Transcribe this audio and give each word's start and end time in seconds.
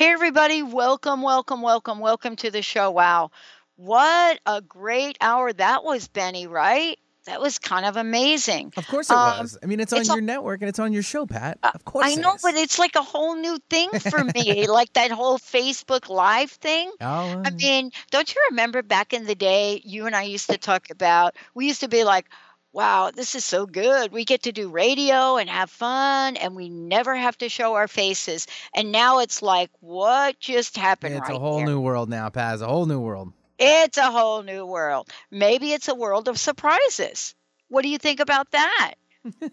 Hey, 0.00 0.12
everybody, 0.12 0.62
welcome, 0.62 1.20
welcome, 1.20 1.60
welcome, 1.60 1.98
welcome 1.98 2.34
to 2.36 2.50
the 2.50 2.62
show. 2.62 2.90
Wow, 2.90 3.32
what 3.76 4.40
a 4.46 4.62
great 4.62 5.18
hour 5.20 5.52
that 5.52 5.84
was, 5.84 6.08
Benny, 6.08 6.46
right? 6.46 6.98
That 7.26 7.42
was 7.42 7.58
kind 7.58 7.84
of 7.84 7.98
amazing. 7.98 8.72
Of 8.78 8.88
course 8.88 9.10
it 9.10 9.16
um, 9.18 9.40
was. 9.40 9.58
I 9.62 9.66
mean, 9.66 9.78
it's 9.78 9.92
on 9.92 10.00
it's 10.00 10.08
your 10.08 10.20
a, 10.20 10.22
network 10.22 10.62
and 10.62 10.70
it's 10.70 10.78
on 10.78 10.94
your 10.94 11.02
show, 11.02 11.26
Pat. 11.26 11.58
Uh, 11.62 11.72
of 11.74 11.84
course. 11.84 12.06
I 12.06 12.14
know, 12.14 12.34
but 12.42 12.54
it's 12.54 12.78
like 12.78 12.94
a 12.96 13.02
whole 13.02 13.36
new 13.36 13.58
thing 13.68 13.90
for 13.90 14.24
me, 14.34 14.66
like 14.68 14.90
that 14.94 15.10
whole 15.10 15.38
Facebook 15.38 16.08
Live 16.08 16.50
thing. 16.50 16.90
Oh, 17.02 17.42
I 17.44 17.50
mean, 17.50 17.90
don't 18.10 18.34
you 18.34 18.40
remember 18.48 18.82
back 18.82 19.12
in 19.12 19.26
the 19.26 19.34
day, 19.34 19.82
you 19.84 20.06
and 20.06 20.16
I 20.16 20.22
used 20.22 20.48
to 20.48 20.56
talk 20.56 20.88
about, 20.88 21.36
we 21.52 21.66
used 21.66 21.80
to 21.80 21.88
be 21.88 22.04
like, 22.04 22.24
wow, 22.72 23.10
this 23.14 23.34
is 23.34 23.44
so 23.44 23.66
good. 23.66 24.12
We 24.12 24.24
get 24.24 24.44
to 24.44 24.52
do 24.52 24.70
radio 24.70 25.36
and 25.36 25.48
have 25.50 25.70
fun, 25.70 26.36
and 26.36 26.54
we 26.54 26.68
never 26.68 27.14
have 27.14 27.36
to 27.38 27.48
show 27.48 27.74
our 27.74 27.88
faces. 27.88 28.46
And 28.74 28.92
now 28.92 29.20
it's 29.20 29.42
like, 29.42 29.70
what 29.80 30.38
just 30.38 30.76
happened? 30.76 31.14
It's 31.14 31.28
right 31.28 31.36
a 31.36 31.38
whole 31.38 31.58
here? 31.58 31.66
new 31.66 31.80
world 31.80 32.08
now, 32.08 32.28
Paz. 32.28 32.60
A 32.62 32.66
whole 32.66 32.86
new 32.86 33.00
world. 33.00 33.32
It's 33.58 33.98
a 33.98 34.10
whole 34.10 34.42
new 34.42 34.64
world. 34.64 35.10
Maybe 35.30 35.72
it's 35.72 35.88
a 35.88 35.94
world 35.94 36.28
of 36.28 36.38
surprises. 36.38 37.34
What 37.68 37.82
do 37.82 37.88
you 37.88 37.98
think 37.98 38.20
about 38.20 38.50
that? 38.52 38.94
I 39.42 39.50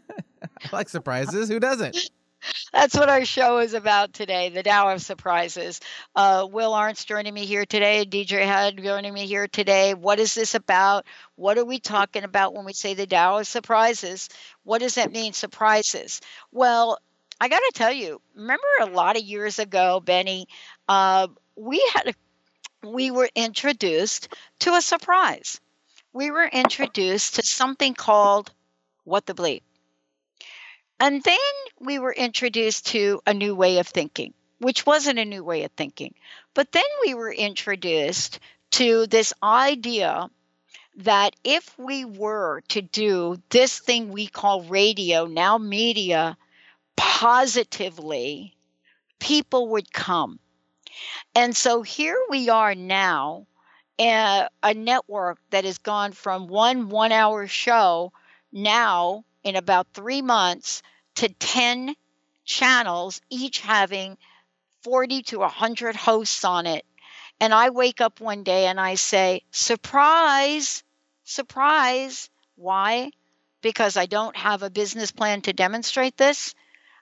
like 0.71 0.89
surprises. 0.89 1.49
Who 1.49 1.59
doesn't? 1.59 2.09
That's 2.73 2.95
what 2.95 3.09
our 3.09 3.25
show 3.25 3.59
is 3.59 3.73
about 3.73 4.13
today, 4.13 4.49
the 4.49 4.63
Tao 4.63 4.89
of 4.89 5.01
Surprises. 5.01 5.79
Uh, 6.15 6.47
Will 6.49 6.71
Arntz 6.73 7.05
joining 7.05 7.33
me 7.33 7.45
here 7.45 7.65
today, 7.65 8.05
DJ 8.05 8.45
Hade 8.45 8.83
joining 8.83 9.13
me 9.13 9.25
here 9.25 9.47
today. 9.47 9.93
What 9.93 10.19
is 10.19 10.33
this 10.33 10.55
about? 10.55 11.05
What 11.35 11.57
are 11.57 11.65
we 11.65 11.79
talking 11.79 12.23
about 12.23 12.53
when 12.53 12.65
we 12.65 12.73
say 12.73 12.93
the 12.93 13.07
Tao 13.07 13.37
of 13.39 13.47
Surprises? 13.47 14.29
What 14.63 14.79
does 14.79 14.95
that 14.95 15.11
mean, 15.11 15.33
surprises? 15.33 16.21
Well, 16.51 16.99
I 17.39 17.49
got 17.49 17.59
to 17.59 17.71
tell 17.73 17.91
you, 17.91 18.21
remember 18.35 18.67
a 18.81 18.85
lot 18.87 19.17
of 19.17 19.23
years 19.23 19.59
ago, 19.59 19.99
Benny, 19.99 20.47
uh, 20.87 21.27
we 21.55 21.79
had 21.93 22.09
a, 22.83 22.87
we 22.87 23.11
were 23.11 23.29
introduced 23.35 24.29
to 24.59 24.73
a 24.75 24.81
surprise. 24.81 25.59
We 26.13 26.31
were 26.31 26.45
introduced 26.47 27.35
to 27.35 27.43
something 27.43 27.93
called 27.93 28.51
what 29.05 29.25
the 29.25 29.33
bleep. 29.35 29.61
And 30.99 31.21
then 31.23 31.37
we 31.79 31.99
were 31.99 32.13
introduced 32.13 32.87
to 32.87 33.21
a 33.25 33.33
new 33.33 33.55
way 33.55 33.77
of 33.77 33.87
thinking, 33.87 34.33
which 34.59 34.85
wasn't 34.85 35.19
a 35.19 35.25
new 35.25 35.43
way 35.43 35.63
of 35.63 35.71
thinking. 35.71 36.15
But 36.53 36.71
then 36.71 36.83
we 37.05 37.13
were 37.13 37.31
introduced 37.31 38.39
to 38.71 39.05
this 39.07 39.33
idea 39.43 40.29
that 40.97 41.35
if 41.43 41.77
we 41.77 42.05
were 42.05 42.61
to 42.69 42.81
do 42.81 43.39
this 43.49 43.79
thing 43.79 44.09
we 44.09 44.27
call 44.27 44.63
radio, 44.63 45.25
now 45.25 45.59
media, 45.59 46.35
positively, 46.95 48.55
people 49.19 49.69
would 49.69 49.93
come. 49.93 50.39
And 51.35 51.55
so 51.55 51.83
here 51.83 52.19
we 52.29 52.49
are 52.49 52.73
now, 52.73 53.45
uh, 53.99 54.47
a 54.63 54.73
network 54.73 55.37
that 55.51 55.65
has 55.65 55.77
gone 55.77 56.11
from 56.11 56.47
one 56.47 56.89
one 56.89 57.11
hour 57.11 57.47
show 57.47 58.11
now 58.51 59.23
in 59.47 59.55
about 59.55 59.87
three 59.93 60.21
months 60.21 60.83
to 61.15 61.29
10 61.29 61.95
channels, 62.43 63.21
each 63.29 63.61
having 63.61 64.17
40 64.81 65.23
to 65.23 65.39
100 65.39 65.95
hosts 65.95 66.43
on 66.43 66.65
it. 66.65 66.85
And 67.39 67.53
I 67.53 67.69
wake 67.69 68.01
up 68.01 68.19
one 68.19 68.43
day 68.43 68.65
and 68.65 68.77
I 68.79 68.95
say, 68.95 69.43
surprise, 69.51 70.83
surprise. 71.23 72.29
Why? 72.55 73.11
Because 73.61 73.95
I 73.95 74.05
don't 74.05 74.35
have 74.35 74.63
a 74.63 74.69
business 74.69 75.11
plan 75.11 75.41
to 75.43 75.53
demonstrate 75.53 76.17
this. 76.17 76.53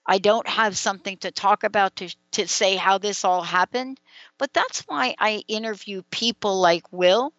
I 0.05 0.19
don't 0.19 0.47
have 0.47 0.77
something 0.77 1.17
to 1.17 1.31
talk 1.31 1.63
about 1.63 1.95
to, 1.95 2.15
to 2.33 2.47
say 2.47 2.75
how 2.75 2.99
this 2.99 3.25
all 3.25 3.41
happened. 3.41 3.99
But 4.37 4.53
that's 4.53 4.81
why 4.81 5.15
I 5.17 5.43
interview 5.47 6.03
people 6.11 6.59
like 6.59 6.93
Will 6.93 7.33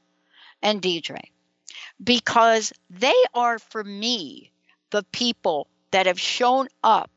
and 0.62 0.82
Deirdre, 0.82 1.20
because 2.02 2.72
they 2.90 3.14
are, 3.34 3.60
for 3.60 3.84
me, 3.84 4.50
the 4.90 5.02
people 5.12 5.68
that 5.90 6.06
have 6.06 6.20
shown 6.20 6.68
up 6.82 7.10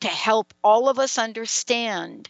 to 0.00 0.08
help 0.08 0.52
all 0.62 0.88
of 0.88 0.98
us 0.98 1.18
understand 1.18 2.28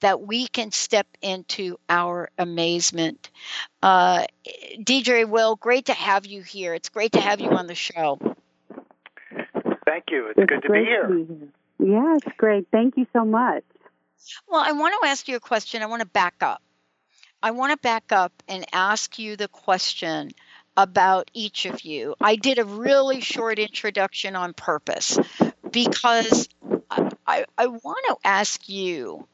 that 0.00 0.20
we 0.20 0.46
can 0.46 0.70
step 0.70 1.06
into 1.22 1.78
our 1.88 2.28
amazement. 2.36 3.30
Uh, 3.82 4.26
DJ 4.78 5.26
Will, 5.26 5.56
great 5.56 5.86
to 5.86 5.94
have 5.94 6.26
you 6.26 6.42
here. 6.42 6.74
It's 6.74 6.90
great 6.90 7.12
to 7.12 7.20
have 7.20 7.40
you 7.40 7.50
on 7.50 7.66
the 7.66 7.74
show. 7.74 8.18
Thank 9.86 10.04
you. 10.10 10.28
It's, 10.28 10.38
it's 10.38 10.50
good 10.50 10.62
to 10.62 10.70
be 10.70 10.84
here. 10.84 11.06
to 11.06 11.14
be 11.14 11.34
here. 11.34 11.48
Yeah, 11.78 12.16
it's 12.16 12.36
great. 12.36 12.66
Thank 12.70 12.96
you 12.96 13.06
so 13.12 13.24
much. 13.24 13.64
Well, 14.48 14.62
I 14.64 14.72
want 14.72 14.94
to 15.00 15.08
ask 15.08 15.28
you 15.28 15.36
a 15.36 15.40
question. 15.40 15.82
I 15.82 15.86
want 15.86 16.00
to 16.00 16.08
back 16.08 16.34
up. 16.42 16.62
I 17.42 17.50
want 17.50 17.72
to 17.72 17.78
back 17.78 18.10
up 18.10 18.32
and 18.48 18.64
ask 18.72 19.18
you 19.18 19.36
the 19.36 19.48
question 19.48 20.30
about 20.76 21.30
each 21.34 21.66
of 21.66 21.82
you. 21.82 22.14
I 22.20 22.36
did 22.36 22.58
a 22.58 22.64
really 22.64 23.20
short 23.20 23.58
introduction 23.58 24.36
on 24.36 24.54
purpose 24.54 25.18
because 25.70 26.48
I, 27.26 27.44
I 27.56 27.66
want 27.66 28.04
to 28.08 28.16
ask 28.24 28.68
you 28.68 29.26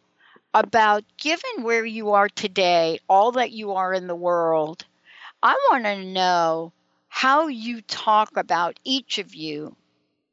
about 0.52 1.04
given 1.16 1.62
where 1.62 1.84
you 1.84 2.12
are 2.12 2.28
today, 2.28 2.98
all 3.08 3.32
that 3.32 3.52
you 3.52 3.72
are 3.72 3.92
in 3.92 4.06
the 4.06 4.16
world, 4.16 4.84
I 5.42 5.56
want 5.70 5.84
to 5.84 6.04
know 6.04 6.72
how 7.08 7.48
you 7.48 7.80
talk 7.82 8.36
about 8.36 8.78
each 8.84 9.18
of 9.18 9.34
you, 9.34 9.76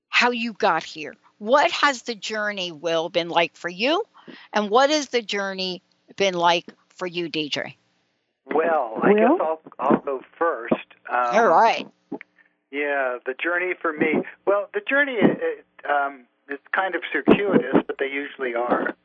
how 0.10 0.32
you 0.32 0.54
got 0.54 0.84
here. 0.84 1.16
What 1.38 1.72
has 1.72 2.04
the 2.04 2.16
journey, 2.16 2.72
Will, 2.72 3.10
been 3.10 3.30
like 3.30 3.56
for 3.56 3.70
you? 3.70 4.04
And 4.52 4.70
what 4.70 4.90
has 4.90 5.10
the 5.10 5.22
journey 5.22 5.82
been 6.16 6.34
like 6.34 6.66
for 6.90 7.06
you, 7.06 7.30
DJ? 7.30 7.76
Well, 8.46 9.00
I 9.04 9.14
guess 9.14 9.30
I'll, 9.42 9.62
I'll 9.80 10.00
go 10.00 10.22
first. 10.38 10.74
Um, 11.10 11.36
All 11.36 11.48
right. 11.48 11.88
Yeah, 12.72 13.18
the 13.26 13.34
journey 13.42 13.74
for 13.82 13.94
me. 13.94 14.24
Well, 14.46 14.70
the 14.74 14.82
journey 14.82 15.16
it, 15.20 15.66
um, 15.90 16.26
is 16.50 16.60
kind 16.74 16.96
of 16.96 17.02
circuitous, 17.12 17.84
but 17.88 17.98
they 17.98 18.12
usually 18.12 18.56
are. 18.56 18.96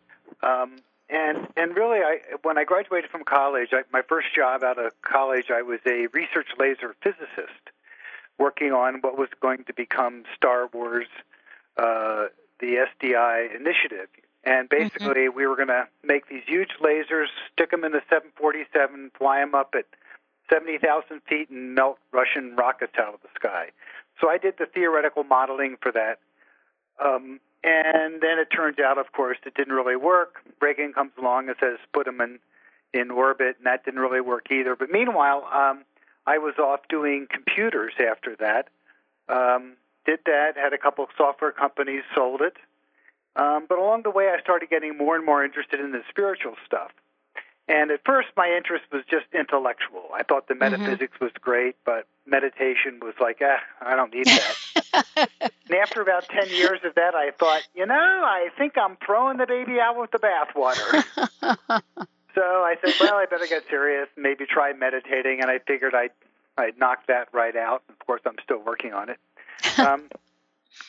Um, 0.43 0.79
and 1.09 1.47
and 1.57 1.77
really, 1.77 1.99
I 1.99 2.19
when 2.43 2.59
I 2.59 2.65
graduated 2.65 3.11
from 3.11 3.23
college, 3.25 3.69
I, 3.73 3.83
my 3.93 4.03
first 4.03 4.35
job 4.35 4.65
out 4.65 4.79
of 4.79 4.93
college, 5.03 5.51
I 5.51 5.63
was 5.63 5.79
a 5.87 6.09
research 6.13 6.49
laser 6.59 6.97
physicist, 7.03 7.71
working 8.39 8.73
on 8.73 8.97
what 9.03 9.17
was 9.17 9.29
going 9.41 9.65
to 9.65 9.75
become 9.75 10.25
Star 10.35 10.69
Wars, 10.73 11.07
uh, 11.77 12.27
the 12.61 12.87
SDI 13.03 13.55
initiative. 13.55 14.09
And 14.45 14.69
mm-hmm. 14.69 14.83
basically, 14.83 15.27
mm-hmm. 15.27 15.37
we 15.37 15.47
were 15.47 15.57
going 15.57 15.69
to 15.69 15.87
make 16.03 16.29
these 16.29 16.43
huge 16.47 16.71
lasers, 16.81 17.27
stick 17.53 17.71
them 17.71 17.85
in 17.85 17.93
the 17.93 18.03
747, 18.09 19.13
fly 19.17 19.41
them 19.41 19.55
up 19.55 19.75
at 19.77 19.87
70,000 20.53 21.21
feet 21.29 21.51
and 21.51 21.75
melt 21.75 21.99
Russian 22.13 22.55
rockets 22.57 22.95
out 22.99 23.15
of 23.15 23.21
the 23.23 23.29
sky. 23.35 23.69
So 24.21 24.29
I 24.29 24.39
did 24.39 24.55
the 24.59 24.67
theoretical 24.67 25.25
modeling 25.25 25.77
for 25.81 25.93
that. 25.93 26.19
Um, 27.03 27.41
and 27.65 28.21
then 28.21 28.39
it 28.39 28.49
turns 28.55 28.79
out, 28.79 28.99
of 28.99 29.13
course, 29.13 29.39
it 29.47 29.55
didn't 29.55 29.73
really 29.73 29.97
work. 29.97 30.37
Reagan 30.61 30.93
comes 30.93 31.13
along 31.19 31.49
and 31.49 31.57
says, 31.61 31.79
put 31.93 32.07
them 32.07 32.21
in, 32.21 32.39
in 32.93 33.11
orbit, 33.11 33.57
and 33.59 33.67
that 33.67 33.85
didn't 33.85 34.01
really 34.01 34.21
work 34.21 34.51
either. 34.51 34.77
But 34.77 34.91
meanwhile, 34.91 35.49
um, 35.53 35.85
I 36.27 36.39
was 36.39 36.55
off 36.59 36.81
doing 36.89 37.27
computers 37.31 37.95
after 37.99 38.37
that. 38.37 38.69
Um, 39.29 39.75
did 40.05 40.21
that, 40.27 40.57
had 40.57 40.73
a 40.73 40.79
couple 40.79 41.05
of 41.05 41.11
software 41.17 41.53
companies, 41.53 42.03
sold 42.15 42.43
it. 42.43 42.57
Um, 43.37 43.67
but 43.69 43.79
along 43.79 44.03
the 44.03 44.11
way, 44.11 44.29
I 44.29 44.41
started 44.41 44.69
getting 44.69 44.99
more 44.99 45.17
and 45.17 45.25
more 45.25 45.45
interested 45.45 45.81
in 45.81 45.93
the 45.93 46.03
spiritual 46.11 46.57
stuff. 46.67 46.91
And 47.73 47.91
at 47.91 48.01
first, 48.05 48.29
my 48.37 48.53
interest 48.55 48.85
was 48.93 49.03
just 49.11 49.25
intellectual. 49.33 50.11
I 50.15 50.23
thought 50.25 50.47
the 50.47 50.55
Mm-hmm. 50.61 50.73
metaphysics 50.77 51.19
was 51.21 51.31
great, 51.41 51.75
but 51.87 52.07
meditation 52.27 53.01
was 53.01 53.15
like, 53.19 53.41
eh, 53.41 53.57
I 53.81 53.97
don't 53.97 54.13
need 54.13 54.29
that. 54.35 54.59
and 55.17 55.79
after 55.83 56.03
about 56.03 56.29
10 56.29 56.53
years 56.53 56.81
of 56.85 56.95
that, 56.97 57.15
I 57.15 57.31
thought, 57.31 57.63
you 57.75 57.87
know, 57.87 57.95
I 57.95 58.51
think 58.59 58.75
I'm 58.77 58.99
throwing 59.05 59.39
the 59.39 59.47
baby 59.47 59.81
out 59.81 59.99
with 59.99 60.11
the 60.11 60.19
bathwater. 60.19 61.03
so 62.35 62.43
I 62.43 62.77
said, 62.83 62.95
well, 63.01 63.15
I 63.15 63.25
better 63.25 63.47
get 63.47 63.63
serious, 63.71 64.09
maybe 64.19 64.45
try 64.45 64.75
meditating. 64.75 65.41
And 65.41 65.51
I 65.51 65.59
figured 65.67 65.95
I'd, 65.95 66.13
I'd 66.59 66.79
knock 66.79 67.07
that 67.09 67.29
right 67.33 67.57
out. 67.57 67.83
Of 67.89 68.07
course, 68.07 68.21
I'm 68.27 68.37
still 68.45 68.61
working 68.61 68.93
on 68.93 69.09
it. 69.09 69.19
Um, 69.79 70.11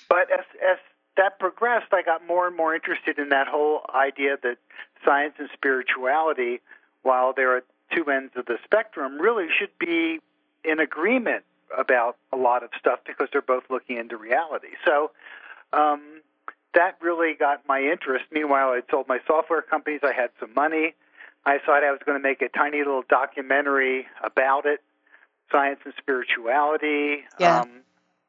but 0.09 0.29
as, 0.31 0.45
as 0.69 0.77
that 1.15 1.39
progressed, 1.39 1.93
I 1.93 2.01
got 2.01 2.27
more 2.27 2.45
and 2.47 2.57
more 2.57 2.75
interested 2.75 3.17
in 3.19 3.29
that 3.29 3.47
whole 3.47 3.85
idea 3.95 4.35
that 4.43 4.57
science 5.05 5.35
and 5.37 5.49
spirituality, 5.53 6.61
while 7.01 7.33
they're 7.33 7.57
at 7.57 7.63
two 7.95 8.09
ends 8.09 8.33
of 8.35 8.45
the 8.45 8.57
spectrum, 8.63 9.19
really 9.19 9.47
should 9.57 9.77
be 9.79 10.19
in 10.63 10.79
agreement 10.79 11.43
about 11.77 12.17
a 12.31 12.37
lot 12.37 12.63
of 12.63 12.69
stuff 12.79 12.99
because 13.05 13.27
they're 13.31 13.41
both 13.41 13.63
looking 13.69 13.97
into 13.97 14.17
reality. 14.17 14.69
So 14.85 15.11
um, 15.71 16.21
that 16.73 16.97
really 17.01 17.33
got 17.33 17.67
my 17.67 17.81
interest. 17.81 18.25
Meanwhile, 18.31 18.69
I 18.69 18.81
sold 18.89 19.07
my 19.07 19.19
software 19.27 19.61
companies. 19.61 20.01
I 20.03 20.13
had 20.13 20.29
some 20.39 20.53
money. 20.53 20.93
I 21.45 21.57
thought 21.65 21.83
I 21.83 21.91
was 21.91 21.99
going 22.05 22.17
to 22.17 22.23
make 22.23 22.41
a 22.41 22.49
tiny 22.49 22.79
little 22.79 23.03
documentary 23.09 24.07
about 24.23 24.65
it, 24.65 24.81
science 25.51 25.79
and 25.83 25.93
spirituality. 25.97 27.23
Yeah. 27.39 27.61
Um, 27.61 27.69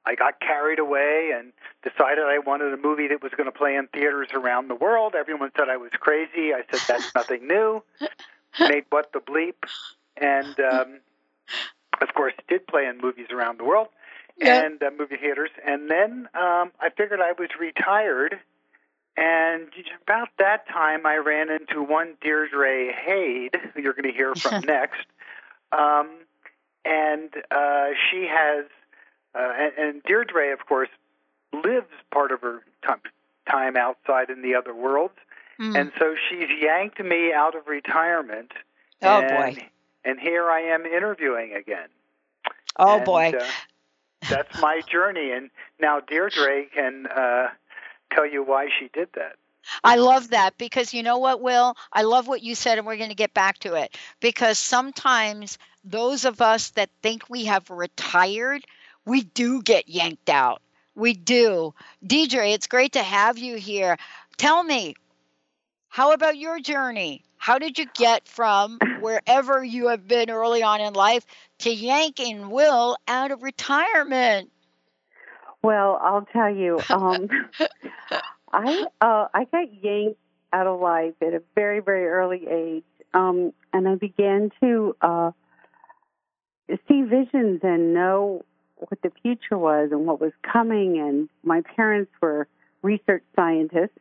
I 0.07 0.15
got 0.15 0.41
carried 0.41 0.79
away 0.79 1.33
and 1.35 1.53
decided 1.83 2.25
I 2.25 2.39
wanted 2.39 2.73
a 2.73 2.77
movie 2.77 3.09
that 3.09 3.23
was 3.23 3.33
going 3.37 3.47
to 3.47 3.57
play 3.57 3.75
in 3.77 3.87
theaters 3.89 4.29
around 4.35 4.69
the 4.69 4.75
world. 4.75 5.15
Everyone 5.15 5.51
said 5.57 5.69
I 5.69 5.77
was 5.79 5.91
crazy. 5.99 6.53
I 6.53 6.63
said 6.71 6.81
that's 6.87 7.15
nothing 7.15 7.47
new. 7.47 7.83
Made 8.61 8.85
what 8.91 9.13
the 9.13 9.19
bleep, 9.21 9.55
and 10.17 10.59
um, 10.61 11.01
of 12.01 12.15
course, 12.15 12.35
it 12.39 12.47
did 12.49 12.67
play 12.67 12.87
in 12.87 12.99
movies 13.01 13.27
around 13.33 13.59
the 13.59 13.65
world 13.65 13.89
Yeah. 14.37 14.63
and 14.65 14.83
uh, 14.83 14.91
movie 14.97 15.17
theaters. 15.17 15.51
And 15.67 15.91
then 15.91 16.29
um, 16.35 16.71
I 16.81 16.91
figured 16.97 17.21
I 17.21 17.33
was 17.33 17.49
retired. 17.59 18.39
And 19.17 19.69
about 20.03 20.29
that 20.39 20.67
time, 20.69 21.07
I 21.07 21.17
ran 21.17 21.49
into 21.51 21.83
one 21.83 22.15
Deirdre 22.21 22.93
Hade, 22.93 23.57
who 23.75 23.83
you're 23.83 23.93
going 23.93 24.11
to 24.11 24.13
hear 24.17 24.35
from 24.35 24.61
next. 24.67 25.07
Um, 25.73 26.11
and 26.85 27.31
uh, 27.51 27.87
she 28.11 28.27
has, 28.31 28.67
uh, 29.35 29.53
and, 29.57 29.73
and 29.79 30.03
Deirdre, 30.05 30.53
of 30.53 30.67
course, 30.67 30.89
lives 31.53 31.87
part 32.13 32.33
of 32.33 32.41
her 32.41 32.63
time, 32.87 33.01
time 33.51 33.77
outside 33.77 34.31
in 34.31 34.43
the 34.43 34.55
other 34.55 34.75
worlds. 34.75 35.15
Mm. 35.61 35.79
And 35.79 35.93
so 35.99 36.15
she's 36.29 36.49
yanked 36.61 37.01
me 37.01 37.33
out 37.33 37.55
of 37.55 37.67
retirement. 37.67 38.53
Oh, 39.03 39.21
and, 39.21 39.57
boy. 39.57 39.69
And 40.05 40.21
here 40.21 40.51
I 40.51 40.61
am 40.61 40.85
interviewing 40.85 41.55
again. 41.55 41.89
oh 42.79 42.97
And, 42.97 43.05
boy. 43.05 43.33
uh, 43.39 43.45
that's 44.29 44.59
my 44.61 44.81
journey. 44.91 45.31
And 45.31 45.51
now 45.81 46.01
Deirdre 46.01 46.67
can 46.75 47.07
uh, 47.07 47.49
tell 48.13 48.27
you 48.27 48.43
why 48.43 48.69
she 48.79 48.89
did 48.93 49.09
that. 49.15 49.37
I 49.83 49.97
love 49.97 50.31
that 50.31 50.59
because 50.59 50.93
you 50.93 51.03
know 51.03 51.19
what, 51.19 51.41
Will? 51.41 51.75
I 51.91 52.03
love 52.03 52.29
what 52.29 52.43
you 52.43 52.55
said, 52.55 52.77
and 52.77 52.87
we're 52.87 52.99
going 52.99 53.09
to 53.09 53.15
get 53.15 53.33
back 53.33 53.59
to 53.61 53.75
it. 53.75 53.97
Because 54.21 54.59
sometimes 54.59 55.57
those 55.85 56.27
of 56.27 56.43
us 56.43 56.71
that 56.71 56.91
think 57.03 57.31
we 57.31 57.47
have 57.47 57.71
retired, 57.71 58.65
we 59.05 59.23
do 59.23 59.63
get 59.63 59.89
yanked 59.89 60.29
out. 60.29 60.63
We 60.95 61.15
do. 61.15 61.75
DJ, 62.05 62.55
it's 62.55 62.67
great 62.67 62.93
to 62.93 63.03
have 63.03 63.39
you 63.39 63.57
here. 63.57 63.97
Tell 64.37 64.63
me, 64.63 64.95
how 65.89 66.13
about 66.13 66.37
your 66.37 66.61
journey? 66.61 67.25
How 67.37 67.59
did 67.59 67.79
you 67.79 67.87
get 67.95 68.27
from 68.27 68.79
wherever 69.01 69.63
you 69.63 69.89
have 69.89 70.09
been 70.09 70.31
early 70.31 70.63
on 70.63 70.81
in 70.81 70.95
life 70.95 71.27
to 71.59 71.71
yanking 71.71 72.49
Will 72.51 72.97
out 73.07 73.31
of 73.31 73.43
retirement? 73.43 74.51
Well, 75.63 75.99
I'll 76.03 76.27
tell 76.33 76.55
you, 76.55 76.81
um, 76.91 77.29
I 78.53 78.87
uh, 79.01 79.29
I 79.35 79.45
got 79.51 79.83
yanked 79.83 80.19
out 80.53 80.67
of 80.67 80.81
life 80.81 81.15
at 81.21 81.35
a 81.35 81.43
very 81.55 81.81
very 81.81 82.07
early 82.07 82.47
age, 82.47 82.85
um, 83.13 83.53
and 83.73 83.89
I 83.89 83.97
began 83.97 84.51
to 84.61 84.97
uh, 85.01 85.31
see 86.89 87.03
visions 87.03 87.61
and 87.63 87.95
know 87.95 88.45
what 88.77 89.01
the 89.03 89.11
future 89.23 89.59
was 89.59 89.91
and 89.93 90.07
what 90.07 90.21
was 90.21 90.33
coming. 90.43 90.99
And 90.99 91.29
my 91.43 91.63
parents 91.77 92.11
were 92.21 92.49
research 92.83 93.25
scientists, 93.35 93.99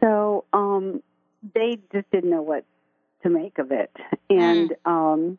so 0.00 0.44
um, 0.52 1.02
they 1.54 1.78
just 1.92 2.10
didn't 2.10 2.30
know 2.30 2.42
what 2.42 2.64
to 3.22 3.28
make 3.30 3.58
of 3.58 3.70
it, 3.70 3.94
and 4.30 4.74
um, 4.84 5.38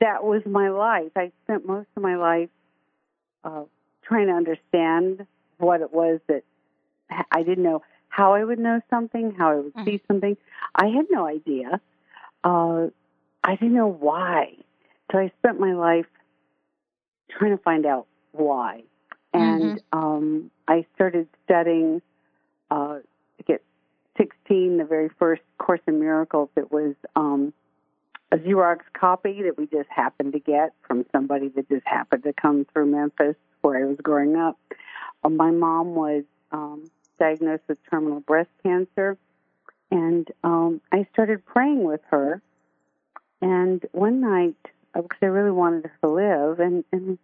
that 0.00 0.24
was 0.24 0.42
my 0.46 0.70
life. 0.70 1.12
I 1.16 1.32
spent 1.44 1.66
most 1.66 1.88
of 1.96 2.02
my 2.02 2.16
life. 2.16 2.48
Uh, 3.44 3.62
trying 4.02 4.26
to 4.26 4.32
understand 4.32 5.26
what 5.58 5.80
it 5.82 5.92
was 5.92 6.18
that 6.28 6.42
I 7.30 7.42
didn't 7.42 7.62
know 7.62 7.82
how 8.08 8.34
I 8.34 8.42
would 8.42 8.58
know 8.58 8.80
something, 8.90 9.32
how 9.32 9.50
I 9.50 9.54
would 9.56 9.74
Mhm. 9.74 9.84
see 9.84 10.02
something. 10.08 10.36
I 10.74 10.88
had 10.88 11.06
no 11.10 11.26
idea. 11.26 11.80
Uh, 12.42 12.88
I 13.44 13.54
didn't 13.56 13.74
know 13.74 13.86
why. 13.88 14.56
So 15.12 15.18
I 15.18 15.28
spent 15.38 15.60
my 15.60 15.72
life 15.74 16.06
trying 17.30 17.56
to 17.56 17.62
find 17.62 17.86
out 17.86 18.06
why. 18.32 18.82
And 19.34 19.82
um, 19.92 20.50
I 20.66 20.86
started 20.94 21.28
studying 21.44 22.00
uh, 22.70 22.98
to 23.38 23.42
get 23.46 23.62
16, 24.16 24.78
the 24.78 24.84
very 24.84 25.10
first 25.18 25.42
Course 25.58 25.80
in 25.86 26.00
Miracles. 26.00 26.48
It 26.56 26.72
was 26.72 26.94
um, 27.14 27.52
a 28.32 28.36
Xerox 28.36 28.78
copy 28.98 29.42
that 29.42 29.58
we 29.58 29.66
just 29.66 29.88
happened 29.90 30.32
to 30.32 30.38
get 30.38 30.72
from 30.86 31.04
somebody 31.12 31.48
that 31.48 31.68
just 31.68 31.86
happened 31.86 32.24
to 32.24 32.32
come 32.32 32.66
through 32.72 32.86
Memphis 32.86 33.36
where 33.60 33.82
I 33.82 33.86
was 33.86 33.98
growing 34.02 34.36
up. 34.36 34.58
Uh, 35.24 35.28
my 35.28 35.50
mom 35.50 35.94
was 35.94 36.24
um, 36.52 36.90
diagnosed 37.18 37.62
with 37.68 37.78
terminal 37.90 38.20
breast 38.20 38.50
cancer, 38.62 39.16
and 39.90 40.28
um, 40.44 40.80
I 40.92 41.06
started 41.12 41.44
praying 41.44 41.84
with 41.84 42.00
her. 42.10 42.40
And 43.40 43.84
one 43.92 44.20
night, 44.20 44.56
because 44.94 45.18
I 45.22 45.26
really 45.26 45.50
wanted 45.50 45.84
her 45.84 45.92
to 46.02 46.08
live, 46.08 46.60
and, 46.60 46.84
and 46.92 47.18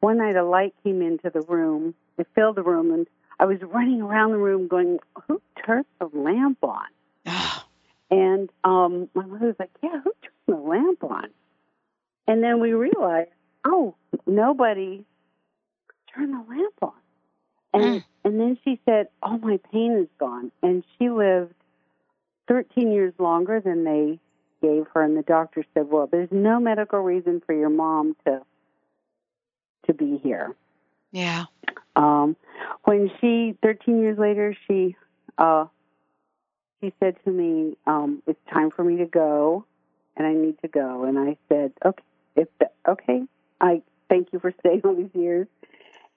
one 0.00 0.18
night 0.18 0.36
a 0.36 0.44
light 0.44 0.74
came 0.84 1.02
into 1.02 1.30
the 1.30 1.40
room. 1.42 1.94
It 2.16 2.26
filled 2.34 2.56
the 2.56 2.62
room, 2.62 2.92
and 2.92 3.06
I 3.38 3.46
was 3.46 3.60
running 3.62 4.02
around 4.02 4.32
the 4.32 4.38
room 4.38 4.68
going, 4.68 4.98
"Who 5.26 5.40
turned 5.64 5.86
the 5.98 6.06
lamp 6.06 6.58
on?" 6.62 6.86
And 8.10 8.48
um, 8.64 9.10
my 9.12 9.26
mother 9.26 9.48
was 9.48 9.56
like, 9.58 9.70
"Yeah, 9.82 10.00
who 10.02 10.12
turned 10.22 10.46
the 10.46 10.68
lamp 10.68 11.04
on?" 11.04 11.28
And 12.26 12.42
then 12.42 12.58
we 12.58 12.72
realized, 12.72 13.28
oh, 13.66 13.94
nobody 14.26 15.04
turned 16.14 16.32
the 16.32 16.44
lamp 16.48 16.74
on. 16.82 16.92
And 17.74 18.04
and 18.24 18.40
then 18.40 18.58
she 18.64 18.80
said, 18.84 19.08
"Oh, 19.22 19.38
my 19.38 19.58
pain 19.72 19.92
is 19.92 20.08
gone." 20.18 20.50
And 20.62 20.84
she 20.98 21.10
lived 21.10 21.54
13 22.48 22.92
years 22.92 23.12
longer 23.18 23.60
than 23.60 23.84
they 23.84 24.18
gave 24.60 24.86
her. 24.94 25.02
And 25.02 25.16
the 25.16 25.22
doctor 25.22 25.64
said, 25.74 25.90
"Well, 25.90 26.06
there's 26.06 26.30
no 26.30 26.60
medical 26.60 27.00
reason 27.00 27.42
for 27.44 27.54
your 27.54 27.70
mom 27.70 28.16
to 28.26 28.42
to 29.86 29.94
be 29.94 30.18
here." 30.18 30.54
Yeah. 31.12 31.46
Um, 31.96 32.36
when 32.84 33.10
she, 33.20 33.56
13 33.62 34.00
years 34.00 34.18
later, 34.18 34.54
she, 34.66 34.96
uh, 35.36 35.66
she 36.80 36.92
said 37.00 37.16
to 37.24 37.30
me, 37.30 37.76
um, 37.86 38.22
"It's 38.26 38.40
time 38.52 38.70
for 38.70 38.84
me 38.84 38.98
to 38.98 39.06
go, 39.06 39.64
and 40.16 40.26
I 40.26 40.32
need 40.32 40.60
to 40.60 40.68
go." 40.68 41.04
And 41.04 41.18
I 41.18 41.36
said, 41.48 41.72
"Okay, 41.84 42.04
if 42.36 42.48
the, 42.58 42.70
okay, 42.86 43.24
I 43.60 43.82
thank 44.08 44.32
you 44.32 44.38
for 44.38 44.52
staying 44.60 44.82
all 44.84 44.94
these 44.94 45.14
years." 45.14 45.48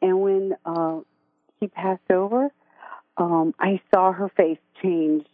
And 0.01 0.21
when 0.21 0.55
uh, 0.65 0.99
she 1.59 1.67
passed 1.67 2.09
over, 2.09 2.51
um, 3.17 3.53
I 3.59 3.81
saw 3.93 4.11
her 4.11 4.29
face 4.29 4.57
change. 4.81 5.25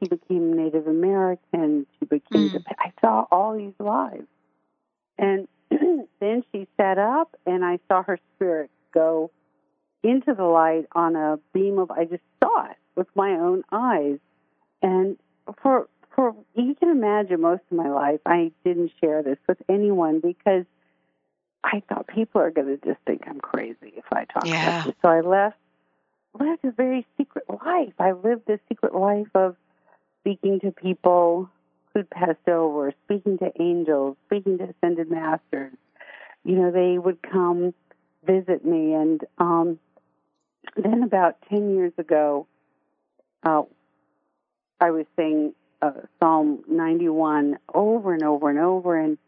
She 0.00 0.08
became 0.08 0.56
Native 0.56 0.86
American. 0.86 1.86
She 1.98 2.06
became. 2.06 2.48
Mm. 2.48 2.62
I 2.78 2.92
saw 3.00 3.26
all 3.30 3.56
these 3.56 3.74
lives, 3.78 4.26
and 5.18 5.46
then 6.20 6.44
she 6.52 6.66
sat 6.76 6.98
up, 6.98 7.36
and 7.46 7.64
I 7.64 7.78
saw 7.88 8.02
her 8.02 8.18
spirit 8.36 8.70
go 8.92 9.30
into 10.02 10.34
the 10.34 10.44
light 10.44 10.86
on 10.92 11.16
a 11.16 11.38
beam 11.52 11.78
of 11.78 11.90
I 11.90 12.04
just 12.04 12.22
saw 12.42 12.66
it 12.70 12.76
with 12.96 13.08
my 13.14 13.32
own 13.32 13.62
eyes. 13.70 14.18
And 14.82 15.18
for 15.62 15.88
for 16.14 16.34
you 16.54 16.74
can 16.74 16.88
imagine 16.90 17.40
most 17.40 17.62
of 17.70 17.76
my 17.76 17.90
life 17.90 18.20
I 18.26 18.52
didn't 18.64 18.92
share 19.00 19.22
this 19.22 19.38
with 19.46 19.58
anyone 19.68 20.20
because 20.20 20.64
I 21.62 21.82
thought 21.88 22.06
people 22.06 22.40
are 22.40 22.50
gonna 22.50 22.78
just 22.78 23.00
think 23.06 23.24
I'm 23.26 23.40
crazy 23.40 23.92
if 23.96 24.04
I 24.12 24.24
talk 24.24 24.46
Yeah. 24.46 24.68
about 24.68 24.84
this. 24.86 24.94
So 25.02 25.08
I 25.08 25.20
left 25.20 25.56
lived 26.38 26.64
a 26.64 26.70
very 26.70 27.06
secret 27.16 27.44
life. 27.48 27.92
I 27.98 28.12
lived 28.12 28.48
a 28.48 28.58
secret 28.68 28.94
life 28.94 29.28
of 29.34 29.56
speaking 30.20 30.60
to 30.60 30.70
people 30.70 31.50
who'd 31.92 32.08
passed 32.10 32.48
over, 32.48 32.92
speaking 33.04 33.38
to 33.38 33.50
angels, 33.60 34.16
speaking 34.26 34.58
to 34.58 34.64
ascended 34.64 35.10
masters. 35.10 35.72
You 36.44 36.56
know, 36.56 36.70
they 36.70 36.98
would 36.98 37.18
come 37.22 37.74
visit 38.24 38.64
me. 38.64 38.94
And 38.94 39.20
um, 39.38 39.78
then 40.76 41.02
about 41.02 41.36
10 41.48 41.74
years 41.74 41.92
ago, 41.98 42.46
uh, 43.42 43.62
I 44.80 44.90
was 44.90 45.06
saying 45.16 45.54
uh, 45.82 45.92
Psalm 46.18 46.64
91 46.68 47.58
over 47.74 48.14
and 48.14 48.22
over 48.22 48.50
and 48.50 48.58
over, 48.58 48.98
and 48.98 49.18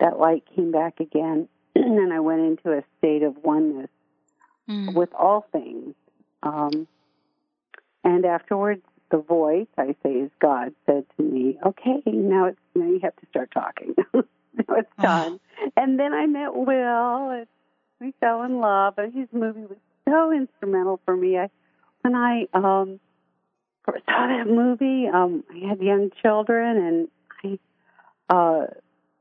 that 0.00 0.18
light 0.18 0.44
came 0.54 0.72
back 0.72 1.00
again. 1.00 1.48
and 1.74 2.12
I 2.12 2.20
went 2.20 2.40
into 2.40 2.76
a 2.76 2.82
state 2.98 3.22
of 3.22 3.36
oneness 3.42 3.90
mm. 4.68 4.94
with 4.94 5.12
all 5.14 5.46
things. 5.52 5.94
Um, 6.42 6.86
and 8.04 8.24
afterwards, 8.24 8.82
the 9.10 9.18
voice 9.18 9.66
I 9.76 9.94
say 10.02 10.10
is 10.10 10.30
God 10.40 10.74
said 10.86 11.04
to 11.16 11.22
me, 11.22 11.58
"Okay, 11.64 12.02
now 12.06 12.46
it's 12.46 12.58
now 12.74 12.86
you 12.86 13.00
have 13.02 13.16
to 13.16 13.26
start 13.30 13.50
talking. 13.52 13.94
now 14.14 14.74
it's 14.76 14.92
done." 15.00 15.40
And 15.76 15.98
then 15.98 16.12
I 16.12 16.26
met 16.26 16.54
Will, 16.54 17.30
and 17.30 17.46
we 18.00 18.12
fell 18.20 18.42
in 18.42 18.58
love. 18.58 18.94
And 18.98 19.12
his 19.12 19.28
movie 19.32 19.66
was 19.66 19.78
so 20.08 20.32
instrumental 20.32 21.00
for 21.04 21.16
me. 21.16 21.38
I 21.38 21.50
when 22.02 22.14
I 22.14 22.46
um 22.54 23.00
saw 23.86 24.26
that 24.26 24.46
movie, 24.46 25.08
um, 25.08 25.44
I 25.50 25.68
had 25.68 25.80
young 25.80 26.10
children, 26.22 26.76
and 26.76 27.58
I 28.30 28.34
uh 28.34 28.66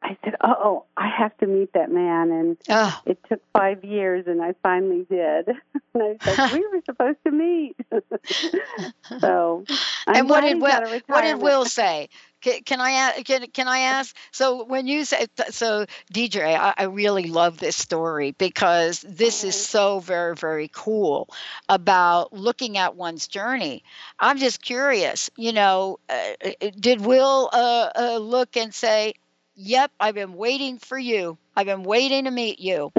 I 0.01 0.17
said, 0.23 0.35
"Oh, 0.41 0.85
I 0.95 1.09
have 1.09 1.35
to 1.39 1.47
meet 1.47 1.73
that 1.73 1.91
man," 1.91 2.31
and 2.31 2.57
oh. 2.69 3.01
it 3.05 3.19
took 3.27 3.41
five 3.51 3.83
years, 3.83 4.25
and 4.27 4.41
I 4.41 4.53
finally 4.61 5.05
did. 5.09 5.47
and 5.93 6.03
I 6.03 6.17
said, 6.21 6.51
"We 6.53 6.59
were 6.67 6.81
supposed 6.85 7.17
to 7.25 7.31
meet." 7.31 7.75
so, 9.19 9.65
I'm 10.05 10.15
and 10.15 10.29
what 10.29 10.41
did 10.41 10.61
Will? 10.61 10.99
What 11.07 11.21
did 11.21 11.41
Will 11.41 11.65
say? 11.65 12.09
Can, 12.41 12.61
can 12.63 12.79
I 12.79 13.23
can 13.23 13.47
can 13.47 13.67
I 13.67 13.79
ask? 13.79 14.15
So 14.31 14.63
when 14.65 14.85
you 14.85 15.03
say 15.03 15.25
so, 15.49 15.87
DJ, 16.13 16.55
I, 16.55 16.73
I 16.77 16.83
really 16.83 17.25
love 17.25 17.57
this 17.57 17.75
story 17.75 18.31
because 18.31 19.01
this 19.01 19.43
is 19.43 19.55
so 19.55 19.99
very 19.99 20.35
very 20.35 20.69
cool 20.71 21.29
about 21.67 22.33
looking 22.33 22.77
at 22.77 22.95
one's 22.95 23.27
journey. 23.27 23.83
I'm 24.19 24.37
just 24.37 24.61
curious. 24.61 25.31
You 25.35 25.53
know, 25.53 25.97
uh, 26.07 26.13
uh 26.61 26.69
did 26.79 27.01
Will 27.01 27.49
uh, 27.51 27.89
uh, 27.95 28.17
look 28.17 28.55
and 28.55 28.73
say? 28.73 29.15
Yep, 29.57 29.91
I've 29.99 30.13
been 30.13 30.33
waiting 30.33 30.77
for 30.77 30.99
you. 30.99 31.37
I've 31.55 31.65
been 31.65 31.83
waiting 31.83 32.25
to 32.25 32.31
meet 32.31 32.59
you. 32.59 32.91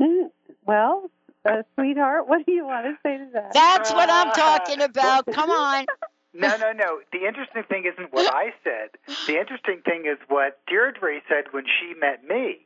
Mm, 0.00 0.30
well, 0.64 1.10
uh, 1.44 1.62
sweetheart, 1.74 2.28
what 2.28 2.46
do 2.46 2.52
you 2.52 2.64
want 2.64 2.86
to 2.86 2.94
say 3.02 3.18
to 3.18 3.26
that? 3.34 3.52
That's 3.52 3.92
what 3.92 4.08
I'm 4.08 4.30
talking 4.32 4.80
about. 4.80 5.26
Come 5.26 5.50
on. 5.50 5.86
No, 6.34 6.48
no, 6.56 6.72
no. 6.72 7.00
The 7.12 7.26
interesting 7.26 7.62
thing 7.68 7.84
isn't 7.84 8.10
what 8.10 8.32
I 8.32 8.54
said. 8.64 8.88
The 9.26 9.38
interesting 9.38 9.82
thing 9.84 10.06
is 10.06 10.16
what 10.28 10.58
Deirdre 10.66 11.20
said 11.28 11.44
when 11.50 11.64
she 11.64 11.92
met 11.92 12.26
me. 12.26 12.60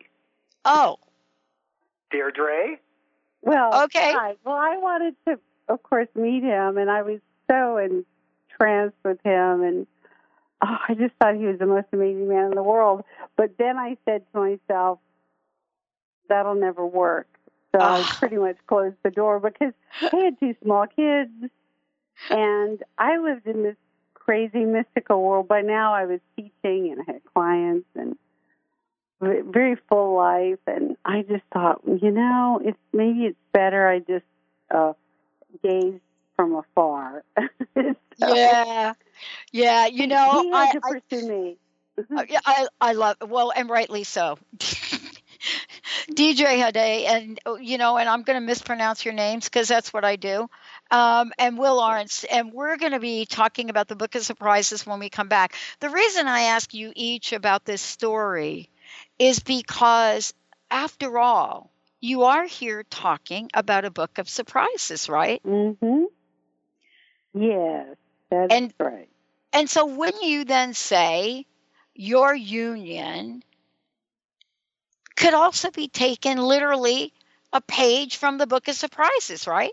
Oh. 0.64 0.98
Deirdre? 2.12 2.76
Well, 3.42 3.82
okay. 3.86 4.12
Hi. 4.12 4.36
Well, 4.44 4.54
I 4.54 4.76
wanted 4.76 5.16
to, 5.26 5.40
of 5.68 5.82
course, 5.82 6.06
meet 6.14 6.44
him, 6.44 6.78
and 6.78 6.88
I 6.88 7.02
was 7.02 7.18
so 7.50 7.76
entranced 7.78 8.98
with 9.04 9.18
him, 9.24 9.62
and 9.62 9.88
oh, 10.62 10.76
I 10.88 10.94
just 10.94 11.14
thought 11.20 11.36
he 11.36 11.46
was 11.46 11.58
the 11.58 11.66
most 11.66 11.86
amazing 11.92 12.28
man 12.28 12.46
in 12.46 12.54
the 12.54 12.62
world. 12.62 13.04
But 13.36 13.56
then 13.58 13.78
I 13.78 13.96
said 14.04 14.22
to 14.32 14.40
myself, 14.40 14.98
that'll 16.28 16.54
never 16.54 16.84
work. 16.84 17.28
So 17.72 17.80
I 17.80 18.00
ah. 18.00 18.16
pretty 18.18 18.36
much 18.36 18.56
closed 18.66 18.96
the 19.02 19.10
door 19.10 19.40
because 19.40 19.72
I 20.00 20.16
had 20.16 20.40
two 20.40 20.54
small 20.62 20.86
kids 20.86 21.30
and 22.30 22.82
I 22.98 23.18
lived 23.18 23.46
in 23.46 23.62
this 23.62 23.76
crazy 24.14 24.64
mystical 24.64 25.22
world. 25.22 25.48
By 25.48 25.62
now 25.62 25.94
I 25.94 26.06
was 26.06 26.20
teaching 26.36 26.92
and 26.92 27.02
I 27.06 27.12
had 27.12 27.22
clients 27.32 27.86
and 27.94 28.16
a 29.20 29.42
very 29.42 29.76
full 29.88 30.16
life. 30.16 30.58
And 30.66 30.96
I 31.04 31.22
just 31.22 31.44
thought, 31.52 31.82
you 31.86 32.10
know, 32.10 32.60
it's 32.64 32.78
maybe 32.92 33.26
it's 33.26 33.38
better 33.52 33.88
I 33.88 33.98
just 34.00 34.24
uh, 34.74 34.92
gaze 35.62 36.00
from 36.36 36.54
afar. 36.54 37.24
so, 37.74 37.94
yeah, 38.20 38.92
yeah. 39.52 39.86
You 39.86 40.06
know, 40.06 40.42
he 40.42 40.50
had 40.50 40.68
I, 40.68 40.72
to 40.72 40.80
pursue 40.80 41.26
I, 41.26 41.28
me. 41.28 41.56
Uh, 41.98 42.24
I 42.44 42.68
I 42.80 42.92
love 42.92 43.16
well, 43.26 43.52
and 43.54 43.68
rightly 43.68 44.04
so. 44.04 44.38
DJ 46.10 46.62
Hade, 46.62 47.06
and 47.06 47.40
oh, 47.46 47.56
you 47.56 47.78
know, 47.78 47.96
and 47.96 48.08
I'm 48.08 48.22
going 48.22 48.40
to 48.40 48.46
mispronounce 48.46 49.04
your 49.04 49.14
names 49.14 49.46
because 49.46 49.68
that's 49.68 49.92
what 49.92 50.04
I 50.04 50.16
do. 50.16 50.48
Um, 50.90 51.32
and 51.38 51.58
Will 51.58 51.76
Lawrence, 51.76 52.24
and 52.24 52.52
we're 52.52 52.76
going 52.76 52.92
to 52.92 53.00
be 53.00 53.26
talking 53.26 53.70
about 53.70 53.88
the 53.88 53.96
Book 53.96 54.14
of 54.14 54.22
Surprises 54.22 54.86
when 54.86 54.98
we 54.98 55.08
come 55.08 55.28
back. 55.28 55.54
The 55.80 55.90
reason 55.90 56.28
I 56.28 56.42
ask 56.42 56.72
you 56.74 56.92
each 56.94 57.32
about 57.32 57.64
this 57.64 57.82
story 57.82 58.70
is 59.18 59.40
because, 59.40 60.32
after 60.70 61.18
all, 61.18 61.70
you 62.00 62.24
are 62.24 62.44
here 62.44 62.84
talking 62.84 63.50
about 63.54 63.84
a 63.84 63.90
book 63.90 64.18
of 64.18 64.28
surprises, 64.28 65.08
right? 65.08 65.42
Mm-hmm. 65.44 66.04
Yes, 67.36 67.96
that's 68.30 68.52
and, 68.52 68.72
right. 68.78 69.08
And 69.52 69.68
so 69.68 69.86
when 69.86 70.12
you 70.22 70.44
then 70.44 70.72
say 70.72 71.44
your 71.94 72.34
union 72.34 73.42
could 75.16 75.34
also 75.34 75.70
be 75.70 75.88
taken 75.88 76.38
literally 76.38 77.12
a 77.52 77.60
page 77.60 78.16
from 78.16 78.38
the 78.38 78.46
book 78.46 78.68
of 78.68 78.74
surprises, 78.74 79.46
right? 79.46 79.72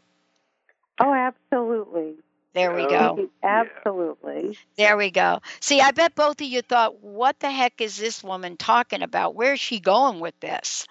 Oh, 0.99 1.13
absolutely. 1.13 2.15
There 2.53 2.73
we 2.75 2.85
go. 2.87 3.29
Absolutely. 3.41 4.57
There 4.77 4.95
we 4.95 5.09
go. 5.09 5.39
See, 5.59 5.81
I 5.81 5.91
bet 5.91 6.15
both 6.15 6.39
of 6.39 6.47
you 6.47 6.61
thought, 6.61 7.01
what 7.01 7.39
the 7.39 7.49
heck 7.49 7.81
is 7.81 7.97
this 7.97 8.23
woman 8.23 8.57
talking 8.57 9.01
about? 9.01 9.35
Where's 9.35 9.59
she 9.59 9.79
going 9.79 10.19
with 10.19 10.39
this? 10.39 10.87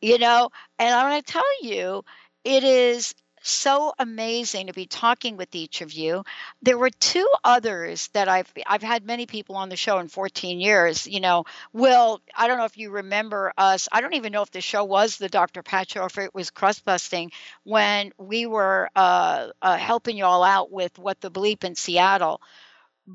You 0.00 0.18
know, 0.18 0.50
and 0.78 0.94
I'm 0.94 1.10
going 1.10 1.22
to 1.22 1.32
tell 1.32 1.62
you, 1.62 2.04
it 2.44 2.64
is 2.64 3.14
so 3.42 3.92
amazing 3.98 4.68
to 4.68 4.72
be 4.72 4.86
talking 4.86 5.36
with 5.36 5.54
each 5.54 5.80
of 5.80 5.92
you. 5.92 6.24
There 6.62 6.78
were 6.78 6.90
two 6.90 7.28
others 7.44 8.08
that 8.08 8.28
I've 8.28 8.52
I've 8.66 8.82
had 8.82 9.04
many 9.04 9.26
people 9.26 9.56
on 9.56 9.68
the 9.68 9.76
show 9.76 9.98
in 9.98 10.08
14 10.08 10.60
years. 10.60 11.06
You 11.06 11.20
know, 11.20 11.44
Will, 11.72 12.20
I 12.36 12.46
don't 12.48 12.58
know 12.58 12.64
if 12.64 12.78
you 12.78 12.90
remember 12.90 13.52
us. 13.58 13.88
I 13.90 14.00
don't 14.00 14.14
even 14.14 14.32
know 14.32 14.42
if 14.42 14.50
the 14.50 14.60
show 14.60 14.84
was 14.84 15.16
the 15.16 15.28
Dr. 15.28 15.62
Pat 15.62 15.90
show 15.90 16.02
or 16.02 16.06
if 16.06 16.18
it 16.18 16.34
was 16.34 16.50
crust 16.50 16.84
busting 16.84 17.32
when 17.64 18.12
we 18.18 18.46
were 18.46 18.88
uh, 18.94 19.48
uh, 19.60 19.76
helping 19.76 20.16
you 20.16 20.24
all 20.24 20.44
out 20.44 20.70
with 20.70 20.98
what 20.98 21.20
the 21.20 21.30
bleep 21.30 21.64
in 21.64 21.74
Seattle. 21.74 22.40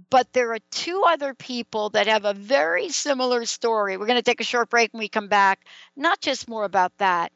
But 0.10 0.34
there 0.34 0.54
are 0.54 0.60
two 0.72 1.04
other 1.08 1.34
people 1.34 1.92
that 1.92 2.08
have 2.08 2.26
a 2.26 2.34
very 2.34 2.90
similar 2.90 3.46
story. 3.46 3.96
We're 3.96 4.06
going 4.06 4.20
to 4.20 4.24
take 4.24 4.42
a 4.42 4.46
short 4.46 4.70
break 4.70 4.92
when 4.94 5.00
we 5.00 5.08
come 5.08 5.30
back. 5.30 5.66
Not 5.96 6.20
just 6.20 6.50
more 6.50 6.66
about 6.66 6.98
that 6.98 7.32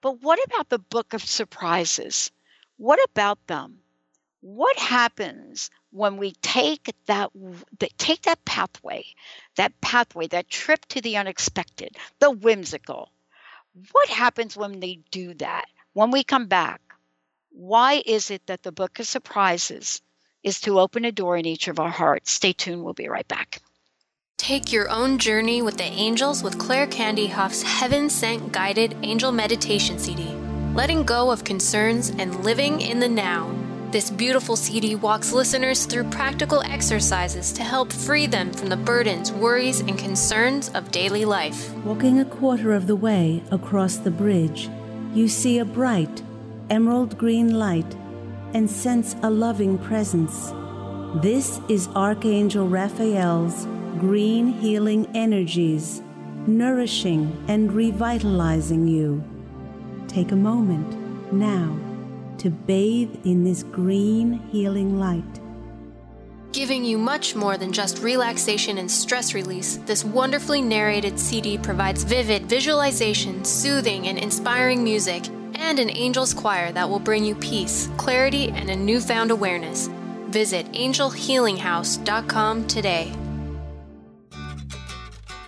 but 0.00 0.22
what 0.22 0.38
about 0.46 0.68
the 0.68 0.78
book 0.78 1.12
of 1.12 1.22
surprises? 1.22 2.30
What 2.76 2.98
about 3.10 3.46
them? 3.46 3.80
What 4.40 4.78
happens 4.78 5.70
when 5.90 6.16
we 6.16 6.32
take 6.40 6.94
that 7.06 7.30
take 7.98 8.22
that 8.22 8.44
pathway, 8.46 9.04
that 9.56 9.78
pathway, 9.82 10.28
that 10.28 10.48
trip 10.48 10.86
to 10.86 11.00
the 11.02 11.18
unexpected, 11.18 11.96
the 12.20 12.30
whimsical? 12.30 13.12
What 13.92 14.08
happens 14.08 14.56
when 14.56 14.80
they 14.80 15.00
do 15.10 15.34
that? 15.34 15.66
When 15.92 16.10
we 16.10 16.24
come 16.24 16.46
back, 16.46 16.80
why 17.50 18.02
is 18.06 18.30
it 18.30 18.46
that 18.46 18.62
the 18.62 18.72
book 18.72 18.98
of 18.98 19.06
surprises 19.06 20.00
is 20.42 20.60
to 20.62 20.80
open 20.80 21.04
a 21.04 21.12
door 21.12 21.36
in 21.36 21.44
each 21.44 21.68
of 21.68 21.78
our 21.78 21.90
hearts? 21.90 22.32
Stay 22.32 22.52
tuned, 22.52 22.82
we'll 22.82 22.94
be 22.94 23.08
right 23.08 23.28
back. 23.28 23.60
Take 24.50 24.72
your 24.72 24.90
own 24.90 25.18
journey 25.18 25.62
with 25.62 25.76
the 25.76 25.84
angels 25.84 26.42
with 26.42 26.58
Claire 26.58 26.88
Candy 26.88 27.28
Hoff's 27.28 27.62
Heaven 27.62 28.10
Sent 28.10 28.50
Guided 28.50 28.96
Angel 29.04 29.30
Meditation 29.30 29.96
CD. 29.96 30.24
Letting 30.74 31.04
go 31.04 31.30
of 31.30 31.44
concerns 31.44 32.10
and 32.18 32.44
living 32.44 32.80
in 32.80 32.98
the 32.98 33.08
now. 33.08 33.54
This 33.92 34.10
beautiful 34.10 34.56
CD 34.56 34.96
walks 34.96 35.30
listeners 35.30 35.86
through 35.86 36.10
practical 36.10 36.62
exercises 36.62 37.52
to 37.52 37.62
help 37.62 37.92
free 37.92 38.26
them 38.26 38.52
from 38.52 38.70
the 38.70 38.76
burdens, 38.76 39.30
worries, 39.30 39.78
and 39.82 39.96
concerns 39.96 40.68
of 40.70 40.90
daily 40.90 41.24
life. 41.24 41.72
Walking 41.84 42.18
a 42.18 42.24
quarter 42.24 42.72
of 42.72 42.88
the 42.88 42.96
way 42.96 43.44
across 43.52 43.98
the 43.98 44.10
bridge, 44.10 44.68
you 45.14 45.28
see 45.28 45.60
a 45.60 45.64
bright, 45.64 46.24
emerald 46.70 47.16
green 47.16 47.56
light 47.56 47.94
and 48.52 48.68
sense 48.68 49.14
a 49.22 49.30
loving 49.30 49.78
presence. 49.78 50.52
This 51.22 51.60
is 51.68 51.86
Archangel 51.94 52.66
Raphael's 52.66 53.68
green 53.98 54.48
healing 54.48 55.08
energies, 55.14 56.02
nourishing 56.46 57.44
and 57.48 57.72
revitalizing 57.72 58.86
you. 58.86 59.22
Take 60.08 60.32
a 60.32 60.36
moment 60.36 61.32
now 61.32 61.78
to 62.38 62.50
bathe 62.50 63.14
in 63.24 63.44
this 63.44 63.62
green 63.62 64.40
healing 64.50 64.98
light. 64.98 65.40
Giving 66.52 66.84
you 66.84 66.98
much 66.98 67.36
more 67.36 67.56
than 67.56 67.72
just 67.72 68.02
relaxation 68.02 68.78
and 68.78 68.90
stress 68.90 69.34
release, 69.34 69.76
this 69.86 70.04
wonderfully 70.04 70.60
narrated 70.60 71.18
CD 71.18 71.56
provides 71.56 72.02
vivid 72.02 72.46
visualization, 72.46 73.44
soothing, 73.44 74.08
and 74.08 74.18
inspiring 74.18 74.82
music 74.82 75.28
and 75.54 75.78
an 75.78 75.90
angel's 75.90 76.34
choir 76.34 76.72
that 76.72 76.88
will 76.88 76.98
bring 76.98 77.24
you 77.24 77.36
peace, 77.36 77.88
clarity, 77.96 78.48
and 78.48 78.68
a 78.70 78.74
newfound 78.74 79.30
awareness. 79.30 79.88
Visit 80.28 80.66
angelhealinghouse.com 80.72 82.66
today. 82.66 83.12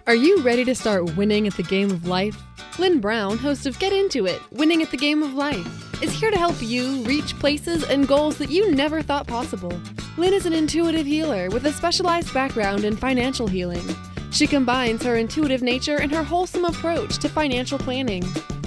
Are 0.08 0.16
you 0.16 0.42
ready 0.42 0.64
to 0.64 0.74
start 0.74 1.16
winning 1.16 1.46
at 1.46 1.54
the 1.54 1.62
game 1.62 1.92
of 1.92 2.08
life? 2.08 2.36
Lynn 2.76 2.98
Brown, 2.98 3.38
host 3.38 3.66
of 3.66 3.78
Get 3.78 3.92
Into 3.92 4.26
It 4.26 4.40
Winning 4.50 4.82
at 4.82 4.90
the 4.90 4.96
Game 4.96 5.22
of 5.22 5.34
Life, 5.34 6.02
is 6.02 6.12
here 6.12 6.32
to 6.32 6.38
help 6.38 6.60
you 6.60 7.04
reach 7.04 7.38
places 7.38 7.84
and 7.84 8.08
goals 8.08 8.36
that 8.38 8.50
you 8.50 8.72
never 8.72 9.00
thought 9.00 9.28
possible. 9.28 9.72
Lynn 10.16 10.34
is 10.34 10.44
an 10.44 10.54
intuitive 10.54 11.06
healer 11.06 11.50
with 11.50 11.66
a 11.66 11.72
specialized 11.72 12.34
background 12.34 12.84
in 12.84 12.96
financial 12.96 13.46
healing. 13.46 13.84
She 14.32 14.48
combines 14.48 15.04
her 15.04 15.14
intuitive 15.14 15.62
nature 15.62 16.00
and 16.00 16.10
her 16.10 16.24
wholesome 16.24 16.64
approach 16.64 17.18
to 17.18 17.28
financial 17.28 17.78
planning. 17.78 18.24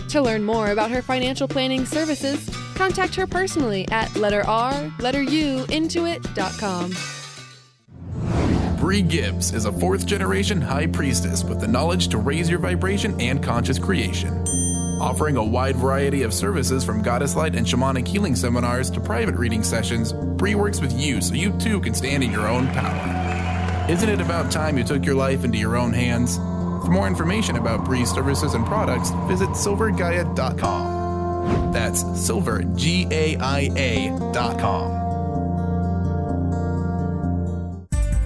To 0.09 0.21
learn 0.21 0.41
more 0.41 0.71
about 0.71 0.91
her 0.91 1.01
financial 1.01 1.49
planning 1.49 1.85
services, 1.85 2.49
contact 2.75 3.13
her 3.15 3.27
personally 3.27 3.85
at 3.89 4.15
letter 4.15 4.47
R, 4.47 4.89
letter 4.99 5.21
U, 5.21 5.65
intuit.com. 5.65 6.93
Bree 8.85 9.01
Gibbs 9.01 9.51
is 9.51 9.65
a 9.65 9.71
fourth 9.71 10.05
generation 10.05 10.61
high 10.61 10.85
priestess 10.85 11.43
with 11.43 11.59
the 11.59 11.67
knowledge 11.67 12.07
to 12.09 12.19
raise 12.19 12.47
your 12.47 12.59
vibration 12.59 13.19
and 13.19 13.43
conscious 13.43 13.79
creation. 13.79 14.31
Offering 15.01 15.37
a 15.37 15.43
wide 15.43 15.75
variety 15.75 16.21
of 16.21 16.31
services 16.31 16.83
from 16.83 17.01
goddess 17.01 17.35
light 17.35 17.55
and 17.55 17.65
shamanic 17.65 18.07
healing 18.07 18.35
seminars 18.35 18.91
to 18.91 18.99
private 18.99 19.33
reading 19.37 19.63
sessions, 19.63 20.13
Bree 20.13 20.53
works 20.53 20.81
with 20.81 20.93
you 20.93 21.19
so 21.19 21.33
you 21.33 21.51
too 21.53 21.79
can 21.79 21.95
stand 21.95 22.23
in 22.23 22.31
your 22.31 22.47
own 22.47 22.67
power. 22.67 23.87
Isn't 23.89 24.07
it 24.07 24.21
about 24.21 24.51
time 24.51 24.77
you 24.77 24.83
took 24.83 25.03
your 25.03 25.15
life 25.15 25.43
into 25.43 25.57
your 25.57 25.77
own 25.77 25.91
hands? 25.91 26.37
For 26.37 26.91
more 26.91 27.07
information 27.07 27.55
about 27.55 27.85
Bree's 27.85 28.11
services 28.11 28.53
and 28.53 28.67
products, 28.67 29.09
visit 29.27 29.49
silvergaia.com. 29.49 31.71
That's 31.73 32.03
silver, 32.23 32.61
G 32.75 33.07
A 33.09 33.35
I 33.37 33.71
A.com. 33.75 35.05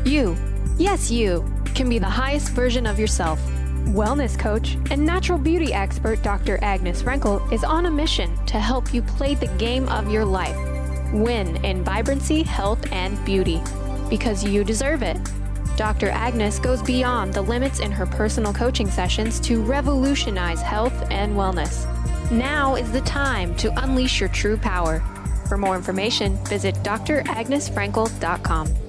You, 0.05 0.35
yes, 0.79 1.11
you, 1.11 1.45
can 1.75 1.89
be 1.89 1.99
the 1.99 2.09
highest 2.09 2.49
version 2.49 2.85
of 2.85 2.97
yourself. 2.97 3.39
Wellness 3.89 4.37
coach 4.37 4.75
and 4.91 5.05
natural 5.05 5.37
beauty 5.37 5.73
expert 5.73 6.21
Dr. 6.23 6.59
Agnes 6.61 7.03
Frankel 7.03 7.51
is 7.51 7.63
on 7.63 7.85
a 7.85 7.91
mission 7.91 8.35
to 8.45 8.59
help 8.59 8.93
you 8.93 9.01
play 9.01 9.35
the 9.35 9.47
game 9.57 9.87
of 9.89 10.11
your 10.11 10.25
life. 10.25 10.57
Win 11.13 11.63
in 11.65 11.83
vibrancy, 11.83 12.43
health, 12.43 12.91
and 12.91 13.23
beauty. 13.25 13.61
Because 14.09 14.43
you 14.43 14.63
deserve 14.63 15.03
it. 15.03 15.17
Dr. 15.75 16.09
Agnes 16.09 16.59
goes 16.59 16.81
beyond 16.83 17.33
the 17.33 17.41
limits 17.41 17.79
in 17.79 17.91
her 17.91 18.05
personal 18.05 18.53
coaching 18.53 18.89
sessions 18.89 19.39
to 19.41 19.61
revolutionize 19.61 20.61
health 20.61 20.93
and 21.09 21.35
wellness. 21.35 21.85
Now 22.31 22.75
is 22.75 22.91
the 22.91 23.01
time 23.01 23.55
to 23.55 23.83
unleash 23.83 24.19
your 24.19 24.29
true 24.29 24.57
power. 24.57 25.01
For 25.47 25.57
more 25.57 25.75
information, 25.75 26.37
visit 26.45 26.75
dragnesfrankel.com. 26.75 28.88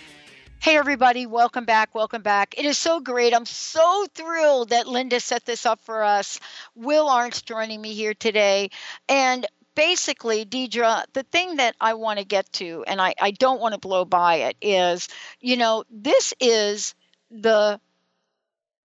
Hey, 0.61 0.77
everybody, 0.77 1.25
welcome 1.25 1.65
back. 1.65 1.95
Welcome 1.95 2.21
back. 2.21 2.53
It 2.55 2.65
is 2.65 2.77
so 2.77 2.99
great. 2.99 3.33
I'm 3.33 3.47
so 3.47 4.05
thrilled 4.13 4.69
that 4.69 4.85
Linda 4.85 5.19
set 5.19 5.43
this 5.43 5.65
up 5.65 5.79
for 5.81 6.03
us. 6.03 6.39
Will 6.75 7.07
Arntz 7.07 7.43
joining 7.43 7.81
me 7.81 7.95
here 7.95 8.13
today. 8.13 8.69
And 9.09 9.47
basically, 9.73 10.45
Deirdre, 10.45 11.05
the 11.13 11.23
thing 11.23 11.55
that 11.55 11.75
I 11.81 11.95
want 11.95 12.19
to 12.19 12.25
get 12.25 12.53
to, 12.53 12.83
and 12.85 13.01
I, 13.01 13.15
I 13.19 13.31
don't 13.31 13.59
want 13.59 13.73
to 13.73 13.79
blow 13.79 14.05
by 14.05 14.35
it, 14.35 14.57
is 14.61 15.07
you 15.39 15.57
know, 15.57 15.83
this 15.89 16.31
is 16.39 16.93
the 17.31 17.81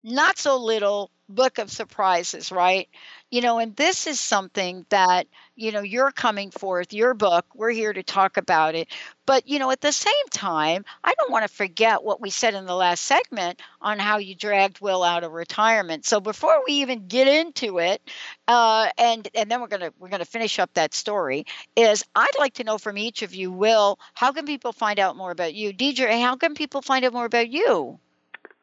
not 0.06 0.38
so 0.38 0.58
little 0.58 1.12
book 1.28 1.58
of 1.58 1.72
surprises, 1.72 2.52
right? 2.52 2.88
You 3.32 3.42
know, 3.42 3.58
and 3.58 3.76
this 3.76 4.06
is 4.06 4.20
something 4.20 4.86
that, 4.90 5.28
you 5.56 5.72
know, 5.72 5.82
you're 5.82 6.12
coming 6.12 6.52
forth, 6.52 6.94
your 6.94 7.16
book, 7.16 7.46
we're 7.56 7.72
here 7.72 7.92
to 7.92 8.04
talk 8.04 8.38
about 8.38 8.76
it. 8.76 8.88
But, 9.26 9.48
you 9.48 9.58
know, 9.58 9.72
at 9.72 9.82
the 9.82 9.92
same 9.92 10.14
time, 10.30 10.86
I 11.04 11.14
don't 11.18 11.32
want 11.32 11.48
to 11.48 11.54
forget 11.54 12.04
what 12.04 12.22
we 12.22 12.30
said 12.30 12.54
in 12.54 12.66
the 12.66 12.76
last 12.76 13.04
segment 13.06 13.60
on 13.82 13.98
how 14.00 14.18
you 14.20 14.36
dragged 14.36 14.82
Will 14.82 15.04
out 15.04 15.24
of 15.24 15.32
retirement. 15.32 16.06
So 16.06 16.20
before 16.22 16.62
we 16.68 16.74
even 16.76 17.08
get 17.08 17.28
into 17.28 17.80
it, 17.80 18.02
uh, 18.48 18.90
and 18.98 19.28
and 19.36 19.50
then 19.50 19.62
we're 19.62 19.68
gonna 19.68 19.92
we're 20.00 20.10
gonna 20.10 20.26
finish 20.26 20.60
up 20.60 20.74
that 20.76 20.94
story, 20.94 21.46
is 21.76 22.04
I'd 22.16 22.38
like 22.38 22.54
to 22.56 22.64
know 22.64 22.78
from 22.78 22.98
each 22.98 23.24
of 23.24 23.34
you, 23.34 23.52
Will, 23.52 24.00
how 24.14 24.32
can 24.32 24.46
people 24.46 24.72
find 24.74 25.00
out 25.00 25.18
more 25.18 25.32
about 25.32 25.56
you? 25.56 25.74
Deirdre, 25.74 26.20
how 26.20 26.36
can 26.36 26.54
people 26.54 26.82
find 26.82 27.04
out 27.06 27.14
more 27.14 27.26
about 27.26 27.50
you? 27.50 28.00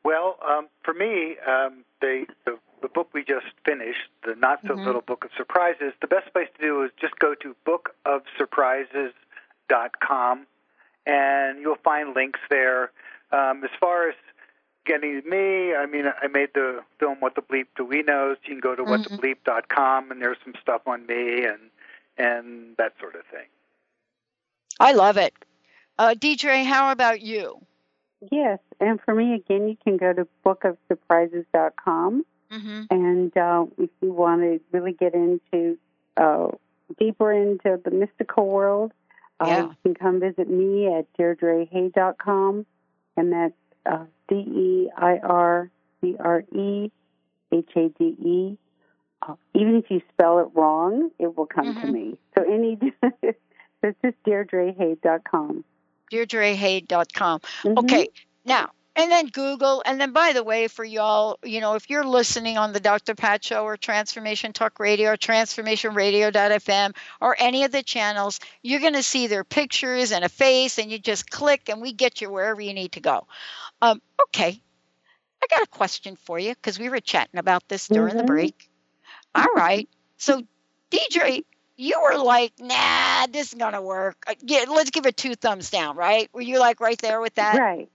Well, 0.05 0.37
um, 0.47 0.69
for 0.83 0.93
me, 0.95 1.37
um, 1.47 1.85
they, 2.01 2.27
the, 2.45 2.59
the 2.81 2.89
book 2.89 3.11
we 3.15 3.23
just 3.25 3.47
finished, 3.65 4.11
the 4.27 4.35
Not 4.35 4.61
So 4.63 4.71
mm-hmm. 4.75 4.85
Little 4.85 5.03
Book 5.03 5.25
of 5.25 5.31
Surprises, 5.37 5.93
the 6.01 6.09
best 6.09 6.33
place 6.33 6.49
to 6.59 6.67
do 6.67 6.83
is 6.83 6.91
just 7.01 7.17
go 7.19 7.35
to 7.37 7.55
bookofsurprises.com, 7.67 10.47
and 11.07 11.61
you'll 11.61 11.77
find 11.85 12.15
links 12.15 12.41
there. 12.51 12.91
Um, 13.31 13.63
as 13.65 13.71
far 13.81 14.09
as 14.09 14.17
getting 14.85 15.23
me, 15.29 15.75
I 15.75 15.87
mean, 15.87 16.07
I 16.21 16.27
made 16.27 16.51
the 16.55 16.83
film 16.99 17.21
What 17.21 17.37
the 17.37 17.43
Bleep 17.43 17.67
Do 17.77 17.85
We 17.85 18.03
Know. 18.03 18.35
So 18.35 18.41
you 18.45 18.55
can 18.55 18.61
go 18.61 18.75
to 18.75 18.83
mm-hmm. 18.83 19.15
whatthebleep.com, 19.15 20.11
and 20.11 20.21
there's 20.21 20.39
some 20.45 20.55
stuff 20.61 20.83
on 20.87 21.07
me 21.07 21.45
and 21.45 21.71
and 22.19 22.77
that 22.77 22.93
sort 23.01 23.15
of 23.15 23.25
thing. 23.27 23.47
I 24.79 24.93
love 24.93 25.17
it. 25.17 25.33
Uh, 25.99 26.13
Deirdre, 26.15 26.63
how 26.65 26.91
about 26.91 27.23
you? 27.23 27.65
Yes, 28.31 28.61
and 28.79 29.01
for 29.01 29.15
me, 29.15 29.35
again, 29.35 29.69
you 29.69 29.77
can 29.83 29.97
go 29.97 30.13
to 30.13 30.29
bookofsurprises.com. 30.47 32.25
Mm-hmm. 32.53 32.83
And 32.91 33.37
uh, 33.37 33.65
if 33.79 33.91
you 34.01 34.13
want 34.13 34.43
to 34.43 34.61
really 34.71 34.93
get 34.93 35.15
into 35.15 35.79
uh, 36.17 36.49
deeper 36.99 37.33
into 37.33 37.81
the 37.83 37.91
mystical 37.91 38.47
world, 38.47 38.93
uh, 39.41 39.47
yeah. 39.49 39.63
you 39.63 39.77
can 39.83 39.95
come 39.95 40.21
visit 40.21 40.49
me 40.49 40.87
at 40.87 41.07
deirdrehade.com. 41.19 42.67
And 43.17 43.33
that's 43.33 43.55
uh, 43.87 44.05
D 44.29 44.35
E 44.37 44.91
I 44.97 45.19
R 45.19 45.71
C 46.01 46.17
R 46.21 46.45
E 46.55 46.91
H 47.51 47.71
A 47.75 47.89
D 47.99 48.05
E. 48.05 48.59
Uh, 49.27 49.35
even 49.55 49.77
if 49.77 49.91
you 49.91 50.01
spell 50.13 50.39
it 50.41 50.49
wrong, 50.55 51.11
it 51.19 51.37
will 51.37 51.47
come 51.47 51.75
mm-hmm. 51.75 51.87
to 51.87 51.93
me. 51.93 52.19
So 52.37 52.45
any, 52.45 52.79
so 53.01 53.35
it's 53.83 53.99
just 54.03 54.23
deirdrehade.com 54.25 55.65
deirdrehade.com. 56.13 57.41
Mm-hmm. 57.41 57.79
Okay, 57.79 58.09
now, 58.45 58.71
and 58.95 59.11
then 59.11 59.29
Google. 59.29 59.83
And 59.85 60.01
then, 60.01 60.13
by 60.13 60.33
the 60.33 60.45
way, 60.45 60.69
for 60.69 60.85
y'all, 60.85 61.39
you 61.43 61.61
know, 61.61 61.75
if 61.75 61.89
you're 61.89 62.05
listening 62.05 62.59
on 62.59 62.73
the 62.73 62.81
Dr. 62.81 63.15
Pat 63.15 63.45
Show 63.45 63.65
or 63.65 63.77
Transformation 63.77 64.53
Talk 64.53 64.79
Radio 64.79 65.11
or 65.11 65.17
TransformationRadio.fm 65.17 66.95
or 67.21 67.37
any 67.39 67.65
of 67.65 67.73
the 67.73 67.83
channels, 67.83 68.41
you're 68.63 68.81
going 68.81 68.93
to 68.95 69.03
see 69.03 69.27
their 69.27 69.45
pictures 69.45 70.13
and 70.13 70.25
a 70.25 70.29
face, 70.29 70.79
and 70.79 70.91
you 70.91 70.99
just 70.99 71.31
click, 71.31 71.69
and 71.69 71.81
we 71.81 71.93
get 71.93 72.21
you 72.21 72.31
wherever 72.31 72.61
you 72.61 72.75
need 72.75 72.93
to 72.93 73.01
go. 73.01 73.27
Um, 73.81 74.01
okay, 74.29 74.61
I 75.43 75.47
got 75.49 75.63
a 75.63 75.67
question 75.67 76.17
for 76.17 76.39
you 76.39 76.55
because 76.55 76.79
we 76.79 76.89
were 76.89 77.01
chatting 77.01 77.39
about 77.39 77.69
this 77.69 77.89
during 77.89 78.11
mm-hmm. 78.11 78.19
the 78.19 78.25
break. 78.25 78.69
All 79.35 79.53
right, 79.57 79.89
so 80.19 80.43
Deirdre, 80.91 81.41
you 81.83 82.01
were 82.01 82.17
like, 82.23 82.53
nah, 82.61 83.27
this 83.27 83.53
is 83.53 83.59
gonna 83.59 83.83
work. 83.83 84.17
Uh, 84.27 84.35
yeah, 84.43 84.65
let's 84.69 84.91
give 84.91 85.07
it 85.07 85.17
two 85.17 85.35
thumbs 85.35 85.71
down, 85.71 85.97
right? 85.97 86.29
Were 86.33 86.41
you 86.41 86.61
like 86.61 86.81
right 86.81 86.99
there 86.99 87.21
with 87.21 87.35
that? 87.35 87.59
Right. 87.59 87.89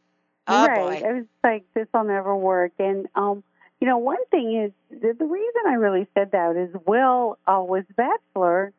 Oh, 0.45 0.67
right. 0.67 1.01
Boy. 1.01 1.07
I 1.07 1.13
was 1.13 1.25
like, 1.43 1.63
this 1.73 1.87
will 1.93 2.03
never 2.03 2.35
work. 2.35 2.73
And 2.79 3.07
um, 3.15 3.43
you 3.79 3.87
know, 3.87 3.97
one 3.97 4.23
thing 4.29 4.61
is 4.65 4.99
the, 5.01 5.13
the 5.13 5.25
reason 5.25 5.61
I 5.67 5.75
really 5.75 6.05
said 6.13 6.31
that 6.31 6.57
is 6.57 6.75
Will 6.85 7.37
uh, 7.47 7.61
was 7.61 7.83
bachelor 7.95 8.73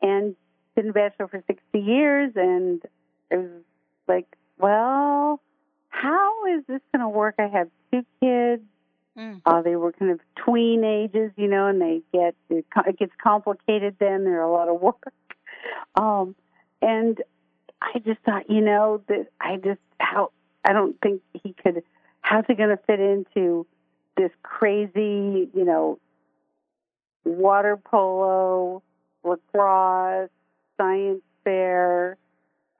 and 0.00 0.34
been 0.74 0.88
a 0.88 0.92
bachelor 0.92 1.28
for 1.28 1.42
sixty 1.46 1.80
years, 1.80 2.32
and 2.34 2.82
it 3.30 3.36
was 3.36 3.62
like, 4.08 4.26
well, 4.58 5.40
how 5.88 6.46
is 6.56 6.64
this 6.66 6.80
going 6.92 7.02
to 7.02 7.08
work? 7.08 7.34
I 7.38 7.48
have 7.48 7.68
two 7.92 8.04
kids. 8.20 8.62
Mm. 9.18 9.40
Uh, 9.46 9.62
they 9.62 9.76
were 9.76 9.92
kind 9.92 10.10
of 10.10 10.20
tween 10.36 10.82
ages, 10.82 11.30
you 11.36 11.46
know, 11.46 11.66
and 11.68 11.80
they 11.80 12.02
get 12.12 12.34
it, 12.50 12.64
gets 12.98 13.12
complicated. 13.22 13.96
Then 14.00 14.24
there 14.24 14.40
are 14.40 14.48
a 14.48 14.52
lot 14.52 14.68
of 14.68 14.80
work, 14.80 15.12
um, 15.94 16.34
and 16.82 17.22
I 17.80 17.98
just 18.00 18.20
thought, 18.20 18.50
you 18.50 18.60
know, 18.60 19.02
that 19.08 19.28
I 19.40 19.56
just 19.56 19.80
how 20.00 20.32
I 20.64 20.72
don't 20.72 21.00
think 21.00 21.22
he 21.42 21.52
could. 21.52 21.82
How's 22.22 22.44
he 22.48 22.54
going 22.54 22.70
to 22.70 22.78
fit 22.86 23.00
into 23.00 23.66
this 24.16 24.30
crazy, 24.42 25.48
you 25.54 25.64
know, 25.64 25.98
water 27.24 27.76
polo, 27.76 28.82
lacrosse, 29.22 30.30
science 30.76 31.22
fair, 31.44 32.16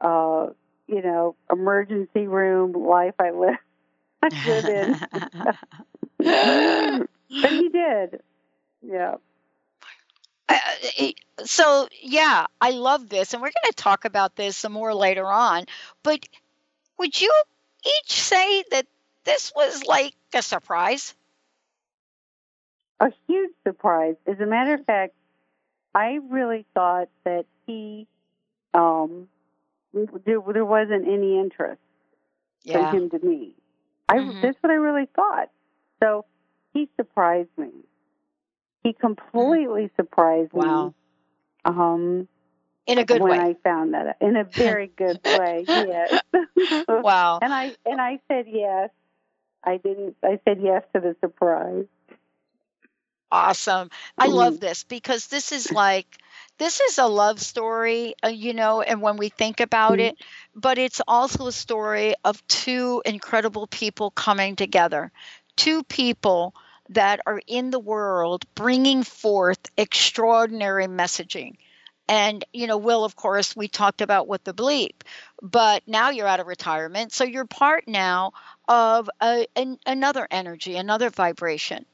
uh, 0.00 0.48
you 0.86 1.02
know, 1.02 1.36
emergency 1.50 2.26
room 2.26 2.72
life 2.72 3.14
I 3.18 3.30
live, 3.30 3.56
I 4.22 4.28
live 4.46 4.64
in. 4.64 5.00
but 7.42 7.52
he 7.52 7.68
did. 7.68 8.20
Yeah. 8.82 9.16
Uh, 10.48 10.58
so 11.44 11.88
yeah, 12.00 12.46
I 12.60 12.70
love 12.70 13.08
this, 13.08 13.32
and 13.32 13.42
we're 13.42 13.48
going 13.48 13.70
to 13.70 13.76
talk 13.76 14.04
about 14.04 14.36
this 14.36 14.56
some 14.56 14.72
more 14.72 14.94
later 14.94 15.26
on. 15.26 15.64
But 16.02 16.26
would 16.98 17.20
you 17.20 17.32
each 17.84 18.12
say 18.12 18.64
that 18.70 18.86
this 19.24 19.52
was 19.54 19.84
like 19.84 20.14
a 20.34 20.42
surprise? 20.42 21.14
A 23.00 23.10
huge 23.26 23.52
surprise. 23.66 24.16
As 24.26 24.38
a 24.40 24.46
matter 24.46 24.74
of 24.74 24.84
fact, 24.84 25.14
I 25.94 26.20
really 26.28 26.66
thought 26.74 27.08
that 27.24 27.46
he, 27.66 28.06
um, 28.72 29.28
there, 29.92 30.40
there 30.52 30.64
wasn't 30.64 31.06
any 31.06 31.38
interest 31.38 31.80
yeah. 32.62 32.90
from 32.90 33.02
him 33.02 33.10
to 33.10 33.26
me. 33.26 33.54
I 34.08 34.16
Mhm. 34.18 34.40
that's 34.42 34.62
what 34.62 34.70
I 34.70 34.74
really 34.76 35.06
thought. 35.06 35.50
So 36.04 36.26
he 36.74 36.88
surprised 36.96 37.56
me. 37.56 37.70
He 38.82 38.92
completely 38.92 39.90
surprised 39.96 40.54
Wow. 40.54 40.92
me. 40.92 40.94
Um, 41.64 42.28
In 42.86 42.98
a 42.98 43.04
good 43.04 43.22
way. 43.24 43.28
when 43.28 43.38
way. 43.38 43.40
I 43.40 43.54
found 43.64 43.94
that 43.94 44.16
in 44.20 44.36
a 44.36 44.44
very 44.44 44.88
good 44.88 45.20
way. 45.24 45.68
Yes. 45.72 46.18
Wow. 46.88 47.42
And 47.42 47.52
I 47.52 47.72
and 47.86 48.00
I 48.00 48.20
said 48.28 48.46
yes. 48.48 48.90
I 49.64 49.78
didn't. 49.78 50.16
I 50.22 50.40
said 50.44 50.58
yes 50.62 50.82
to 50.94 51.00
the 51.00 51.16
surprise. 51.20 51.86
Awesome. 53.30 53.90
I 54.18 54.28
Mm-hmm. 54.28 54.28
love 54.28 54.60
this 54.60 54.84
because 54.84 55.26
this 55.28 55.52
is 55.52 55.72
like 55.72 56.06
this 56.58 56.80
is 56.80 56.98
a 56.98 57.06
love 57.06 57.40
story, 57.40 58.14
uh, 58.24 58.28
you 58.28 58.54
know, 58.54 58.80
and 58.82 59.02
when 59.02 59.16
we 59.16 59.28
think 59.28 59.60
about 59.60 59.98
Mm-hmm. 59.98 60.14
it, 60.14 60.16
but 60.54 60.78
it's 60.78 61.00
also 61.08 61.46
a 61.48 61.52
story 61.52 62.14
of 62.24 62.46
two 62.46 63.02
incredible 63.04 63.66
people 63.66 64.10
coming 64.10 64.56
together. 64.56 65.10
Two 65.56 65.82
people 65.84 66.54
that 66.90 67.20
are 67.26 67.40
in 67.46 67.70
the 67.70 67.78
world 67.80 68.44
bringing 68.54 69.02
forth 69.02 69.58
extraordinary 69.76 70.86
messaging. 70.86 71.56
And, 72.06 72.44
you 72.52 72.66
know, 72.66 72.76
Will, 72.76 73.04
of 73.04 73.16
course, 73.16 73.56
we 73.56 73.68
talked 73.68 74.02
about 74.02 74.28
with 74.28 74.44
the 74.44 74.52
bleep, 74.52 75.02
but 75.40 75.82
now 75.86 76.10
you're 76.10 76.28
out 76.28 76.40
of 76.40 76.46
retirement. 76.46 77.12
So 77.12 77.24
you're 77.24 77.46
part 77.46 77.88
now 77.88 78.32
of 78.68 79.08
a, 79.22 79.46
an, 79.56 79.78
another 79.86 80.28
energy, 80.30 80.76
another 80.76 81.08
vibration. 81.08 81.86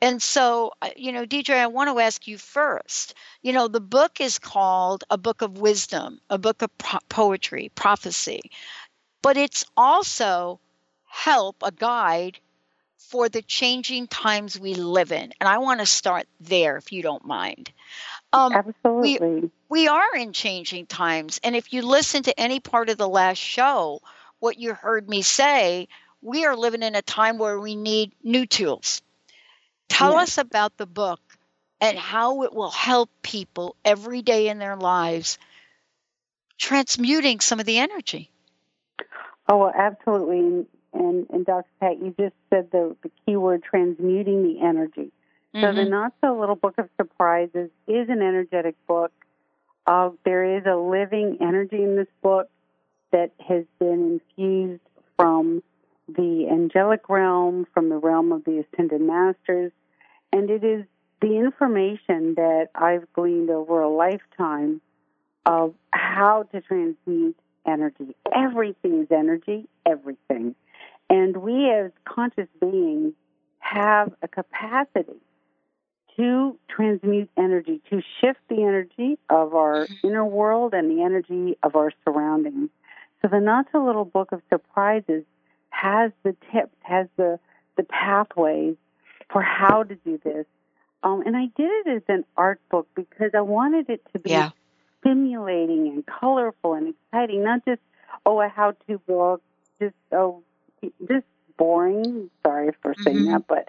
And 0.00 0.22
so, 0.22 0.72
uh, 0.82 0.90
you 0.96 1.12
know, 1.12 1.24
DJ, 1.24 1.54
I 1.54 1.66
want 1.66 1.90
to 1.90 1.98
ask 1.98 2.26
you 2.26 2.38
first. 2.38 3.14
You 3.42 3.52
know, 3.52 3.68
the 3.68 3.80
book 3.80 4.20
is 4.20 4.38
called 4.38 5.04
A 5.10 5.18
Book 5.18 5.42
of 5.42 5.58
Wisdom, 5.58 6.20
a 6.28 6.38
book 6.38 6.62
of 6.62 6.70
poetry, 7.08 7.72
prophecy, 7.74 8.50
but 9.22 9.36
it's 9.36 9.64
also 9.76 10.60
help, 11.06 11.56
a 11.64 11.72
guide 11.72 12.38
for 12.98 13.28
the 13.28 13.42
changing 13.42 14.06
times 14.06 14.58
we 14.58 14.74
live 14.74 15.12
in. 15.12 15.32
And 15.40 15.48
I 15.48 15.58
want 15.58 15.80
to 15.80 15.86
start 15.86 16.26
there, 16.40 16.76
if 16.76 16.92
you 16.92 17.02
don't 17.02 17.24
mind. 17.24 17.72
Um, 18.32 18.52
Absolutely. 18.52 19.50
we 19.68 19.88
are 19.88 20.14
in 20.16 20.32
changing 20.32 20.86
times. 20.86 21.40
And 21.42 21.56
if 21.56 21.72
you 21.72 21.82
listen 21.82 22.24
to 22.24 22.38
any 22.38 22.60
part 22.60 22.90
of 22.90 22.98
the 22.98 23.08
last 23.08 23.38
show, 23.38 24.00
what 24.40 24.58
you 24.58 24.74
heard 24.74 25.08
me 25.08 25.22
say, 25.22 25.88
we 26.20 26.44
are 26.44 26.56
living 26.56 26.82
in 26.82 26.94
a 26.94 27.02
time 27.02 27.38
where 27.38 27.58
we 27.58 27.76
need 27.76 28.12
new 28.22 28.46
tools. 28.46 29.02
Tell 29.88 30.12
Yes. 30.12 30.22
us 30.22 30.38
about 30.38 30.76
the 30.76 30.86
book 30.86 31.20
and 31.80 31.96
how 31.96 32.42
it 32.42 32.52
will 32.52 32.70
help 32.70 33.10
people 33.22 33.76
every 33.84 34.22
day 34.22 34.48
in 34.48 34.58
their 34.58 34.76
lives 34.76 35.38
transmuting 36.58 37.40
some 37.40 37.60
of 37.60 37.66
the 37.66 37.78
energy. 37.78 38.30
Oh, 39.48 39.56
well, 39.58 39.72
absolutely. 39.74 40.66
And, 40.92 41.26
and, 41.30 41.44
Dr. 41.44 41.68
Pat, 41.80 41.98
you 41.98 42.14
just 42.18 42.34
said 42.50 42.70
the, 42.70 42.96
the 43.02 43.10
key 43.24 43.36
word 43.36 43.62
transmuting 43.62 44.42
the 44.42 44.60
energy. 44.60 45.12
So 45.54 45.72
the 45.72 45.82
Mhm. 45.82 45.90
Not 45.90 46.12
So 46.20 46.38
Little 46.38 46.56
Book 46.56 46.74
of 46.78 46.88
Surprises 46.96 47.70
is 47.86 48.08
an 48.08 48.22
energetic 48.22 48.74
book. 48.86 49.12
Uh, 49.86 50.10
there 50.24 50.44
is 50.56 50.64
a 50.66 50.76
living 50.76 51.38
energy 51.40 51.82
in 51.82 51.96
this 51.96 52.08
book 52.22 52.50
that 53.10 53.32
has 53.46 53.64
been 53.78 54.20
infused 54.20 54.82
from 55.16 55.62
the 56.08 56.48
angelic 56.48 57.08
realm, 57.08 57.66
from 57.72 57.88
the 57.88 57.96
realm 57.96 58.32
of 58.32 58.44
the 58.44 58.64
ascended 58.64 59.00
masters, 59.00 59.72
and 60.32 60.50
it 60.50 60.64
is 60.64 60.84
the 61.20 61.36
information 61.36 62.34
that 62.34 62.68
I've 62.74 63.10
gleaned 63.12 63.50
over 63.50 63.82
a 63.82 63.88
lifetime 63.88 64.80
of 65.44 65.74
how 65.90 66.44
to 66.52 66.60
transmute 66.60 67.36
energy. 67.66 68.14
Everything 68.34 69.02
is 69.02 69.08
energy, 69.10 69.68
everything. 69.84 70.54
And 71.10 71.36
we 71.38 71.70
as 71.70 71.90
conscious 72.04 72.48
beings 72.60 73.14
have 73.60 74.12
a 74.22 74.28
capacity 74.28 75.20
to 76.16 76.58
transmute 76.68 77.30
energy, 77.36 77.80
to 77.90 78.02
shift 78.20 78.40
the 78.48 78.62
energy 78.62 79.18
of 79.30 79.54
our 79.54 79.88
inner 80.02 80.24
world 80.24 80.74
and 80.74 80.90
the 80.90 81.02
energy 81.02 81.56
of 81.62 81.76
our 81.76 81.92
surroundings. 82.04 82.70
So 83.22 83.28
the 83.28 83.40
Not 83.40 83.66
So 83.72 83.84
Little 83.84 84.04
Book 84.04 84.32
of 84.32 84.42
Surprises 84.48 85.24
has 85.70 86.12
the 86.24 86.36
tips, 86.52 86.74
has 86.82 87.06
the, 87.16 87.38
the 87.76 87.84
pathways 87.84 88.76
for 89.30 89.42
how 89.42 89.84
to 89.84 89.94
do 89.94 90.18
this. 90.24 90.46
Um, 91.02 91.22
and 91.24 91.36
I 91.36 91.46
did 91.56 91.70
it 91.86 91.88
as 91.88 92.02
an 92.08 92.24
art 92.36 92.60
book 92.70 92.88
because 92.96 93.30
I 93.34 93.40
wanted 93.40 93.88
it 93.88 94.02
to 94.12 94.18
be 94.18 94.30
Yeah. 94.30 94.50
stimulating 95.00 95.86
and 95.88 96.04
colorful 96.06 96.74
and 96.74 96.88
exciting, 96.94 97.44
not 97.44 97.64
just, 97.64 97.80
oh, 98.26 98.40
a 98.40 98.48
how 98.48 98.72
to 98.88 98.98
book, 98.98 99.42
just, 99.80 99.94
oh, 100.12 100.42
just 101.06 101.26
boring. 101.56 102.30
Sorry 102.46 102.70
for 102.82 102.94
saying 103.04 103.24
Mhm. 103.24 103.32
that, 103.32 103.46
but 103.46 103.68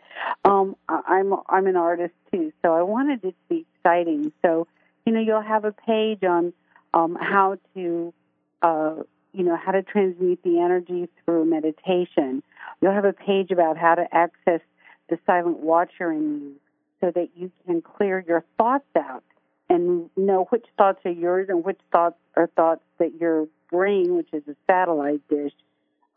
um, 0.50 0.76
I'm 0.88 1.34
I'm 1.48 1.68
an 1.68 1.76
artist 1.76 2.14
too, 2.32 2.52
so 2.62 2.74
I 2.74 2.84
wanted 2.84 3.24
it 3.24 3.32
to 3.32 3.50
be 3.50 3.66
exciting. 3.76 4.32
So 4.42 4.68
you 5.06 5.14
know, 5.14 5.20
you'll 5.20 5.42
have 5.42 5.66
a 5.66 5.72
page 5.72 6.24
on 6.24 6.54
um, 6.94 7.16
how 7.20 7.58
to 7.76 8.14
uh, 8.62 8.96
you 9.34 9.44
know 9.44 9.56
how 9.56 9.72
to 9.72 9.82
transmute 9.84 10.42
the 10.44 10.60
energy 10.60 11.10
through 11.26 11.46
meditation. 11.46 12.44
You'll 12.82 12.94
have 12.94 13.06
a 13.06 13.14
page 13.14 13.52
about 13.52 13.78
how 13.78 13.96
to 13.96 14.06
access 14.16 14.62
the 15.10 15.18
silent 15.26 15.60
watcher 15.60 16.12
in 16.12 16.42
you, 16.42 16.56
so 17.02 17.12
that 17.12 17.30
you 17.36 17.52
can 17.66 17.82
clear 17.82 18.24
your 18.28 18.44
thoughts 18.58 18.86
out 18.96 19.24
and 19.70 20.10
know 20.18 20.46
which 20.50 20.66
thoughts 20.78 21.00
are 21.06 21.12
yours 21.12 21.48
and 21.50 21.64
which 21.64 21.80
thoughts 21.92 22.18
are 22.36 22.48
thoughts 22.56 22.82
that 22.98 23.14
your 23.20 23.48
brain, 23.72 24.16
which 24.16 24.30
is 24.34 24.44
a 24.48 24.56
satellite 24.68 25.22
dish, 25.30 25.54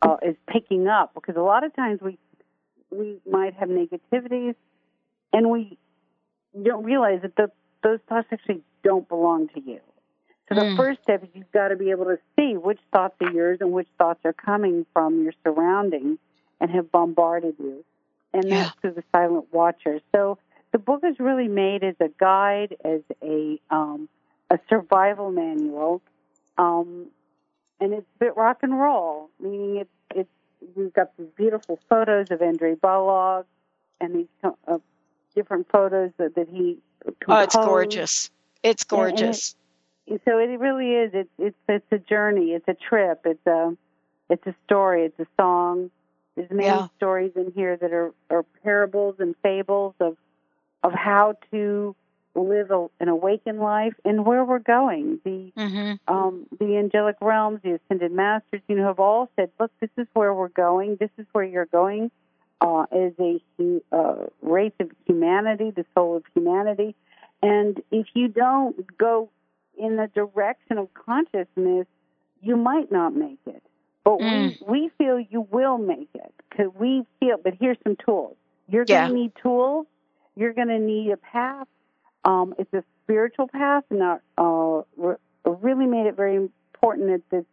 uh, 0.03 0.17
is 0.21 0.35
picking 0.47 0.87
up. 0.87 1.13
Because 1.13 1.35
a 1.35 1.41
lot 1.41 1.63
of 1.63 1.75
times 1.75 2.01
we 2.01 2.17
we 2.91 3.19
might 3.29 3.53
have 3.55 3.69
negativities, 3.69 4.55
and 5.31 5.49
we 5.49 5.77
don't 6.61 6.83
realize 6.83 7.21
that 7.23 7.35
the, 7.35 7.51
those 7.83 7.99
thoughts 8.07 8.27
actually 8.31 8.61
don't 8.83 9.07
belong 9.07 9.47
to 9.49 9.61
you. 9.61 9.79
So 10.49 10.55
the 10.55 10.65
Mm. 10.65 10.75
first 10.75 11.01
step 11.03 11.23
is 11.23 11.29
you've 11.33 11.51
got 11.51 11.69
to 11.69 11.75
be 11.75 11.89
able 11.91 12.05
to 12.05 12.17
see 12.35 12.57
which 12.57 12.79
thoughts 12.91 13.15
are 13.21 13.31
yours 13.31 13.59
and 13.61 13.71
which 13.71 13.87
thoughts 13.97 14.19
are 14.25 14.33
coming 14.33 14.85
from 14.93 15.23
your 15.23 15.33
surroundings 15.43 16.19
and 16.59 16.69
have 16.69 16.91
bombarded 16.91 17.55
you. 17.59 17.83
And 18.33 18.51
Yeah. 18.51 18.65
that's 18.65 18.79
through 18.81 18.93
the 18.93 19.03
silent 19.11 19.53
watcher. 19.53 19.99
So 20.13 20.37
the 20.71 20.79
book 20.79 21.03
is 21.03 21.19
really 21.19 21.47
made 21.47 21.83
as 21.83 21.95
a 21.99 22.09
guide, 22.19 22.75
as 22.83 23.01
a 23.23 23.59
um, 23.69 24.09
a 24.49 24.59
survival 24.69 25.31
manual, 25.31 26.01
um, 26.57 27.07
and 27.79 27.93
it's 27.93 28.07
a 28.15 28.19
bit 28.19 28.37
rock 28.37 28.59
and 28.61 28.79
roll. 28.79 29.29
Meaning 29.39 29.77
it's 29.77 29.89
it's 30.15 30.29
we've 30.75 30.93
got 30.93 31.15
these 31.17 31.27
beautiful 31.35 31.79
photos 31.89 32.27
of 32.31 32.41
Andre 32.41 32.75
Balog 32.75 33.45
and 34.01 34.15
these 34.15 34.27
uh, 34.67 34.77
different 35.35 35.69
photos 35.71 36.11
that, 36.17 36.35
that 36.35 36.47
he 36.49 36.79
composed. 37.03 37.27
Oh, 37.29 37.39
it's 37.39 37.55
gorgeous. 37.55 38.31
It's 38.63 38.85
And- 38.91 38.99
and 38.99 39.09
it- 39.09 39.15
gorgeous. 39.17 39.55
so 40.25 40.37
it 40.39 40.59
really 40.59 40.91
is. 40.93 41.11
It's 41.13 41.29
it's 41.37 41.57
it's 41.67 41.91
a 41.91 41.97
journey. 41.99 42.51
It's 42.51 42.67
a 42.67 42.73
trip. 42.75 43.21
It's 43.25 43.45
a 43.47 43.75
it's 44.29 44.45
a 44.47 44.55
story. 44.65 45.03
It's 45.05 45.19
a 45.19 45.27
song. 45.39 45.91
There's 46.35 46.49
many 46.49 46.65
Yeah. 46.65 46.87
stories 46.97 47.31
in 47.35 47.51
here 47.51 47.77
that 47.77 47.93
are, 47.93 48.11
are 48.29 48.43
parables 48.63 49.15
and 49.19 49.35
fables 49.43 49.93
of 49.99 50.17
of 50.83 50.91
how 50.93 51.35
to 51.51 51.95
live 52.35 52.71
a, 52.71 52.87
an 52.99 53.07
awakened 53.09 53.59
life 53.59 53.93
and 54.05 54.25
where 54.25 54.43
we're 54.43 54.59
going. 54.59 55.19
The 55.23 55.51
Mhm. 55.55 55.99
um, 56.07 56.45
the 56.59 56.77
angelic 56.77 57.15
realms, 57.21 57.61
the 57.63 57.73
ascended 57.75 58.11
masters, 58.11 58.61
you 58.67 58.75
know, 58.75 58.85
have 58.87 58.99
all 58.99 59.29
said, 59.35 59.51
"Look, 59.59 59.71
this 59.79 59.89
is 59.97 60.07
where 60.13 60.33
we're 60.33 60.49
going. 60.49 60.97
This 60.97 61.11
is 61.17 61.25
where 61.31 61.43
you're 61.45 61.65
going." 61.65 62.11
Uh, 62.61 62.85
as 62.91 63.13
a 63.19 63.41
uh, 63.91 64.27
race 64.41 64.73
of 64.79 64.89
humanity, 65.05 65.71
the 65.71 65.85
soul 65.93 66.15
of 66.17 66.23
humanity, 66.33 66.95
and 67.41 67.81
if 67.91 68.07
you 68.13 68.27
don't 68.29 68.97
go 68.97 69.29
in 69.77 69.97
the 69.97 70.07
direction 70.07 70.77
of 70.77 70.93
consciousness, 70.93 71.87
you 72.41 72.55
might 72.55 72.89
not 72.91 73.13
make 73.15 73.39
it. 73.45 73.61
But 74.03 74.19
we 74.21 74.57
we 74.67 74.89
feel 74.97 75.19
you 75.19 75.41
will 75.41 75.77
make 75.77 76.09
it 76.13 76.33
because 76.49 76.73
we 76.75 77.05
feel. 77.19 77.37
But 77.37 77.53
here's 77.55 77.77
some 77.83 77.95
tools. 77.97 78.35
You're 78.67 78.85
Yeah. 78.87 79.07
going 79.07 79.09
to 79.15 79.21
need 79.21 79.31
tools. 79.41 79.87
You're 80.35 80.53
going 80.53 80.69
to 80.69 80.79
need 80.79 81.11
a 81.11 81.17
path, 81.17 81.67
Um, 82.25 82.55
it's 82.57 82.73
a 82.73 82.83
spiritual 83.03 83.47
path, 83.47 83.83
and 83.89 84.01
uh, 84.37 84.81
re- 84.97 85.15
really 85.45 85.85
made 85.85 86.07
it 86.07 86.15
very 86.15 86.35
important 86.35 87.23
that 87.31 87.45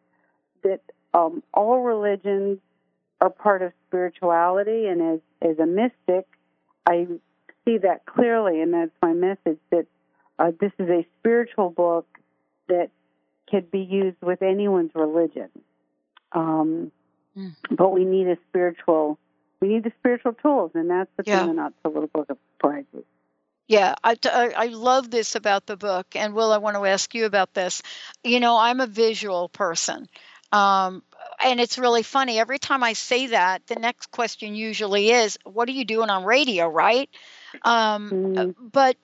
that 0.63 0.81
um, 1.13 1.43
all 1.53 1.81
religions 1.81 2.59
are 3.21 3.31
part 3.31 3.63
of 3.63 3.73
spirituality, 3.89 4.87
and 4.87 5.03
as 5.03 5.21
as 5.43 5.59
a 5.59 5.67
mystic, 5.67 6.27
I 6.87 7.07
see 7.65 7.79
that 7.79 8.07
clearly, 8.07 8.61
and 8.61 8.73
that's 8.73 8.93
my 9.03 9.13
message 9.13 9.59
that 9.71 9.87
uh, 10.39 10.53
this 10.61 10.73
is 10.79 10.89
a 10.89 11.07
spiritual 11.19 11.71
book 11.71 12.07
that 12.69 12.91
could 13.49 13.71
be 13.71 13.81
used 13.81 14.17
with 14.23 14.43
anyone's 14.43 14.93
religion. 14.95 15.49
Um, 16.33 16.93
mm. 17.37 17.55
But 17.71 17.91
we 17.91 18.05
need 18.05 18.29
a 18.29 18.39
spiritual, 18.49 19.19
we 19.61 19.69
need 19.69 19.85
the 19.85 19.93
spiritual 19.99 20.35
tools, 20.35 20.71
and 20.75 20.89
that's 20.89 21.11
the 21.17 21.25
yeah. 21.27 21.45
thing 21.47 21.57
not 21.57 21.75
the 21.83 21.89
little 21.89 22.09
book 22.09 22.31
of 22.31 22.39
prizes. 22.59 23.05
Yeah, 23.71 23.95
I, 24.03 24.17
I 24.25 24.67
love 24.67 25.13
this 25.13 25.37
about 25.37 25.65
the 25.65 25.77
book. 25.77 26.17
And 26.17 26.35
Will, 26.35 26.51
I 26.51 26.59
want 26.59 26.77
to 26.77 26.85
ask 26.87 27.15
you 27.15 27.25
about 27.25 27.55
this. 27.55 27.83
You 28.25 28.41
know, 28.41 28.59
I'm 28.59 28.81
a 28.81 28.87
visual 28.89 29.49
person. 29.49 30.09
Um, 30.51 31.05
and 31.41 31.61
it's 31.61 31.79
really 31.79 32.03
funny. 32.03 32.41
Every 32.41 32.59
time 32.59 32.83
I 32.83 32.95
say 32.95 33.29
that, 33.29 33.65
the 33.69 33.77
next 33.77 34.11
question 34.11 34.57
usually 34.57 35.11
is, 35.13 35.39
What 35.45 35.69
are 35.69 35.73
you 35.73 35.85
doing 35.85 36.11
on 36.11 36.25
radio, 36.25 36.69
right? 36.69 37.09
Um, 37.63 38.11
mm. 38.11 38.55
But 38.61 38.97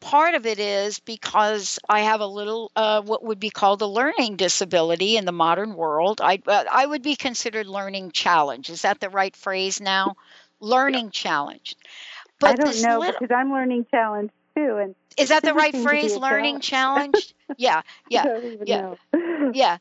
part 0.00 0.34
of 0.34 0.46
it 0.46 0.58
is 0.58 1.00
because 1.00 1.78
I 1.86 2.00
have 2.00 2.20
a 2.20 2.26
little 2.26 2.72
uh, 2.76 3.02
what 3.02 3.24
would 3.24 3.40
be 3.40 3.50
called 3.50 3.82
a 3.82 3.86
learning 3.86 4.36
disability 4.36 5.18
in 5.18 5.26
the 5.26 5.32
modern 5.32 5.74
world. 5.74 6.22
I 6.22 6.40
uh, 6.46 6.64
I 6.72 6.86
would 6.86 7.02
be 7.02 7.14
considered 7.14 7.66
learning 7.66 8.12
challenge. 8.12 8.70
Is 8.70 8.82
that 8.82 9.00
the 9.00 9.10
right 9.10 9.36
phrase 9.36 9.82
now? 9.82 10.16
Learning 10.60 11.06
yeah. 11.06 11.10
challenge. 11.10 11.76
But 12.38 12.52
I 12.52 12.64
don't 12.64 12.82
know 12.82 13.00
little, 13.00 13.14
because 13.20 13.34
I'm 13.34 13.50
learning 13.50 13.86
challenge 13.90 14.30
too. 14.54 14.76
And 14.76 14.94
is 15.16 15.30
that 15.30 15.42
the 15.42 15.54
right 15.54 15.74
phrase? 15.74 16.16
Learning 16.16 16.60
challenge? 16.60 17.34
yeah, 17.56 17.82
yeah, 18.08 18.40
yeah, 18.64 18.94
yeah. 19.52 19.78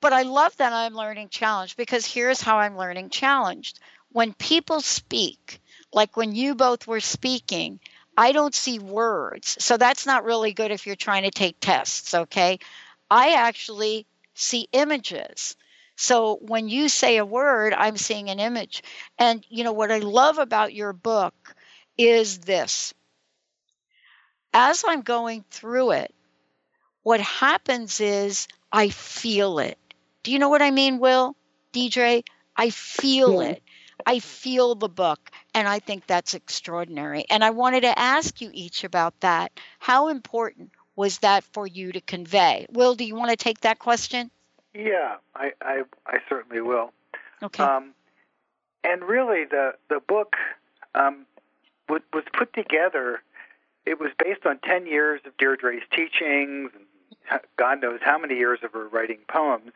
But 0.00 0.12
I 0.12 0.22
love 0.22 0.56
that 0.58 0.72
I'm 0.72 0.94
learning 0.94 1.30
challenge 1.30 1.76
because 1.76 2.06
here's 2.06 2.40
how 2.40 2.58
I'm 2.58 2.76
learning 2.76 3.10
challenged. 3.10 3.80
When 4.12 4.34
people 4.34 4.80
speak, 4.80 5.60
like 5.92 6.16
when 6.16 6.34
you 6.34 6.54
both 6.54 6.86
were 6.86 7.00
speaking, 7.00 7.80
I 8.16 8.32
don't 8.32 8.54
see 8.54 8.78
words. 8.78 9.56
So 9.60 9.76
that's 9.76 10.06
not 10.06 10.24
really 10.24 10.52
good 10.52 10.70
if 10.70 10.86
you're 10.86 10.96
trying 10.96 11.24
to 11.24 11.30
take 11.30 11.60
tests, 11.60 12.14
okay? 12.14 12.58
I 13.10 13.34
actually 13.34 14.06
see 14.34 14.68
images. 14.72 15.56
So 15.96 16.38
when 16.42 16.68
you 16.68 16.88
say 16.88 17.16
a 17.16 17.26
word, 17.26 17.72
I'm 17.72 17.96
seeing 17.96 18.28
an 18.30 18.38
image. 18.38 18.82
And 19.18 19.44
you 19.48 19.64
know 19.64 19.72
what 19.72 19.90
I 19.90 19.98
love 19.98 20.38
about 20.38 20.74
your 20.74 20.92
book 20.92 21.55
is 21.98 22.38
this. 22.38 22.94
As 24.52 24.84
I'm 24.86 25.02
going 25.02 25.44
through 25.50 25.92
it, 25.92 26.14
what 27.02 27.20
happens 27.20 28.00
is 28.00 28.48
I 28.72 28.88
feel 28.88 29.58
it. 29.58 29.78
Do 30.22 30.32
you 30.32 30.38
know 30.38 30.48
what 30.48 30.62
I 30.62 30.70
mean, 30.70 30.98
Will? 30.98 31.36
DJ? 31.72 32.24
I 32.56 32.70
feel 32.70 33.42
yeah. 33.42 33.50
it. 33.50 33.62
I 34.04 34.18
feel 34.18 34.74
the 34.74 34.88
book. 34.88 35.30
And 35.54 35.68
I 35.68 35.78
think 35.78 36.06
that's 36.06 36.34
extraordinary. 36.34 37.24
And 37.30 37.44
I 37.44 37.50
wanted 37.50 37.82
to 37.82 37.98
ask 37.98 38.40
you 38.40 38.50
each 38.52 38.84
about 38.84 39.18
that. 39.20 39.52
How 39.78 40.08
important 40.08 40.72
was 40.96 41.18
that 41.18 41.44
for 41.44 41.66
you 41.66 41.92
to 41.92 42.00
convey? 42.00 42.66
Will, 42.70 42.94
do 42.94 43.04
you 43.04 43.14
want 43.14 43.30
to 43.30 43.36
take 43.36 43.60
that 43.60 43.78
question? 43.78 44.30
Yeah, 44.74 45.16
I, 45.34 45.52
I, 45.62 45.82
I 46.06 46.18
certainly 46.28 46.60
will. 46.60 46.92
Okay. 47.42 47.62
Um, 47.62 47.92
and 48.82 49.02
really, 49.02 49.44
the, 49.44 49.74
the 49.88 50.00
book 50.00 50.36
um, 50.94 51.26
was, 51.88 52.02
was 52.12 52.24
put 52.32 52.52
together, 52.52 53.22
it 53.84 54.00
was 54.00 54.10
based 54.22 54.46
on 54.46 54.58
10 54.58 54.86
years 54.86 55.20
of 55.24 55.36
Deirdre's 55.36 55.82
teachings, 55.90 56.70
and 57.30 57.40
God 57.56 57.80
knows 57.80 58.00
how 58.02 58.18
many 58.18 58.36
years 58.36 58.60
of 58.62 58.72
her 58.72 58.88
writing 58.88 59.18
poems. 59.28 59.72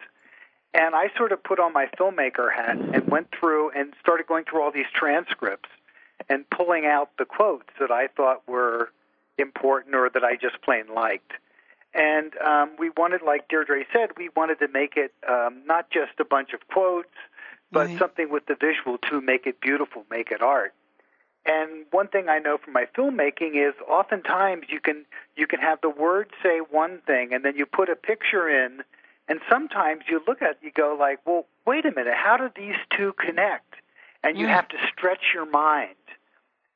And 0.72 0.94
I 0.94 1.10
sort 1.16 1.32
of 1.32 1.42
put 1.42 1.58
on 1.58 1.72
my 1.72 1.86
filmmaker 1.98 2.52
hat 2.52 2.76
and 2.76 3.08
went 3.08 3.28
through 3.38 3.70
and 3.70 3.92
started 4.00 4.26
going 4.26 4.44
through 4.44 4.62
all 4.62 4.70
these 4.70 4.90
transcripts 4.94 5.68
and 6.28 6.48
pulling 6.50 6.86
out 6.86 7.10
the 7.18 7.24
quotes 7.24 7.68
that 7.80 7.90
I 7.90 8.06
thought 8.06 8.46
were 8.46 8.90
important 9.38 9.94
or 9.94 10.10
that 10.10 10.22
I 10.22 10.36
just 10.36 10.60
plain 10.62 10.84
liked. 10.94 11.32
And 11.92 12.36
um, 12.38 12.70
we 12.78 12.90
wanted, 12.90 13.22
like 13.22 13.48
Deirdre 13.48 13.84
said, 13.92 14.10
we 14.16 14.28
wanted 14.36 14.60
to 14.60 14.68
make 14.68 14.96
it 14.96 15.12
um, 15.28 15.62
not 15.66 15.90
just 15.90 16.20
a 16.20 16.24
bunch 16.24 16.52
of 16.52 16.60
quotes, 16.68 17.08
but 17.72 17.88
right. 17.88 17.98
something 17.98 18.30
with 18.30 18.46
the 18.46 18.54
visual 18.54 18.98
to 19.10 19.20
make 19.20 19.46
it 19.46 19.60
beautiful, 19.60 20.04
make 20.08 20.30
it 20.30 20.40
art. 20.40 20.72
And 21.46 21.86
one 21.90 22.08
thing 22.08 22.28
I 22.28 22.38
know 22.38 22.58
from 22.58 22.74
my 22.74 22.86
filmmaking 22.96 23.54
is 23.56 23.74
oftentimes 23.88 24.66
you 24.68 24.80
can 24.80 25.06
you 25.36 25.46
can 25.46 25.60
have 25.60 25.80
the 25.80 25.88
words 25.88 26.30
say 26.42 26.58
one 26.58 27.00
thing 27.06 27.32
and 27.32 27.44
then 27.44 27.56
you 27.56 27.64
put 27.66 27.88
a 27.88 27.96
picture 27.96 28.48
in 28.48 28.82
and 29.30 29.40
sometimes 29.48 30.02
you 30.08 30.20
look 30.26 30.42
at 30.42 30.50
it, 30.50 30.58
you 30.60 30.72
go 30.72 30.96
like, 30.98 31.20
well, 31.24 31.46
wait 31.64 31.86
a 31.86 31.92
minute, 31.92 32.14
how 32.14 32.36
do 32.36 32.50
these 32.54 32.74
two 32.96 33.14
connect? 33.16 33.74
And 34.24 34.36
you 34.36 34.46
mm. 34.46 34.50
have 34.50 34.68
to 34.68 34.76
stretch 34.92 35.32
your 35.32 35.46
mind. 35.46 35.94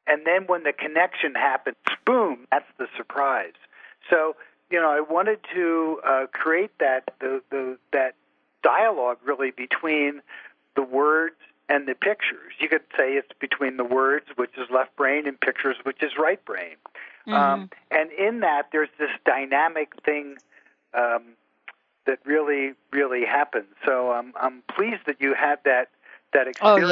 And 0.06 0.24
then 0.24 0.46
when 0.46 0.62
the 0.62 0.72
connection 0.72 1.34
happens, 1.34 1.76
boom, 2.06 2.46
that's 2.52 2.70
the 2.78 2.86
surprise. 2.96 3.54
So, 4.08 4.36
you 4.70 4.80
know, 4.80 4.90
I 4.90 5.00
wanted 5.00 5.40
to 5.54 6.00
uh, 6.06 6.26
create 6.32 6.70
that 6.78 7.12
the, 7.20 7.42
the 7.50 7.76
that 7.92 8.14
dialogue 8.62 9.18
really 9.24 9.50
between 9.50 10.22
the 10.76 10.82
words 10.82 11.36
and 11.68 11.88
the 11.88 11.94
pictures. 11.94 12.52
You 12.58 12.68
could 12.68 12.82
say 12.96 13.14
it's 13.14 13.32
between 13.40 13.76
the 13.76 13.84
words, 13.84 14.26
which 14.36 14.56
is 14.56 14.68
left 14.70 14.96
brain, 14.96 15.26
and 15.26 15.40
pictures, 15.40 15.76
which 15.84 16.02
is 16.02 16.12
right 16.18 16.42
brain. 16.44 16.76
Mm-hmm. 17.26 17.32
Um, 17.32 17.70
and 17.90 18.10
in 18.12 18.40
that, 18.40 18.68
there's 18.72 18.90
this 18.98 19.10
dynamic 19.24 19.92
thing 20.04 20.36
um, 20.92 21.34
that 22.06 22.18
really 22.24 22.72
really 22.92 23.24
happens. 23.24 23.66
So 23.84 24.12
um, 24.12 24.32
I'm 24.40 24.62
pleased 24.76 25.02
that 25.06 25.20
you 25.20 25.34
had 25.34 25.58
that 25.64 25.88
that 26.32 26.48
experience 26.48 26.84
oh, 26.84 26.88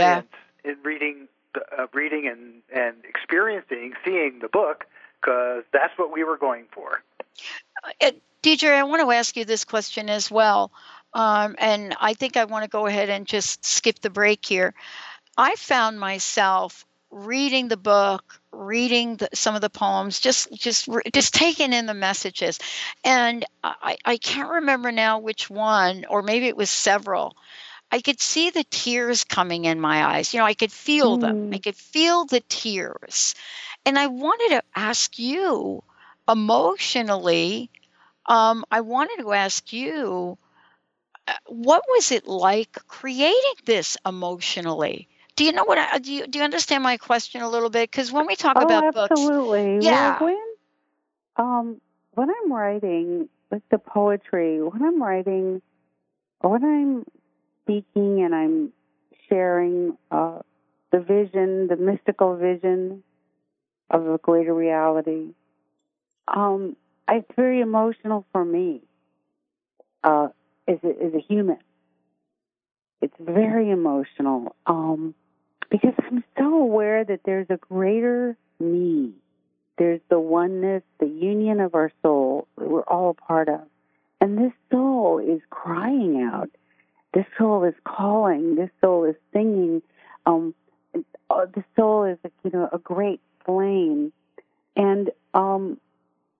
yeah. 0.64 0.72
in 0.72 0.78
reading 0.82 1.28
uh, 1.78 1.87
reading 1.92 2.26
and 2.26 2.62
and 2.74 2.96
experiencing 3.04 3.92
seeing 4.04 4.38
the 4.40 4.48
book 4.48 4.87
because 5.20 5.64
that's 5.72 5.96
what 5.98 6.12
we 6.12 6.24
were 6.24 6.38
going 6.38 6.64
for. 6.72 7.02
Uh, 8.00 8.12
DJ, 8.42 8.72
I 8.72 8.82
want 8.82 9.02
to 9.02 9.11
ask 9.12 9.37
you 9.37 9.44
this 9.44 9.64
question 9.64 10.11
as 10.11 10.30
well. 10.30 10.72
Um, 11.14 11.57
and 11.59 11.94
I 12.01 12.14
think 12.14 12.37
I 12.37 12.44
want 12.44 12.64
to 12.64 12.70
go 12.70 12.87
ahead 12.87 13.11
and 13.11 13.27
just 13.27 13.64
skip 13.64 14.01
the 14.01 14.11
break 14.11 14.44
here. 14.44 14.75
I 15.37 15.55
found 15.57 16.01
myself 16.01 16.87
reading 17.11 17.68
the 17.68 17.77
book 17.77 18.40
reading 18.53 19.16
the, 19.16 19.29
some 19.35 19.55
of 19.55 19.61
the 19.61 19.70
poems 19.70 20.20
just 20.20 20.53
just 20.53 20.88
just 21.12 21.35
taking 21.35 21.72
in 21.72 21.87
the 21.87 21.94
messages. 21.94 22.59
And 23.05 23.44
I, 23.62 23.96
I 24.05 24.16
can't 24.16 24.51
remember 24.51 24.92
now 24.92 25.18
which 25.18 25.48
one 25.48 26.05
or 26.09 26.22
maybe 26.22 26.46
it 26.46 26.57
was 26.57 26.70
several. 26.70 27.37
I 27.90 28.01
could 28.01 28.20
see 28.20 28.51
the 28.51 28.64
tears 28.64 29.25
coming 29.25 29.66
in 29.66 29.81
my 29.81 30.05
eyes. 30.05 30.33
You 30.33 30.40
know 30.40 30.46
i 30.46 30.55
could 30.55 30.72
feel 30.72 31.18
mm. 31.18 31.20
them. 31.22 31.51
I 31.53 31.59
could 31.59 31.77
feel 31.77 32.25
the 32.25 32.40
tears. 32.48 33.35
And 33.85 33.98
i 33.98 34.07
wanted 34.07 34.57
to 34.57 34.62
ask 34.75 35.18
you 35.18 35.83
emotionally 36.29 37.70
um, 38.27 38.64
i 38.70 38.81
wanted 38.81 39.18
to 39.18 39.33
ask 39.33 39.72
you 39.72 40.38
what 41.46 41.82
was 41.88 42.12
it 42.12 42.26
like 42.26 42.72
creating 42.87 43.54
this 43.64 43.96
emotionally 44.06 45.08
do 45.37 45.44
you 45.44 45.52
know 45.52 45.64
what 45.64 45.78
I, 45.78 45.98
do 45.98 46.12
you 46.12 46.26
do 46.26 46.38
you 46.38 46.44
understand 46.44 46.82
my 46.82 46.98
question 46.98 47.40
a 47.40 47.48
little 47.48 47.70
bit? 47.70 47.90
Because 47.90 48.12
when 48.12 48.26
we 48.26 48.37
talk 48.37 48.56
oh, 48.58 48.64
about 48.64 48.94
absolutely. 48.94 49.74
books, 49.76 49.87
yeah. 49.87 50.18
Well, 50.20 50.37
when 51.37 51.46
um 51.46 51.80
when 52.12 52.28
I'm 52.28 52.52
writing 52.52 53.28
like 53.50 53.62
the 53.70 53.78
poetry, 53.78 54.62
when 54.62 54.82
I'm 54.82 55.02
writing, 55.02 55.62
or 56.40 56.50
when 56.50 56.64
I'm 56.64 57.06
speaking 57.62 58.22
and 58.22 58.35
I'm 58.35 58.72
sharing 59.28 59.96
uh, 60.11 60.40
the 60.90 61.00
vision, 61.00 61.68
the 61.68 61.76
mystical 61.76 62.37
vision 62.37 63.02
of 63.88 64.06
a 64.06 64.18
greater 64.18 64.54
reality, 64.54 65.28
um, 66.28 66.76
it's 67.08 67.30
very 67.37 67.61
emotional 67.61 68.26
for 68.32 68.44
me 68.44 68.82
uh, 70.04 70.28
as, 70.68 70.79
a, 70.85 70.88
as 70.88 71.14
a 71.14 71.20
human. 71.20 71.59
It's 73.01 73.14
very 73.18 73.70
emotional. 73.70 74.55
Um, 74.66 75.14
because 75.70 75.94
I'm 75.98 76.22
so 76.38 76.55
aware 76.55 77.05
that 77.05 77.20
there's 77.25 77.48
a 77.51 77.57
greater 77.57 78.37
me. 78.61 79.12
There's 79.79 80.01
the 80.11 80.20
oneness, 80.20 80.83
the 81.01 81.07
union 81.07 81.61
of 81.61 81.75
our 81.75 81.90
soul 82.03 82.46
that 82.59 82.68
we're 82.68 82.83
all 82.83 83.11
a 83.11 83.14
part 83.14 83.48
of. 83.48 83.62
And 84.20 84.38
this 84.38 84.53
soul 84.70 85.18
is 85.18 85.40
crying 85.51 86.22
out. 86.22 86.51
This 87.14 87.25
soul 87.38 87.64
is 87.64 87.75
calling. 87.85 88.55
This 88.55 88.70
soul 88.81 89.05
is 89.05 89.16
singing. 89.33 89.83
Um, 90.27 90.55
uh, 91.29 91.46
the 91.53 91.64
soul 91.75 92.05
is, 92.05 92.18
you 92.44 92.51
know, 92.53 92.68
a 92.72 92.79
great 92.79 93.20
flame. 93.44 94.12
And 94.77 95.11
um, 95.35 95.81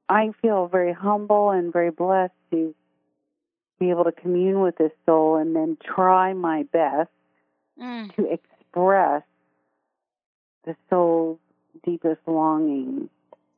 I 0.09 0.31
feel 0.41 0.69
very 0.69 0.93
humble 0.93 1.51
and 1.51 1.73
very 1.73 1.91
blessed 1.91 2.35
to 2.51 2.75
be 3.83 3.90
able 3.90 4.05
to 4.05 4.12
commune 4.12 4.61
with 4.61 4.77
this 4.77 4.92
soul 5.05 5.37
and 5.37 5.57
then 5.57 5.77
try 5.83 6.33
my 6.33 6.62
best 6.73 7.11
mm. 7.81 8.14
to 8.14 8.33
express 8.33 9.23
the 10.64 10.77
soul's 10.88 11.38
deepest 11.85 12.21
longing 12.27 13.11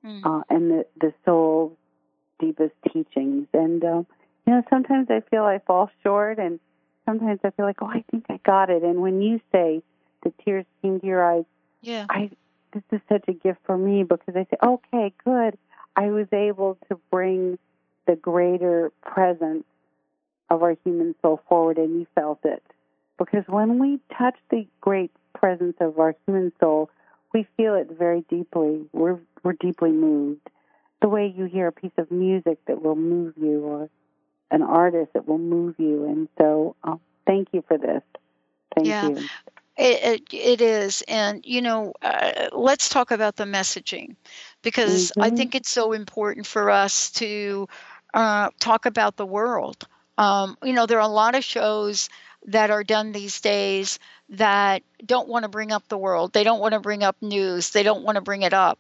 mm-hmm. 0.02 0.26
uh, 0.26 0.40
and 0.48 0.70
the 0.70 0.87
the 0.98 1.12
soul's 1.26 1.76
deepest 2.40 2.72
teachings. 2.90 3.46
And 3.52 3.84
uh, 3.84 4.02
you 4.46 4.52
know, 4.52 4.62
sometimes 4.70 5.08
I 5.10 5.20
feel 5.30 5.44
I 5.44 5.58
fall 5.58 5.90
short, 6.02 6.38
and 6.38 6.58
sometimes 7.04 7.40
I 7.44 7.50
feel 7.50 7.66
like, 7.66 7.82
oh, 7.82 7.87
I 7.87 8.02
think 8.10 8.24
I 8.30 8.40
got 8.46 8.70
it. 8.70 8.82
And 8.82 9.02
when 9.02 9.20
you 9.20 9.40
say 9.52 9.82
the 10.22 10.32
tears 10.42 10.64
came 10.80 11.00
to 11.00 11.06
your 11.06 11.22
eyes, 11.22 11.44
yeah, 11.82 12.06
I 12.08 12.30
this 12.72 12.82
is 12.92 13.00
such 13.10 13.24
a 13.28 13.34
gift 13.34 13.60
for 13.66 13.76
me 13.76 14.04
because 14.04 14.34
I 14.34 14.46
say, 14.50 14.56
okay, 14.62 15.12
good. 15.22 15.58
I 15.96 16.06
was 16.06 16.26
able 16.32 16.78
to 16.88 16.98
bring 17.10 17.58
the 18.06 18.16
greater 18.16 18.90
presence 19.02 19.64
of 20.50 20.62
our 20.62 20.76
human 20.85 21.14
soul 21.22 21.40
forward, 21.48 21.78
and 21.78 22.00
you 22.00 22.07
felt 22.14 22.40
it. 22.44 22.62
Because 23.18 23.44
when 23.46 23.78
we 23.78 24.00
touch 24.16 24.37
the 24.50 24.66
great 24.80 25.11
presence 25.35 25.76
of 25.80 25.98
our 25.98 26.14
human 26.26 26.52
soul, 26.61 26.90
we 27.33 27.46
feel 27.57 27.74
it 27.74 27.90
very 27.90 28.22
deeply. 28.28 28.85
We're 28.92 29.18
we're 29.42 29.54
deeply 29.54 29.92
moved. 29.92 30.48
The 31.00 31.09
way 31.09 31.33
you 31.37 31.44
hear 31.44 31.68
a 31.68 31.72
piece 31.72 31.92
of 31.98 32.11
music 32.11 32.59
that 32.66 32.83
will 32.83 32.96
move 32.96 33.35
you, 33.37 33.61
or 33.61 33.90
an 34.50 34.62
artist 34.62 35.12
that 35.14 35.28
will 35.28 35.38
move 35.38 35.74
you, 35.78 36.04
and 36.07 36.28
so 36.38 36.76
uh, 36.85 36.96
thank 37.26 37.48
you 37.52 37.62
for 37.66 37.78
this. 37.78 38.02
Thank 38.74 38.87
yeah. 38.88 39.09
you. 39.09 39.16
It, 39.76 40.22
it, 40.30 40.35
it 40.35 40.61
is. 40.61 41.02
And, 41.09 41.44
you 41.44 41.61
know, 41.61 41.94
uh, 42.00 42.48
let's 42.52 42.88
talk 42.88 43.11
about 43.11 43.35
the 43.37 43.44
messaging 43.44 44.14
because 44.62 45.11
mm-hmm. 45.11 45.22
I 45.22 45.30
think 45.30 45.57
it's 45.57 45.70
so 45.70 45.92
important 45.92 46.46
for 46.46 46.70
us 46.70 47.11
to 47.12 47.68
uh, 48.14 48.50
talk 48.61 48.87
about 48.87 49.16
the 49.16 49.26
world. 49.26 49.88
Um, 50.18 50.57
you 50.62 50.72
know, 50.72 50.87
there 50.87 50.98
are 50.98 51.09
a 51.09 51.12
lot 51.12 51.35
of 51.35 51.44
shows 51.44 52.09
that 52.46 52.70
are 52.70 52.85
done 52.85 53.12
these 53.12 53.40
days 53.40 53.98
that 54.31 54.83
don't 55.05 55.29
want 55.29 55.44
to 55.44 55.48
bring 55.48 55.72
up 55.72 55.88
the 55.88 55.98
world. 55.98 56.33
They 56.33 56.44
don't 56.44 56.61
want 56.61 56.74
to 56.74 56.81
bring 56.81 57.03
up 57.03 57.16
news. 57.20 57.70
They 57.70 57.83
don't 57.83 58.05
want 58.05 58.16
to 58.16 58.22
bring 58.22 58.42
it 58.42 58.53
up. 58.53 58.79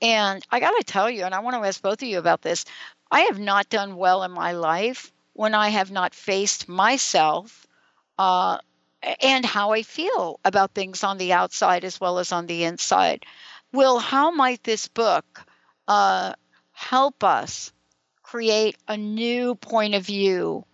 And 0.00 0.44
I 0.50 0.60
got 0.60 0.76
to 0.78 0.84
tell 0.84 1.10
you, 1.10 1.24
and 1.24 1.34
I 1.34 1.40
want 1.40 1.56
to 1.56 1.66
ask 1.66 1.82
both 1.82 2.02
of 2.02 2.08
you 2.08 2.18
about 2.18 2.42
this 2.42 2.64
I 3.10 3.22
have 3.22 3.38
not 3.38 3.70
done 3.70 3.96
well 3.96 4.22
in 4.22 4.30
my 4.30 4.52
life 4.52 5.12
when 5.32 5.54
I 5.54 5.70
have 5.70 5.90
not 5.90 6.14
faced 6.14 6.68
myself 6.68 7.66
uh, 8.18 8.58
and 9.22 9.44
how 9.44 9.72
I 9.72 9.82
feel 9.82 10.40
about 10.44 10.74
things 10.74 11.04
on 11.04 11.18
the 11.18 11.32
outside 11.32 11.84
as 11.84 12.00
well 12.00 12.18
as 12.18 12.32
on 12.32 12.46
the 12.46 12.64
inside. 12.64 13.24
Will, 13.72 13.98
how 13.98 14.30
might 14.30 14.62
this 14.64 14.88
book 14.88 15.42
uh, 15.86 16.34
help 16.72 17.24
us 17.24 17.72
create 18.22 18.76
a 18.86 18.96
new 18.96 19.54
point 19.54 19.94
of 19.94 20.04
view 20.04 20.64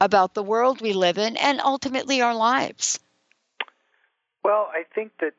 about 0.00 0.34
the 0.34 0.42
world 0.42 0.80
we 0.80 0.92
live 0.92 1.18
in 1.18 1.36
and 1.36 1.60
ultimately 1.60 2.20
our 2.20 2.34
lives? 2.34 2.98
Well, 4.44 4.70
I 4.72 4.84
think 4.94 5.12
that 5.20 5.34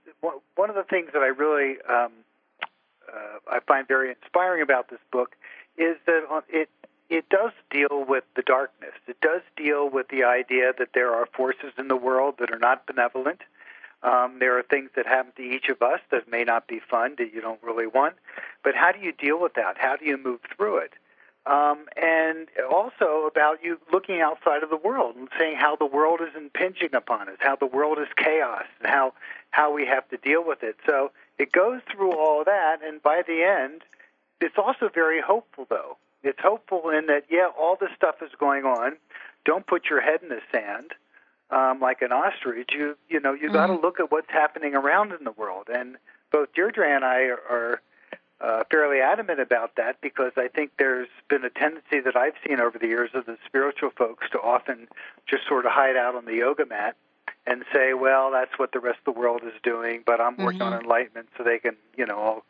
one 0.55 0.69
of 0.69 0.75
the 0.75 0.83
things 0.83 1.09
that 1.13 1.21
I 1.21 1.27
really 1.27 1.77
um, 1.89 2.11
uh, 3.11 3.39
I 3.51 3.59
find 3.61 3.87
very 3.87 4.09
inspiring 4.09 4.61
about 4.61 4.89
this 4.89 4.99
book 5.11 5.35
is 5.77 5.95
that 6.05 6.43
it 6.49 6.69
it 7.09 7.27
does 7.29 7.51
deal 7.71 8.05
with 8.07 8.23
the 8.35 8.43
darkness. 8.43 8.93
It 9.07 9.19
does 9.19 9.41
deal 9.57 9.89
with 9.89 10.09
the 10.09 10.23
idea 10.23 10.73
that 10.77 10.89
there 10.93 11.11
are 11.13 11.25
forces 11.25 11.73
in 11.77 11.87
the 11.87 11.95
world 11.95 12.35
that 12.39 12.51
are 12.51 12.59
not 12.59 12.85
benevolent. 12.85 13.41
Um, 14.03 14.37
there 14.39 14.57
are 14.57 14.63
things 14.63 14.91
that 14.95 15.07
happen 15.07 15.31
to 15.35 15.41
each 15.41 15.69
of 15.69 15.81
us 15.81 15.99
that 16.11 16.29
may 16.29 16.43
not 16.43 16.67
be 16.67 16.79
fun 16.79 17.15
that 17.17 17.33
you 17.33 17.41
don't 17.41 17.61
really 17.63 17.87
want. 17.87 18.15
But 18.63 18.75
how 18.75 18.91
do 18.91 18.99
you 18.99 19.11
deal 19.11 19.41
with 19.41 19.55
that? 19.55 19.77
How 19.77 19.95
do 19.95 20.05
you 20.05 20.17
move 20.17 20.41
through 20.55 20.77
it? 20.77 20.93
Um, 21.45 21.85
and 21.95 22.47
also 22.69 23.25
about 23.25 23.63
you 23.63 23.79
looking 23.91 24.21
outside 24.21 24.61
of 24.61 24.69
the 24.69 24.77
world 24.77 25.15
and 25.15 25.29
seeing 25.39 25.55
how 25.55 25.75
the 25.75 25.85
world 25.85 26.19
is 26.21 26.35
impinging 26.35 26.93
upon 26.93 27.29
us, 27.29 27.37
how 27.39 27.55
the 27.55 27.65
world 27.65 27.97
is 27.97 28.07
chaos, 28.17 28.65
and 28.79 28.89
how 28.89 29.13
how 29.51 29.73
we 29.73 29.85
have 29.85 30.07
to 30.09 30.17
deal 30.17 30.43
with 30.45 30.61
it. 30.61 30.75
So 30.85 31.11
it 31.39 31.51
goes 31.51 31.81
through 31.91 32.11
all 32.11 32.43
that, 32.43 32.81
and 32.83 33.01
by 33.01 33.23
the 33.25 33.41
end, 33.43 33.81
it's 34.41 34.57
also 34.57 34.89
very 34.93 35.21
hopeful, 35.21 35.65
though. 35.69 35.97
It's 36.23 36.39
hopeful 36.39 36.89
in 36.89 37.07
that, 37.07 37.25
yeah, 37.29 37.47
all 37.59 37.77
this 37.79 37.89
stuff 37.95 38.15
is 38.21 38.31
going 38.39 38.65
on. 38.65 38.97
Don't 39.45 39.65
put 39.65 39.85
your 39.89 40.01
head 40.01 40.19
in 40.21 40.29
the 40.29 40.41
sand 40.51 40.93
um, 41.49 41.79
like 41.79 42.01
an 42.01 42.11
ostrich. 42.11 42.69
You, 42.73 42.97
you 43.09 43.19
know, 43.19 43.33
you 43.33 43.47
mm-hmm. 43.47 43.53
got 43.53 43.67
to 43.67 43.75
look 43.75 43.99
at 43.99 44.11
what's 44.11 44.29
happening 44.29 44.75
around 44.75 45.13
in 45.13 45.23
the 45.23 45.31
world. 45.31 45.67
And 45.73 45.97
both 46.31 46.53
Deirdre 46.53 46.93
and 46.93 47.05
I 47.05 47.23
are, 47.23 47.41
are 47.49 47.81
uh, 48.41 48.63
fairly 48.71 49.01
adamant 49.01 49.39
about 49.39 49.75
that 49.75 49.99
because 50.01 50.31
I 50.37 50.47
think 50.47 50.71
there's 50.77 51.09
been 51.29 51.43
a 51.43 51.49
tendency 51.49 51.99
that 51.99 52.15
I've 52.15 52.35
seen 52.47 52.59
over 52.59 52.77
the 52.79 52.87
years 52.87 53.09
of 53.13 53.25
the 53.25 53.37
spiritual 53.45 53.91
folks 53.91 54.29
to 54.31 54.39
often 54.39 54.87
just 55.27 55.47
sort 55.47 55.65
of 55.65 55.71
hide 55.71 55.97
out 55.97 56.15
on 56.15 56.25
the 56.25 56.35
yoga 56.35 56.65
mat 56.65 56.95
and 57.45 57.63
say, 57.73 57.93
well, 57.93 58.31
that's 58.31 58.57
what 58.57 58.71
the 58.71 58.79
rest 58.79 58.99
of 59.05 59.13
the 59.13 59.19
world 59.19 59.41
is 59.43 59.53
doing, 59.63 60.03
but 60.05 60.21
I'm 60.21 60.37
working 60.37 60.61
mm-hmm. 60.61 60.73
on 60.73 60.81
enlightenment 60.83 61.29
so 61.37 61.43
they 61.43 61.59
can, 61.59 61.75
you 61.97 62.05
know, 62.05 62.17
all, 62.17 62.45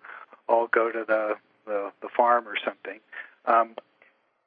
all 0.48 0.68
go 0.68 0.92
to 0.92 1.04
the 1.08 1.36
the, 1.66 1.92
the 2.02 2.10
farm 2.10 2.48
or 2.48 2.56
something. 2.66 3.00
Um, 3.46 3.76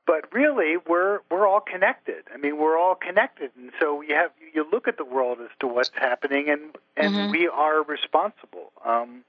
but 0.05 0.33
really, 0.33 0.77
we're 0.77 1.21
we're 1.31 1.47
all 1.47 1.61
connected. 1.61 2.25
I 2.35 2.37
mean, 2.37 2.59
we're 2.59 2.77
all 2.77 2.97
connected, 2.97 3.53
and 3.57 3.71
so 3.81 4.01
you 4.03 4.15
have 4.17 4.33
you 4.53 4.67
look 4.71 4.89
at 4.89 4.97
the 4.97 5.05
world 5.05 5.39
as 5.41 5.51
to 5.61 5.69
what's 5.69 5.93
happening, 5.95 6.51
and 6.51 6.77
and 6.97 7.15
mm-hmm. 7.15 7.31
we 7.31 7.49
are 7.49 7.83
responsible. 7.83 8.73
Um, 8.85 9.23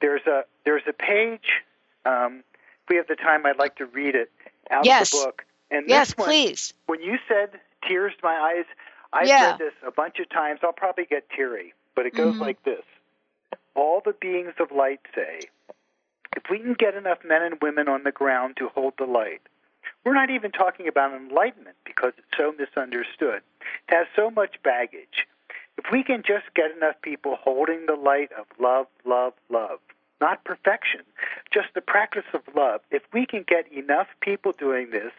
there's 0.00 0.26
a 0.26 0.44
there's 0.64 0.82
a 0.88 0.92
page. 0.92 1.62
Um, 2.04 2.42
if 2.84 2.88
we 2.88 2.96
have 2.96 3.06
the 3.06 3.16
time, 3.16 3.46
I'd 3.46 3.58
like 3.58 3.76
to 3.76 3.86
read 3.86 4.14
it 4.14 4.30
out 4.70 4.84
yes. 4.84 5.12
of 5.12 5.18
the 5.18 5.26
book. 5.26 5.44
And 5.70 5.88
yes, 5.88 6.16
one, 6.16 6.28
please. 6.28 6.74
When 6.86 7.02
you 7.02 7.18
said 7.28 7.60
tears 7.86 8.12
to 8.18 8.24
my 8.24 8.34
eyes, 8.34 8.64
I've 9.12 9.28
yeah. 9.28 9.50
read 9.50 9.58
this 9.58 9.74
a 9.86 9.90
bunch 9.90 10.18
of 10.18 10.28
times. 10.28 10.60
I'll 10.62 10.72
probably 10.72 11.04
get 11.04 11.28
teary, 11.30 11.74
but 11.94 12.06
it 12.06 12.14
goes 12.14 12.34
mm-hmm. 12.34 12.42
like 12.42 12.62
this: 12.64 12.82
All 13.74 14.02
the 14.04 14.14
beings 14.20 14.54
of 14.58 14.72
light 14.72 15.00
say, 15.14 15.42
if 16.36 16.44
we 16.50 16.58
can 16.58 16.74
get 16.74 16.94
enough 16.94 17.18
men 17.24 17.42
and 17.42 17.60
women 17.60 17.88
on 17.88 18.04
the 18.04 18.12
ground 18.12 18.56
to 18.58 18.68
hold 18.68 18.94
the 18.98 19.04
light, 19.04 19.42
we're 20.04 20.14
not 20.14 20.30
even 20.30 20.50
talking 20.50 20.88
about 20.88 21.12
enlightenment 21.12 21.76
because 21.84 22.12
it's 22.16 22.36
so 22.36 22.52
misunderstood. 22.58 23.42
It 23.88 23.94
has 23.94 24.06
so 24.16 24.30
much 24.30 24.56
baggage. 24.62 25.26
If 25.82 25.90
we 25.90 26.02
can 26.02 26.22
just 26.22 26.44
get 26.54 26.76
enough 26.76 26.96
people 27.00 27.36
holding 27.40 27.86
the 27.86 27.94
light 27.94 28.30
of 28.38 28.44
love, 28.58 28.86
love, 29.06 29.32
love, 29.48 29.78
not 30.20 30.44
perfection, 30.44 31.00
just 31.50 31.68
the 31.74 31.80
practice 31.80 32.26
of 32.34 32.42
love, 32.54 32.82
if 32.90 33.02
we 33.14 33.24
can 33.24 33.46
get 33.48 33.72
enough 33.72 34.08
people 34.20 34.52
doing 34.52 34.90
this, 34.90 35.12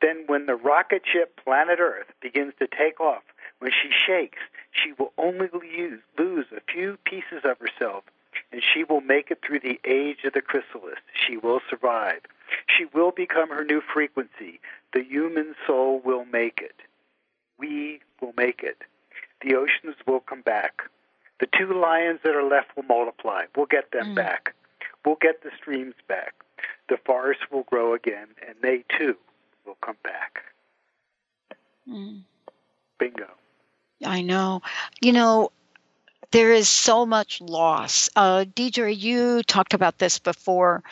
then 0.00 0.24
when 0.26 0.46
the 0.46 0.54
rocket 0.54 1.02
ship 1.04 1.38
Planet 1.44 1.78
Earth 1.78 2.06
begins 2.22 2.54
to 2.58 2.66
take 2.66 3.00
off, 3.00 3.22
when 3.58 3.70
she 3.70 3.90
shakes, 3.90 4.38
she 4.70 4.94
will 4.98 5.12
only 5.18 5.48
lose, 5.52 6.00
lose 6.18 6.46
a 6.56 6.72
few 6.72 6.96
pieces 7.04 7.42
of 7.44 7.58
herself 7.58 8.04
and 8.50 8.62
she 8.62 8.84
will 8.84 9.02
make 9.02 9.30
it 9.30 9.40
through 9.44 9.60
the 9.60 9.78
age 9.84 10.24
of 10.24 10.32
the 10.32 10.40
chrysalis. 10.40 11.00
She 11.12 11.36
will 11.36 11.60
survive. 11.68 12.20
She 12.66 12.86
will 12.94 13.10
become 13.10 13.50
her 13.50 13.64
new 13.64 13.82
frequency. 13.82 14.60
The 14.94 15.02
human 15.02 15.54
soul 15.66 16.00
will 16.02 16.24
make 16.24 16.60
it. 16.62 16.76
We 17.58 18.00
will 18.22 18.32
make 18.38 18.62
it. 18.62 18.78
The 19.42 19.54
oceans 19.54 19.96
will 20.06 20.20
come 20.20 20.42
back. 20.42 20.82
The 21.40 21.46
two 21.46 21.72
lions 21.80 22.20
that 22.24 22.34
are 22.34 22.48
left 22.48 22.76
will 22.76 22.84
multiply. 22.84 23.44
We'll 23.56 23.66
get 23.66 23.92
them 23.92 24.12
mm. 24.12 24.14
back. 24.16 24.54
We'll 25.04 25.18
get 25.20 25.42
the 25.42 25.50
streams 25.56 25.94
back. 26.08 26.34
The 26.88 26.98
forests 27.04 27.44
will 27.50 27.62
grow 27.64 27.94
again, 27.94 28.28
and 28.46 28.56
they 28.60 28.84
too 28.98 29.16
will 29.64 29.76
come 29.80 29.96
back. 30.02 30.42
Mm. 31.88 32.22
Bingo. 32.98 33.28
I 34.04 34.22
know. 34.22 34.62
You 35.00 35.12
know, 35.12 35.50
there 36.30 36.52
is 36.52 36.68
so 36.68 37.06
much 37.06 37.40
loss. 37.40 38.08
Uh, 38.16 38.44
Deirdre, 38.54 38.92
you 38.92 39.42
talked 39.44 39.74
about 39.74 39.98
this 39.98 40.18
before. 40.18 40.82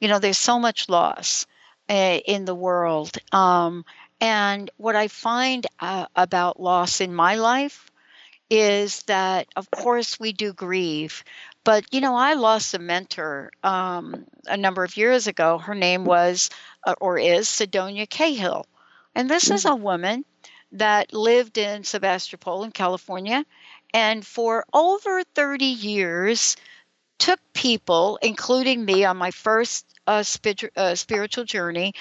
You 0.00 0.08
know, 0.08 0.18
there's 0.18 0.38
so 0.38 0.58
much 0.58 0.88
loss 0.88 1.46
uh, 1.88 2.20
in 2.24 2.44
the 2.44 2.54
world. 2.54 3.16
Um, 3.32 3.84
and 4.20 4.70
what 4.78 4.96
I 4.96 5.08
find 5.08 5.66
uh, 5.80 6.06
about 6.16 6.60
loss 6.60 7.00
in 7.00 7.14
my 7.14 7.34
life 7.34 7.90
is 8.50 9.02
that, 9.04 9.48
of 9.56 9.70
course, 9.70 10.20
we 10.20 10.32
do 10.32 10.52
grieve. 10.52 11.24
But, 11.64 11.84
you 11.92 12.00
know, 12.00 12.14
I 12.14 12.34
lost 12.34 12.74
a 12.74 12.78
mentor 12.78 13.50
um, 13.62 14.24
a 14.46 14.56
number 14.56 14.84
of 14.84 14.96
years 14.96 15.26
ago. 15.26 15.58
Her 15.58 15.74
name 15.74 16.04
was, 16.04 16.50
uh, 16.86 16.94
or 17.00 17.18
is, 17.18 17.48
Sidonia 17.48 18.06
Cahill. 18.06 18.66
And 19.14 19.28
this 19.28 19.50
is 19.50 19.64
a 19.64 19.74
woman 19.74 20.24
that 20.72 21.12
lived 21.12 21.58
in 21.58 21.84
Sebastopol 21.84 22.64
in 22.64 22.72
California 22.72 23.44
and 23.94 24.26
for 24.26 24.64
over 24.72 25.22
30 25.34 25.64
years 25.64 26.56
took 27.18 27.40
people 27.54 28.18
including 28.22 28.84
me 28.84 29.04
on 29.04 29.16
my 29.16 29.30
first 29.30 29.86
uh, 30.06 30.22
spir- 30.22 30.70
uh, 30.76 30.94
spiritual 30.94 31.44
journey 31.44 31.94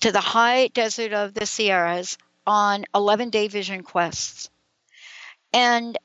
to 0.00 0.12
the 0.12 0.20
high 0.20 0.68
desert 0.68 1.12
of 1.12 1.34
the 1.34 1.46
sierras 1.46 2.18
on 2.46 2.84
11 2.94 3.30
day 3.30 3.48
vision 3.48 3.82
quests 3.82 4.50
and 5.52 5.98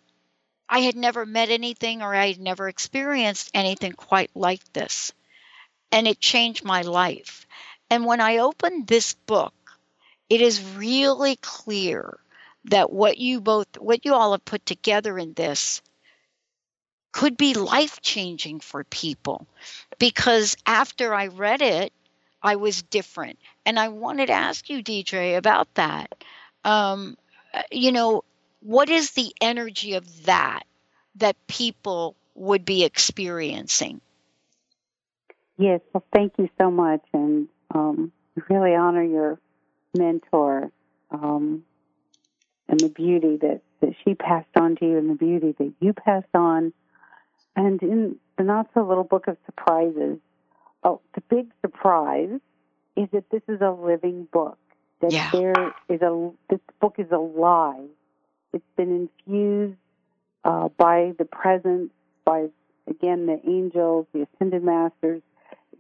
i 0.70 0.80
had 0.80 0.96
never 0.96 1.26
met 1.26 1.50
anything 1.50 2.02
or 2.02 2.14
i 2.14 2.28
had 2.28 2.40
never 2.40 2.68
experienced 2.68 3.50
anything 3.54 3.92
quite 3.92 4.32
like 4.36 4.62
this 4.74 5.14
and 5.92 6.08
it 6.08 6.20
changed 6.20 6.64
my 6.64 6.82
life 6.82 7.46
and 7.90 8.06
when 8.06 8.22
i 8.22 8.38
opened 8.38 8.88
this 8.88 9.14
book 9.14 9.54
it 10.30 10.42
is 10.42 10.64
really 10.76 11.36
clear 11.38 12.18
that 12.66 12.92
what 12.92 13.18
you 13.18 13.42
both 13.42 13.68
what 13.78 14.06
you 14.06 14.14
all 14.14 14.32
have 14.32 14.46
put 14.46 14.66
together 14.66 15.18
in 15.18 15.34
this 15.34 15.82
could 17.14 17.38
be 17.38 17.54
life 17.54 18.02
changing 18.02 18.60
for 18.60 18.84
people 18.84 19.48
because 20.00 20.58
after 20.66 21.14
I 21.14 21.28
read 21.28 21.62
it, 21.62 21.94
I 22.42 22.58
was 22.58 22.82
different. 22.82 23.40
And 23.66 23.80
I 23.80 23.88
wanted 23.88 24.26
to 24.26 24.34
ask 24.34 24.70
you, 24.70 24.84
DJ, 24.84 25.38
about 25.38 25.74
that. 25.76 26.14
Um, 26.66 27.16
uh, 27.54 27.62
you 27.72 27.92
know, 27.92 28.24
what 28.64 28.90
is 28.90 29.12
the 29.12 29.34
energy 29.42 29.94
of 29.94 30.26
that 30.26 30.64
that 31.16 31.36
people 31.48 32.16
would 32.36 32.66
be 32.66 32.84
experiencing? 32.84 34.02
Yes, 35.58 35.82
well, 35.94 36.04
thank 36.14 36.34
you 36.38 36.50
so 36.60 36.72
much. 36.72 37.02
And 37.14 37.48
um, 37.74 38.12
really 38.50 38.74
honor 38.74 39.04
your 39.04 39.40
mentor 39.96 40.72
um, 41.12 41.64
and 42.68 42.80
the 42.80 42.90
beauty 42.90 43.38
that, 43.38 43.62
that 43.82 43.94
she 44.04 44.16
passed 44.16 44.48
on 44.56 44.76
to 44.78 44.86
you 44.86 44.98
and 44.98 45.10
the 45.10 45.16
beauty 45.16 45.54
that 45.58 45.74
you 45.80 45.94
passed 45.94 46.34
on. 46.34 46.74
And 47.56 47.82
in 47.84 48.16
the 48.38 48.44
Not 48.44 48.70
So 48.74 48.82
Little 48.82 49.04
Book 49.04 49.28
of 49.28 49.38
Surprises, 49.46 50.18
oh, 50.84 51.02
the 51.14 51.22
big 51.22 51.52
surprise 51.62 52.40
is 52.96 53.08
that 53.12 53.30
this 53.30 53.44
is 53.48 53.62
a 53.62 53.72
living 53.72 54.28
book. 54.32 54.58
That 55.02 55.12
yeah. 55.12 55.30
there 55.32 55.76
is 55.90 56.02
a 56.02 56.32
this 56.50 56.60
book 56.80 56.96
is 56.98 57.12
alive. 57.12 57.90
It's 58.54 58.64
been 58.78 59.10
infused 59.10 59.78
uh, 60.44 60.70
by 60.78 61.14
the 61.18 61.26
presence, 61.26 61.92
by 62.26 62.48
again 62.88 63.26
the 63.26 63.40
angels, 63.48 64.08
the 64.14 64.28
ascended 64.36 64.64
masters. 64.64 65.22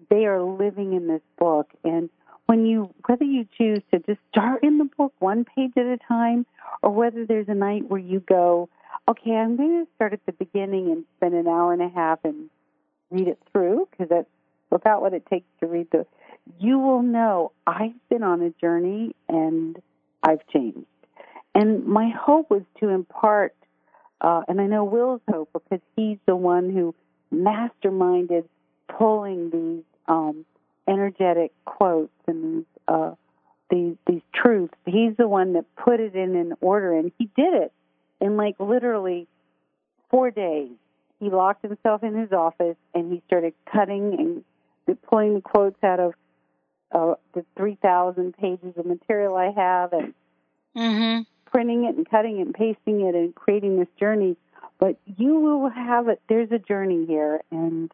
They 0.10 0.26
are 0.26 0.42
living 0.42 0.94
in 0.94 1.08
this 1.08 1.22
book, 1.38 1.70
and 1.84 2.10
when 2.46 2.66
you 2.66 2.94
whether 3.06 3.24
you 3.24 3.48
choose 3.58 3.82
to 3.92 4.00
just 4.00 4.20
start 4.32 4.64
in 4.64 4.78
the 4.78 4.90
book 4.98 5.14
one 5.20 5.46
page 5.46 5.72
at 5.78 5.86
a 5.86 5.98
time, 6.08 6.46
or 6.82 6.92
whether 6.92 7.26
there's 7.26 7.48
a 7.48 7.54
night 7.54 7.90
where 7.90 8.00
you 8.00 8.20
go, 8.20 8.70
okay, 9.08 9.32
I'm 9.32 9.56
going 9.56 9.86
to 9.86 9.92
start 9.96 10.14
at 10.14 10.26
the 10.26 10.34
beginning 10.34 10.92
and 10.92 11.06
spend 11.18 11.36
an 11.36 11.48
hour 11.48 11.74
and 11.74 11.82
a 11.82 11.90
half 11.90 12.20
and 12.24 12.50
read 13.12 13.28
it 13.28 13.40
through 13.52 13.88
because 13.92 14.10
that's 14.10 14.28
about 14.72 15.02
what 15.02 15.14
it 15.14 15.26
takes 15.28 15.46
to 15.60 15.68
read 15.68 15.88
the 15.92 16.06
you 16.60 16.80
will 16.80 17.02
know 17.02 17.52
I've 17.66 18.10
been 18.10 18.24
on 18.24 18.42
a 18.42 18.50
journey 18.62 19.16
and 19.30 19.82
I've 20.22 20.46
changed. 20.48 20.86
And 21.56 21.86
my 21.86 22.10
hope 22.10 22.50
was 22.50 22.64
to 22.80 22.90
impart, 22.90 23.56
uh, 24.22 24.42
and 24.48 24.60
I 24.60 24.66
know 24.66 24.84
Will's 24.84 25.22
hope 25.30 25.50
because 25.54 25.82
he's 25.96 26.18
the 26.26 26.36
one 26.36 26.72
who 26.72 26.96
masterminded 27.34 28.46
pulling 28.88 29.50
these 29.52 29.84
um, 30.08 30.46
energetic 30.88 31.52
quotes 31.66 32.12
and 32.28 32.60
these, 32.60 32.66
uh, 32.88 33.12
these 33.70 33.96
these 34.08 34.22
truths. 34.34 34.74
He's 34.86 35.16
the 35.18 35.28
one 35.28 35.54
that 35.54 35.66
put 35.76 36.00
it 36.00 36.16
in 36.16 36.36
an 36.36 36.54
order, 36.62 36.98
and 36.98 37.12
he 37.18 37.30
did 37.36 37.54
it 37.54 37.72
in 38.20 38.38
like 38.38 38.56
literally 38.60 39.28
four 40.10 40.32
days. 40.32 40.72
He 41.20 41.30
locked 41.30 41.64
himself 41.64 42.04
in 42.04 42.16
his 42.16 42.32
office 42.32 42.76
and 42.94 43.12
he 43.12 43.22
started 43.28 43.54
cutting 43.72 44.44
and 44.88 45.02
pulling 45.04 45.36
the 45.36 45.42
quotes 45.42 45.82
out 45.84 46.00
of 46.00 46.14
uh, 46.92 47.16
the 47.34 47.46
3,000 47.58 48.38
pages 48.38 48.74
of 48.78 48.86
material 48.86 49.36
I 49.36 49.52
have 49.52 49.94
and 49.94 50.14
mm-hmm. 50.76 51.22
Printing 51.54 51.86
it 51.86 51.96
and 51.96 52.10
cutting 52.10 52.40
it 52.40 52.42
and 52.42 52.54
pasting 52.54 53.02
it 53.02 53.16
and 53.16 53.34
creating 53.36 53.78
this 53.78 53.88
journey. 54.00 54.36
But 54.80 54.98
you 55.06 55.40
will 55.40 55.70
have 55.70 56.08
it. 56.10 56.20
There's 56.28 56.52
a 56.52 56.60
journey 56.60 57.06
here, 57.06 57.42
and 57.52 57.92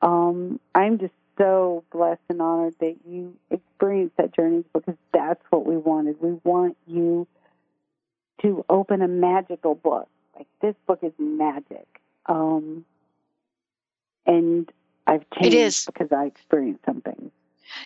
um, 0.00 0.60
I'm 0.74 0.98
just 0.98 1.12
so 1.36 1.84
blessed 1.92 2.20
and 2.28 2.40
honored 2.40 2.76
that 2.80 2.96
you 3.06 3.34
experienced 3.50 4.16
that 4.16 4.34
journey 4.34 4.64
because 4.72 4.94
that's 5.12 5.42
what 5.50 5.66
we 5.66 5.76
wanted. 5.76 6.20
We 6.20 6.38
want 6.44 6.76
you 6.86 7.26
to 8.42 8.64
open 8.70 9.02
a 9.02 9.08
magical 9.08 9.74
book. 9.74 10.08
Like 10.36 10.46
this 10.62 10.74
book 10.86 11.00
is 11.02 11.12
magic. 11.18 11.86
Um, 12.26 12.84
and 14.24 14.70
I've 15.06 15.28
changed 15.30 15.54
it 15.54 15.58
is. 15.58 15.84
because 15.84 16.08
I 16.12 16.26
experienced 16.26 16.84
something. 16.86 17.30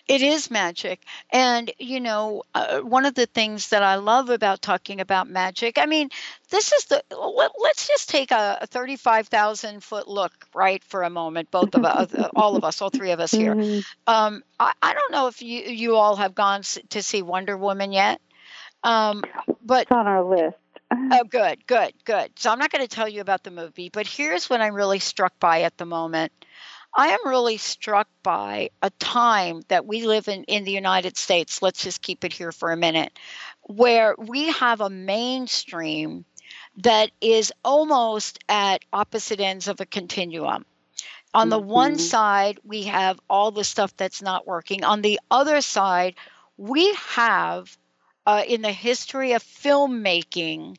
It 0.07 0.21
is 0.21 0.51
magic. 0.51 1.01
And, 1.31 1.71
you 1.77 1.99
know, 1.99 2.43
uh, 2.53 2.79
one 2.79 3.05
of 3.05 3.15
the 3.15 3.25
things 3.25 3.69
that 3.69 3.83
I 3.83 3.95
love 3.95 4.29
about 4.29 4.61
talking 4.61 5.01
about 5.01 5.29
magic, 5.29 5.77
I 5.77 5.85
mean, 5.85 6.09
this 6.49 6.71
is 6.71 6.85
the, 6.85 7.03
let, 7.11 7.51
us 7.51 7.87
just 7.87 8.09
take 8.09 8.31
a, 8.31 8.59
a 8.61 8.67
35,000 8.67 9.83
foot 9.83 10.07
look, 10.07 10.33
right, 10.53 10.83
for 10.83 11.03
a 11.03 11.09
moment, 11.09 11.51
both 11.51 11.75
of 11.75 11.83
us, 11.85 12.13
all 12.35 12.55
of 12.55 12.63
us, 12.63 12.81
all 12.81 12.89
three 12.89 13.11
of 13.11 13.19
us 13.19 13.31
here. 13.31 13.55
Mm-hmm. 13.55 13.79
Um, 14.07 14.43
I, 14.59 14.71
I 14.81 14.93
don't 14.93 15.11
know 15.11 15.27
if 15.27 15.41
you, 15.41 15.63
you 15.63 15.95
all 15.95 16.15
have 16.15 16.35
gone 16.35 16.61
to 16.89 17.01
see 17.01 17.21
Wonder 17.21 17.57
Woman 17.57 17.91
yet. 17.91 18.21
Um, 18.83 19.23
but 19.63 19.83
it's 19.83 19.91
on 19.91 20.05
our 20.07 20.23
list. 20.23 20.57
oh, 20.91 21.23
good, 21.29 21.65
good, 21.65 21.93
good. 22.05 22.31
So 22.37 22.51
I'm 22.51 22.59
not 22.59 22.71
going 22.71 22.85
to 22.85 22.87
tell 22.87 23.09
you 23.09 23.21
about 23.21 23.43
the 23.43 23.51
movie, 23.51 23.89
but 23.89 24.05
here's 24.05 24.49
what 24.49 24.61
I'm 24.61 24.75
really 24.75 24.99
struck 24.99 25.39
by 25.39 25.63
at 25.63 25.77
the 25.77 25.85
moment. 25.85 26.31
I 26.95 27.09
am 27.09 27.19
really 27.25 27.57
struck 27.57 28.07
by 28.23 28.69
a 28.81 28.89
time 28.91 29.63
that 29.67 29.85
we 29.85 30.05
live 30.05 30.29
in 30.29 30.45
in 30.45 30.63
the 30.63 30.71
United 30.71 31.17
States. 31.17 31.61
Let's 31.61 31.83
just 31.83 32.01
keep 32.01 32.23
it 32.23 32.31
here 32.31 32.53
for 32.53 32.71
a 32.71 32.77
minute, 32.77 33.11
where 33.63 34.15
we 34.17 34.51
have 34.53 34.79
a 34.79 34.89
mainstream 34.89 36.23
that 36.77 37.11
is 37.19 37.51
almost 37.63 38.39
at 38.47 38.85
opposite 38.93 39.41
ends 39.41 39.67
of 39.67 39.81
a 39.81 39.85
continuum. 39.85 40.65
On 41.33 41.49
the 41.49 41.59
mm-hmm. 41.59 41.69
one 41.69 41.99
side, 41.99 42.59
we 42.63 42.83
have 42.83 43.19
all 43.29 43.51
the 43.51 43.65
stuff 43.65 43.95
that's 43.97 44.21
not 44.21 44.47
working. 44.47 44.85
On 44.85 45.01
the 45.01 45.19
other 45.29 45.59
side, 45.59 46.15
we 46.55 46.93
have 46.93 47.77
uh, 48.25 48.43
in 48.47 48.61
the 48.61 48.71
history 48.71 49.33
of 49.33 49.43
filmmaking 49.43 50.77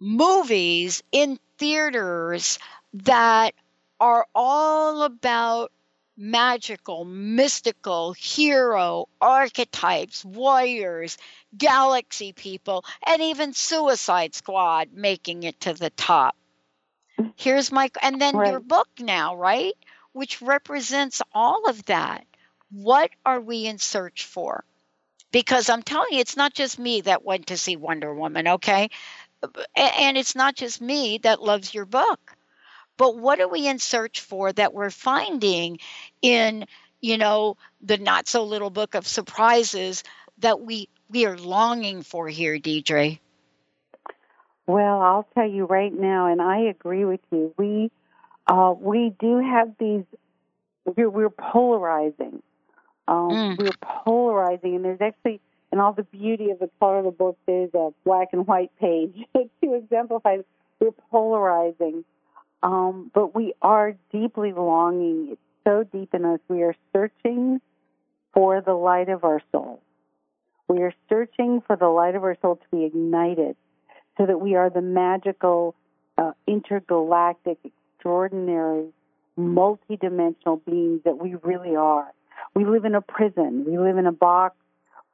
movies 0.00 1.04
in 1.12 1.38
theaters 1.58 2.58
that 2.94 3.54
are 4.00 4.26
all 4.34 5.02
about 5.02 5.70
magical, 6.16 7.04
mystical, 7.04 8.12
hero, 8.12 9.06
archetypes, 9.20 10.24
warriors, 10.24 11.16
galaxy 11.56 12.32
people, 12.32 12.84
and 13.06 13.22
even 13.22 13.52
Suicide 13.52 14.34
Squad 14.34 14.88
making 14.92 15.44
it 15.44 15.60
to 15.60 15.72
the 15.72 15.90
top. 15.90 16.36
Here's 17.36 17.70
my, 17.70 17.90
and 18.02 18.20
then 18.20 18.36
right. 18.36 18.50
your 18.50 18.60
book 18.60 18.88
now, 18.98 19.36
right? 19.36 19.74
Which 20.12 20.42
represents 20.42 21.22
all 21.32 21.68
of 21.68 21.84
that. 21.86 22.26
What 22.70 23.10
are 23.24 23.40
we 23.40 23.66
in 23.66 23.78
search 23.78 24.24
for? 24.24 24.64
Because 25.32 25.70
I'm 25.70 25.82
telling 25.82 26.12
you, 26.12 26.20
it's 26.20 26.36
not 26.36 26.54
just 26.54 26.78
me 26.78 27.02
that 27.02 27.24
went 27.24 27.48
to 27.48 27.56
see 27.56 27.76
Wonder 27.76 28.14
Woman, 28.14 28.48
okay? 28.48 28.90
And 29.76 30.18
it's 30.18 30.34
not 30.34 30.54
just 30.54 30.80
me 30.80 31.18
that 31.18 31.42
loves 31.42 31.72
your 31.72 31.86
book 31.86 32.36
but 33.00 33.16
what 33.16 33.40
are 33.40 33.48
we 33.48 33.66
in 33.66 33.78
search 33.78 34.20
for 34.20 34.52
that 34.52 34.74
we're 34.74 34.90
finding 34.90 35.78
in, 36.20 36.66
you 37.00 37.16
know, 37.16 37.56
the 37.80 37.96
not 37.96 38.28
so 38.28 38.44
little 38.44 38.68
book 38.68 38.94
of 38.94 39.06
surprises 39.06 40.04
that 40.40 40.60
we 40.60 40.90
we 41.08 41.24
are 41.24 41.38
longing 41.38 42.02
for 42.02 42.28
here, 42.28 42.58
Deirdre? 42.58 43.18
Well, 44.66 45.00
I'll 45.00 45.26
tell 45.34 45.48
you 45.48 45.64
right 45.64 45.90
now, 45.90 46.26
and 46.26 46.42
I 46.42 46.64
agree 46.68 47.06
with 47.06 47.20
you. 47.32 47.54
We 47.56 47.90
uh, 48.46 48.74
we 48.78 49.14
do 49.18 49.38
have 49.38 49.72
these. 49.78 50.04
We're, 50.84 51.08
we're 51.08 51.30
polarizing. 51.30 52.42
Um, 53.08 53.30
mm. 53.30 53.58
We're 53.58 53.70
polarizing, 53.80 54.76
and 54.76 54.84
there's 54.84 55.00
actually, 55.00 55.40
and 55.72 55.80
all 55.80 55.94
the 55.94 56.02
beauty 56.02 56.50
of 56.50 56.58
the 56.58 56.68
color 56.78 56.98
of 56.98 57.06
the 57.06 57.12
book, 57.12 57.38
there's 57.46 57.72
a 57.72 57.94
black 58.04 58.28
and 58.34 58.46
white 58.46 58.72
page 58.78 59.14
to 59.34 59.74
exemplify. 59.74 60.36
We're 60.80 60.92
polarizing, 61.10 62.04
um, 62.62 63.10
but 63.14 63.34
we 63.34 63.54
are 63.62 63.94
deeply 64.12 64.52
longing. 64.52 65.28
It's 65.32 65.40
so 65.64 65.84
deep 65.84 66.14
in 66.14 66.24
us. 66.24 66.40
We 66.48 66.62
are 66.62 66.74
searching 66.92 67.60
for 68.32 68.60
the 68.60 68.74
light 68.74 69.08
of 69.08 69.24
our 69.24 69.40
soul. 69.52 69.82
We 70.68 70.82
are 70.82 70.94
searching 71.08 71.62
for 71.66 71.76
the 71.76 71.88
light 71.88 72.14
of 72.14 72.22
our 72.22 72.36
soul 72.40 72.56
to 72.56 72.76
be 72.76 72.84
ignited 72.84 73.56
so 74.16 74.26
that 74.26 74.40
we 74.40 74.54
are 74.54 74.70
the 74.70 74.82
magical, 74.82 75.74
uh, 76.16 76.32
intergalactic, 76.46 77.58
extraordinary, 77.64 78.88
multidimensional 79.38 80.64
beings 80.64 81.00
that 81.04 81.18
we 81.18 81.34
really 81.42 81.74
are. 81.74 82.12
We 82.54 82.64
live 82.64 82.84
in 82.84 82.94
a 82.94 83.00
prison. 83.00 83.64
We 83.66 83.78
live 83.78 83.96
in 83.96 84.06
a 84.06 84.12
box 84.12 84.56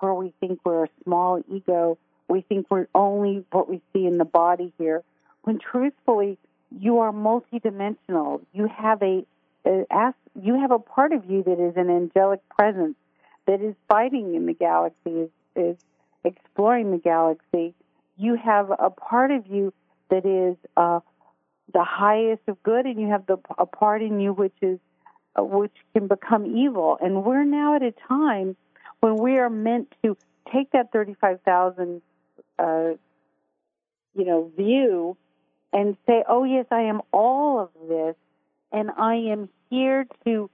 where 0.00 0.14
we 0.14 0.32
think 0.40 0.60
we're 0.64 0.84
a 0.84 0.88
small 1.04 1.42
ego. 1.50 1.98
We 2.28 2.42
think 2.42 2.66
we're 2.70 2.88
only 2.94 3.44
what 3.52 3.68
we 3.68 3.80
see 3.92 4.06
in 4.06 4.18
the 4.18 4.24
body 4.24 4.72
here. 4.78 5.02
When 5.42 5.58
truthfully, 5.58 6.38
you 6.70 6.98
are 6.98 7.12
multidimensional. 7.12 8.40
You 8.52 8.68
have 8.68 9.02
a, 9.02 9.24
a 9.64 10.14
you 10.40 10.60
have 10.60 10.70
a 10.70 10.78
part 10.78 11.12
of 11.12 11.30
you 11.30 11.42
that 11.44 11.60
is 11.60 11.76
an 11.76 11.90
angelic 11.90 12.46
presence 12.48 12.96
that 13.46 13.60
is 13.60 13.74
fighting 13.88 14.34
in 14.34 14.46
the 14.46 14.52
galaxy, 14.52 15.10
is, 15.10 15.30
is 15.54 15.76
exploring 16.24 16.90
the 16.90 16.98
galaxy. 16.98 17.74
You 18.18 18.36
have 18.36 18.70
a 18.70 18.90
part 18.90 19.30
of 19.30 19.46
you 19.46 19.72
that 20.10 20.26
is 20.26 20.56
uh, 20.76 21.00
the 21.72 21.84
highest 21.84 22.42
of 22.48 22.62
good, 22.62 22.86
and 22.86 23.00
you 23.00 23.08
have 23.08 23.26
the 23.26 23.38
a 23.58 23.66
part 23.66 24.02
in 24.02 24.20
you 24.20 24.32
which 24.32 24.54
is 24.62 24.78
uh, 25.38 25.42
which 25.44 25.74
can 25.94 26.06
become 26.08 26.46
evil. 26.56 26.98
And 27.00 27.24
we're 27.24 27.44
now 27.44 27.76
at 27.76 27.82
a 27.82 27.92
time 28.08 28.56
when 29.00 29.16
we 29.16 29.38
are 29.38 29.50
meant 29.50 29.92
to 30.02 30.16
take 30.52 30.70
that 30.72 30.92
thirty-five 30.92 31.40
thousand, 31.42 32.02
uh, 32.58 32.90
you 34.14 34.24
know, 34.24 34.50
view 34.56 35.16
and 35.72 35.96
say, 36.06 36.24
"Oh 36.28 36.44
yes, 36.44 36.66
I 36.70 36.82
am 36.82 37.02
all 37.12 37.60
of 37.60 37.70
this, 37.88 38.16
and 38.72 38.90
I 38.96 39.16
am 39.16 39.48
here 39.70 40.06
to 40.24 40.50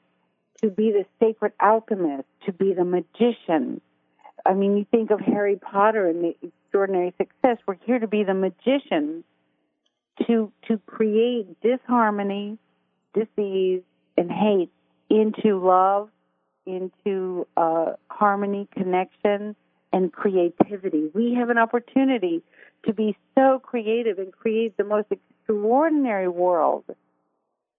to 0.63 0.71
be 0.71 0.93
the 0.93 1.05
sacred 1.21 1.53
alchemist, 1.61 2.29
to 2.47 2.53
be 2.53 2.73
the 2.73 2.85
magician." 2.85 3.81
I 4.45 4.55
mean, 4.55 4.77
you 4.77 4.85
think 4.91 5.11
of 5.11 5.21
Harry 5.21 5.57
Potter 5.57 6.09
and 6.09 6.25
the 6.25 6.37
extraordinary 6.43 7.15
success. 7.17 7.59
We're 7.67 7.77
here 7.85 7.99
to 7.99 8.09
be 8.09 8.25
the 8.25 8.35
magician, 8.35 9.25
to 10.27 10.53
to 10.69 10.79
create 10.87 11.61
disharmony, 11.61 12.59
disease, 13.15 13.83
and 14.17 14.31
hate 14.31 14.71
into 15.09 15.65
love, 15.65 16.09
into 16.67 17.47
uh, 17.57 17.93
harmony, 18.09 18.69
connection, 18.73 19.55
and 19.93 20.13
creativity. 20.13 21.11
We 21.15 21.35
have 21.35 21.51
an 21.51 21.59
opportunity 21.59 22.43
to 22.85 22.93
be 22.93 23.17
so 23.35 23.61
creative 23.61 24.19
and 24.19 24.33
create 24.33 24.77
the 24.77 24.85
most 24.85 25.07
extraordinary 25.11 26.29
world 26.29 26.85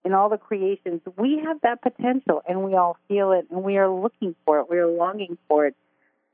in 0.04 0.12
all 0.12 0.28
the 0.28 0.38
creations. 0.38 1.00
We 1.16 1.40
have 1.44 1.60
that 1.62 1.82
potential 1.82 2.42
and 2.46 2.62
we 2.62 2.74
all 2.74 2.96
feel 3.08 3.32
it 3.32 3.46
and 3.50 3.62
we 3.62 3.78
are 3.78 3.88
looking 3.88 4.34
for 4.44 4.60
it. 4.60 4.70
We 4.70 4.78
are 4.78 4.86
longing 4.86 5.38
for 5.48 5.66
it. 5.66 5.76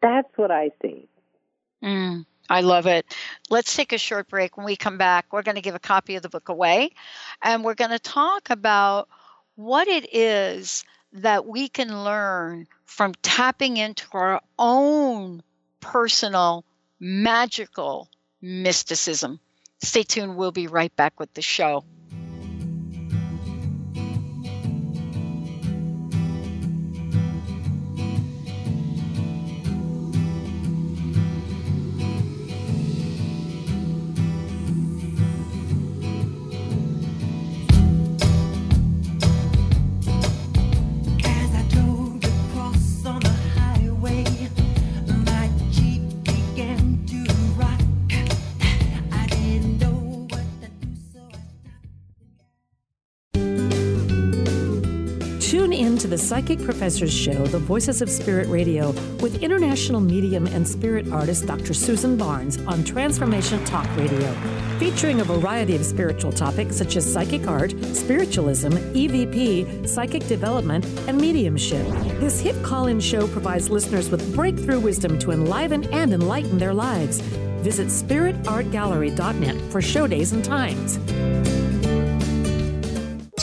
That's 0.02 0.28
what 0.36 0.50
I 0.50 0.70
see. 0.82 1.08
Mm, 1.82 2.26
I 2.48 2.60
love 2.62 2.86
it. 2.86 3.14
Let's 3.48 3.76
take 3.76 3.92
a 3.92 3.98
short 3.98 4.28
break. 4.28 4.56
When 4.56 4.66
we 4.66 4.76
come 4.76 4.98
back, 4.98 5.26
we're 5.32 5.42
going 5.42 5.54
to 5.54 5.62
give 5.62 5.74
a 5.74 5.80
copy 5.80 6.16
of 6.16 6.22
the 6.22 6.28
book 6.28 6.48
away 6.48 6.90
and 7.42 7.64
we're 7.64 7.74
going 7.74 7.92
to 7.92 7.98
talk 7.98 8.50
about 8.50 9.08
what 9.54 9.88
it 9.88 10.14
is 10.14 10.84
that 11.12 11.46
we 11.46 11.68
can 11.68 12.04
learn 12.04 12.66
from 12.84 13.14
tapping 13.22 13.76
into 13.76 14.06
our 14.12 14.40
own 14.58 15.42
personal 15.80 16.64
magical 16.98 18.08
mysticism. 18.40 19.40
Stay 19.82 20.02
tuned. 20.02 20.36
We'll 20.36 20.52
be 20.52 20.66
right 20.66 20.94
back 20.96 21.18
with 21.20 21.32
the 21.34 21.42
show. 21.42 21.84
Psychic 56.20 56.62
Professors 56.62 57.12
Show, 57.12 57.46
The 57.46 57.58
Voices 57.58 58.02
of 58.02 58.10
Spirit 58.10 58.46
Radio, 58.48 58.90
with 59.20 59.42
international 59.42 60.00
medium 60.00 60.46
and 60.46 60.68
spirit 60.68 61.10
artist 61.10 61.46
Dr. 61.46 61.72
Susan 61.72 62.16
Barnes 62.16 62.58
on 62.66 62.84
Transformation 62.84 63.64
Talk 63.64 63.88
Radio, 63.96 64.32
featuring 64.78 65.20
a 65.20 65.24
variety 65.24 65.74
of 65.74 65.84
spiritual 65.84 66.30
topics 66.30 66.76
such 66.76 66.96
as 66.96 67.10
psychic 67.10 67.48
art, 67.48 67.72
spiritualism, 67.94 68.68
EVP, 68.68 69.88
psychic 69.88 70.26
development, 70.26 70.84
and 71.08 71.18
mediumship. 71.18 71.86
This 72.20 72.38
hit 72.38 72.62
call 72.62 72.86
in 72.86 73.00
show 73.00 73.26
provides 73.28 73.70
listeners 73.70 74.10
with 74.10 74.34
breakthrough 74.34 74.78
wisdom 74.78 75.18
to 75.20 75.32
enliven 75.32 75.84
and 75.92 76.12
enlighten 76.12 76.58
their 76.58 76.74
lives. 76.74 77.20
Visit 77.62 77.88
spiritartgallery.net 77.88 79.72
for 79.72 79.82
show 79.82 80.06
days 80.06 80.32
and 80.32 80.44
times. 80.44 81.59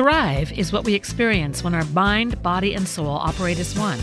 Thrive 0.00 0.58
is 0.58 0.72
what 0.72 0.84
we 0.84 0.94
experience 0.94 1.62
when 1.62 1.74
our 1.74 1.84
mind, 1.84 2.42
body, 2.42 2.74
and 2.74 2.88
soul 2.88 3.10
operate 3.10 3.58
as 3.58 3.78
one. 3.78 3.98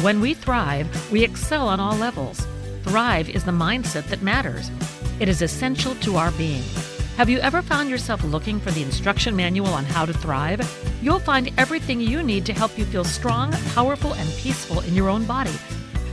When 0.00 0.20
we 0.20 0.34
thrive, 0.34 1.10
we 1.10 1.24
excel 1.24 1.66
on 1.66 1.80
all 1.80 1.96
levels. 1.96 2.46
Thrive 2.84 3.28
is 3.28 3.42
the 3.42 3.50
mindset 3.50 4.06
that 4.06 4.22
matters. 4.22 4.70
It 5.18 5.28
is 5.28 5.42
essential 5.42 5.96
to 5.96 6.14
our 6.14 6.30
being. 6.30 6.62
Have 7.16 7.28
you 7.28 7.40
ever 7.40 7.60
found 7.60 7.90
yourself 7.90 8.22
looking 8.22 8.60
for 8.60 8.70
the 8.70 8.84
instruction 8.84 9.34
manual 9.34 9.74
on 9.74 9.84
how 9.84 10.06
to 10.06 10.12
thrive? 10.12 10.60
You'll 11.02 11.18
find 11.18 11.50
everything 11.58 12.00
you 12.00 12.22
need 12.22 12.46
to 12.46 12.52
help 12.52 12.78
you 12.78 12.84
feel 12.84 13.02
strong, 13.02 13.50
powerful, 13.74 14.14
and 14.14 14.28
peaceful 14.34 14.78
in 14.82 14.94
your 14.94 15.08
own 15.08 15.24
body. 15.24 15.58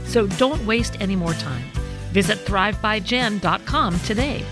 So 0.06 0.26
don't 0.26 0.66
waste 0.66 1.00
any 1.00 1.14
more 1.14 1.34
time. 1.34 1.70
Visit 2.10 2.38
thrivebyjen.com 2.38 4.00
today. 4.00 4.44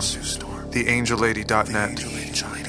TheAngelLady.net. 0.71 2.68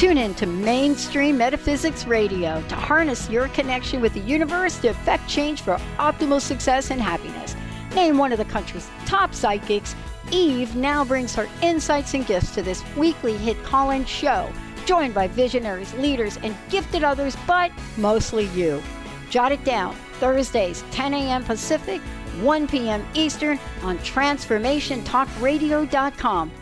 Tune 0.00 0.16
in 0.16 0.32
to 0.36 0.46
Mainstream 0.46 1.36
Metaphysics 1.36 2.06
Radio 2.06 2.62
to 2.68 2.74
harness 2.74 3.28
your 3.28 3.48
connection 3.48 4.00
with 4.00 4.14
the 4.14 4.20
universe 4.20 4.78
to 4.78 4.88
effect 4.88 5.28
change 5.28 5.60
for 5.60 5.74
optimal 5.98 6.40
success 6.40 6.90
and 6.90 6.98
happiness. 6.98 7.54
Named 7.94 8.16
one 8.16 8.32
of 8.32 8.38
the 8.38 8.46
country's 8.46 8.88
top 9.04 9.34
psychics, 9.34 9.94
Eve 10.32 10.74
now 10.74 11.04
brings 11.04 11.34
her 11.34 11.46
insights 11.60 12.14
and 12.14 12.26
gifts 12.26 12.54
to 12.54 12.62
this 12.62 12.82
weekly 12.96 13.36
hit 13.36 13.62
call 13.62 13.90
in 13.90 14.06
show, 14.06 14.50
joined 14.86 15.12
by 15.12 15.28
visionaries, 15.28 15.92
leaders, 15.92 16.38
and 16.42 16.56
gifted 16.70 17.04
others, 17.04 17.36
but 17.46 17.70
mostly 17.98 18.46
you. 18.54 18.82
Jot 19.28 19.52
it 19.52 19.62
down 19.64 19.94
Thursdays, 20.14 20.82
10 20.92 21.12
a.m. 21.12 21.44
Pacific, 21.44 22.00
1 22.40 22.68
p.m. 22.68 23.06
Eastern 23.12 23.58
on 23.82 23.98
TransformationTalkRadio.com. 23.98 26.52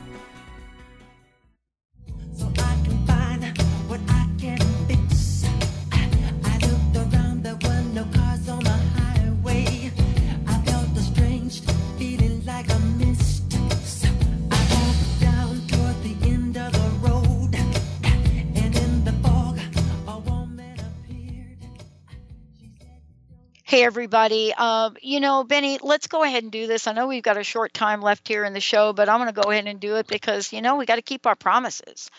Everybody. 23.85 24.53
Um, 24.55 24.97
you 25.03 25.21
know, 25.21 25.45
Benny, 25.45 25.79
let's 25.83 26.07
go 26.07 26.23
ahead 26.23 26.43
and 26.43 26.53
do 26.53 26.67
this. 26.67 26.87
I 26.87 26.93
know 26.93 27.07
we've 27.07 27.23
got 27.23 27.37
a 27.37 27.45
short 27.45 27.75
time 27.75 28.01
left 28.03 28.29
here 28.29 28.45
in 28.45 28.53
the 28.53 28.61
show, 28.61 28.93
but 28.93 29.09
I'm 29.09 29.19
going 29.21 29.33
to 29.35 29.41
go 29.41 29.51
ahead 29.51 29.67
and 29.67 29.81
do 29.81 29.97
it 29.97 30.07
because, 30.07 30.53
you 30.53 30.63
know, 30.63 30.77
we 30.77 30.87
got 30.87 30.97
to 30.97 31.03
keep 31.03 31.27
our 31.27 31.37
promises. 31.37 32.11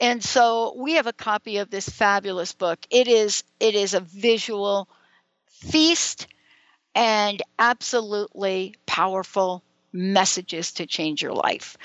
And 0.00 0.22
so 0.22 0.74
we 0.76 0.94
have 0.94 1.06
a 1.06 1.12
copy 1.12 1.58
of 1.58 1.70
this 1.70 1.88
fabulous 1.88 2.52
book. 2.52 2.78
It 2.90 3.08
is 3.08 3.44
it 3.60 3.74
is 3.74 3.94
a 3.94 4.00
visual 4.00 4.88
feast 5.46 6.26
and 6.94 7.42
absolutely 7.58 8.74
powerful 8.86 9.62
messages 9.92 10.72
to 10.72 10.86
change 10.86 11.22
your 11.22 11.34
life. 11.34 11.76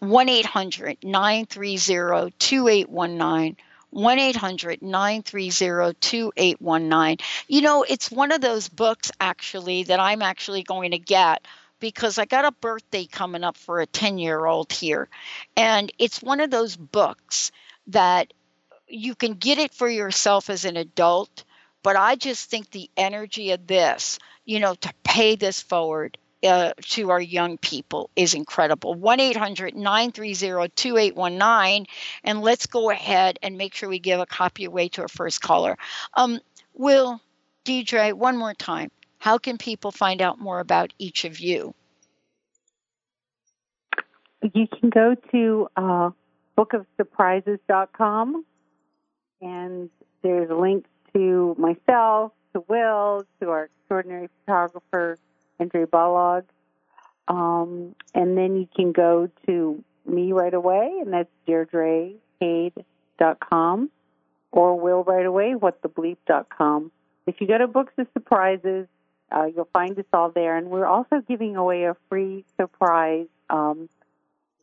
1 0.00 0.28
800 0.28 0.98
930 1.04 2.32
2819. 2.38 3.56
1 3.96 4.18
800 4.18 4.82
930 4.82 5.94
2819. 6.00 7.16
You 7.48 7.62
know, 7.62 7.82
it's 7.82 8.10
one 8.10 8.30
of 8.30 8.42
those 8.42 8.68
books 8.68 9.10
actually 9.18 9.84
that 9.84 9.98
I'm 9.98 10.20
actually 10.20 10.62
going 10.64 10.90
to 10.90 10.98
get 10.98 11.46
because 11.80 12.18
I 12.18 12.26
got 12.26 12.44
a 12.44 12.52
birthday 12.52 13.06
coming 13.06 13.42
up 13.42 13.56
for 13.56 13.80
a 13.80 13.86
10 13.86 14.18
year 14.18 14.44
old 14.44 14.70
here. 14.70 15.08
And 15.56 15.90
it's 15.98 16.22
one 16.22 16.40
of 16.40 16.50
those 16.50 16.76
books 16.76 17.52
that 17.86 18.34
you 18.86 19.14
can 19.14 19.32
get 19.32 19.56
it 19.56 19.72
for 19.72 19.88
yourself 19.88 20.50
as 20.50 20.66
an 20.66 20.76
adult. 20.76 21.44
But 21.82 21.96
I 21.96 22.16
just 22.16 22.50
think 22.50 22.70
the 22.70 22.90
energy 22.98 23.52
of 23.52 23.66
this, 23.66 24.18
you 24.44 24.60
know, 24.60 24.74
to 24.74 24.92
pay 25.04 25.36
this 25.36 25.62
forward 25.62 26.18
uh, 26.42 26.72
to 26.80 27.10
our 27.10 27.20
young 27.20 27.58
people 27.58 28.10
is 28.16 28.34
incredible. 28.34 28.94
1 28.94 29.20
800 29.20 29.74
930 29.74 30.68
2819. 30.74 31.86
And 32.24 32.42
let's 32.42 32.66
go 32.66 32.90
ahead 32.90 33.38
and 33.42 33.56
make 33.56 33.74
sure 33.74 33.88
we 33.88 33.98
give 33.98 34.20
a 34.20 34.26
copy 34.26 34.64
away 34.64 34.88
to 34.90 35.02
our 35.02 35.08
first 35.08 35.40
caller. 35.40 35.76
Um, 36.14 36.40
Will, 36.74 37.20
Deirdre, 37.64 38.14
one 38.14 38.36
more 38.36 38.54
time. 38.54 38.90
How 39.18 39.38
can 39.38 39.58
people 39.58 39.90
find 39.90 40.20
out 40.22 40.38
more 40.38 40.60
about 40.60 40.92
each 40.98 41.24
of 41.24 41.40
you? 41.40 41.74
You 44.54 44.68
can 44.68 44.90
go 44.90 45.16
to 45.32 45.68
uh, 45.76 46.10
bookofsurprises.com 46.56 48.44
and 49.40 49.90
there's 50.22 50.50
links 50.50 50.88
to 51.14 51.56
myself, 51.58 52.32
to 52.54 52.64
Will, 52.68 53.24
to 53.40 53.50
our 53.50 53.64
extraordinary 53.64 54.28
photographer, 54.44 55.18
Andre 55.58 55.84
Balog. 55.84 56.44
Um, 57.28 57.94
and 58.14 58.38
then 58.38 58.56
you 58.56 58.68
can 58.74 58.92
go 58.92 59.28
to 59.46 59.84
me 60.06 60.32
right 60.32 60.54
away, 60.54 60.98
and 61.00 61.12
that's 61.12 61.28
deirdrehade.com 61.48 63.90
or 64.52 64.80
Will 64.80 65.04
right 65.04 65.26
away, 65.26 65.54
whatthebleep.com. 65.54 66.90
If 67.26 67.40
you 67.40 67.46
go 67.46 67.58
to 67.58 67.66
Books 67.66 67.92
of 67.98 68.06
Surprises, 68.12 68.86
uh, 69.30 69.46
you'll 69.54 69.68
find 69.72 69.98
us 69.98 70.04
all 70.12 70.30
there. 70.30 70.56
And 70.56 70.68
we're 70.68 70.86
also 70.86 71.20
giving 71.26 71.56
away 71.56 71.84
a 71.84 71.96
free 72.08 72.44
surprise 72.56 73.26
um, 73.50 73.88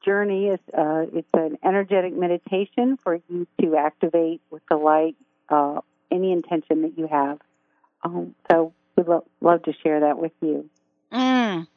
journey. 0.03 0.47
It's, 0.47 0.63
uh, 0.73 1.05
it's 1.13 1.27
an 1.33 1.57
energetic 1.63 2.15
meditation 2.15 2.97
for 2.97 3.19
you 3.29 3.47
to 3.61 3.75
activate 3.75 4.41
with 4.49 4.63
the 4.69 4.77
light 4.77 5.15
uh, 5.49 5.81
any 6.09 6.31
intention 6.31 6.83
that 6.83 6.97
you 6.97 7.07
have. 7.07 7.39
Um, 8.03 8.35
so 8.49 8.73
we'd 8.95 9.07
lo- 9.07 9.25
love 9.41 9.63
to 9.63 9.73
share 9.83 10.01
that 10.01 10.17
with 10.17 10.33
you. 10.41 10.69
Mm, 11.13 11.67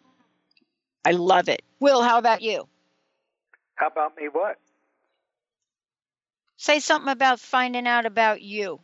I 1.05 1.11
love 1.13 1.49
it. 1.49 1.63
Will, 1.79 2.03
how 2.03 2.19
about 2.19 2.43
you? 2.43 2.67
How 3.75 3.89
about 3.89 4.17
me? 4.17 4.29
What? 4.33 4.59
Say 6.57 6.81
something 6.81 7.13
about 7.13 7.39
finding 7.39 7.87
out 7.87 8.07
about 8.07 8.41
you. 8.41 8.81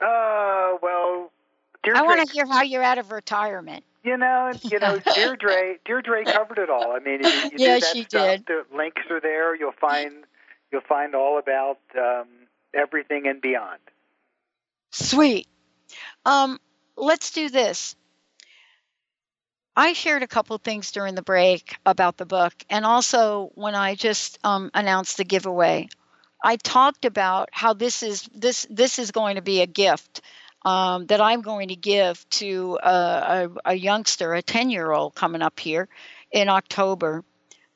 Uh, 0.00 0.76
well, 0.80 1.32
Deirdre, 1.82 2.00
I 2.00 2.06
want 2.06 2.26
to 2.26 2.32
hear 2.32 2.46
how 2.46 2.62
you're 2.62 2.82
out 2.82 2.98
of 2.98 3.10
retirement. 3.10 3.84
You 4.04 4.16
know, 4.16 4.52
you 4.62 4.78
know, 4.78 5.00
Deirdre, 5.14 5.74
Deirdre 5.84 6.24
covered 6.24 6.58
it 6.58 6.70
all. 6.70 6.92
I 6.92 7.00
mean, 7.00 7.20
you, 7.22 7.28
you 7.28 7.50
Yeah, 7.58 7.74
do 7.74 7.80
that 7.80 7.96
she 7.96 8.02
stuff, 8.04 8.26
did. 8.28 8.46
The 8.46 8.64
links 8.76 9.02
are 9.10 9.20
there. 9.20 9.56
You'll 9.56 9.72
find, 9.72 10.24
you'll 10.70 10.82
find 10.82 11.16
all 11.16 11.38
about 11.38 11.78
um, 11.98 12.28
everything 12.72 13.26
and 13.26 13.40
beyond. 13.40 13.80
Sweet. 14.92 15.48
Um, 16.24 16.60
let's 16.96 17.32
do 17.32 17.48
this. 17.48 17.96
I 19.76 19.92
shared 19.92 20.22
a 20.22 20.26
couple 20.26 20.56
things 20.56 20.90
during 20.90 21.14
the 21.14 21.22
break 21.22 21.76
about 21.84 22.16
the 22.16 22.24
book, 22.24 22.54
and 22.70 22.86
also 22.86 23.50
when 23.54 23.74
I 23.74 23.94
just 23.94 24.38
um, 24.42 24.70
announced 24.72 25.18
the 25.18 25.24
giveaway, 25.24 25.88
I 26.42 26.56
talked 26.56 27.04
about 27.04 27.50
how 27.52 27.74
this 27.74 28.02
is 28.02 28.28
this 28.34 28.66
this 28.70 28.98
is 28.98 29.10
going 29.10 29.36
to 29.36 29.42
be 29.42 29.60
a 29.60 29.66
gift 29.66 30.22
um, 30.64 31.06
that 31.06 31.20
I'm 31.20 31.42
going 31.42 31.68
to 31.68 31.76
give 31.76 32.26
to 32.30 32.78
a, 32.82 32.90
a, 32.90 33.50
a 33.66 33.74
youngster, 33.74 34.32
a 34.34 34.42
ten 34.42 34.70
year 34.70 34.90
old 34.90 35.14
coming 35.14 35.42
up 35.42 35.60
here 35.60 35.88
in 36.32 36.48
October, 36.48 37.22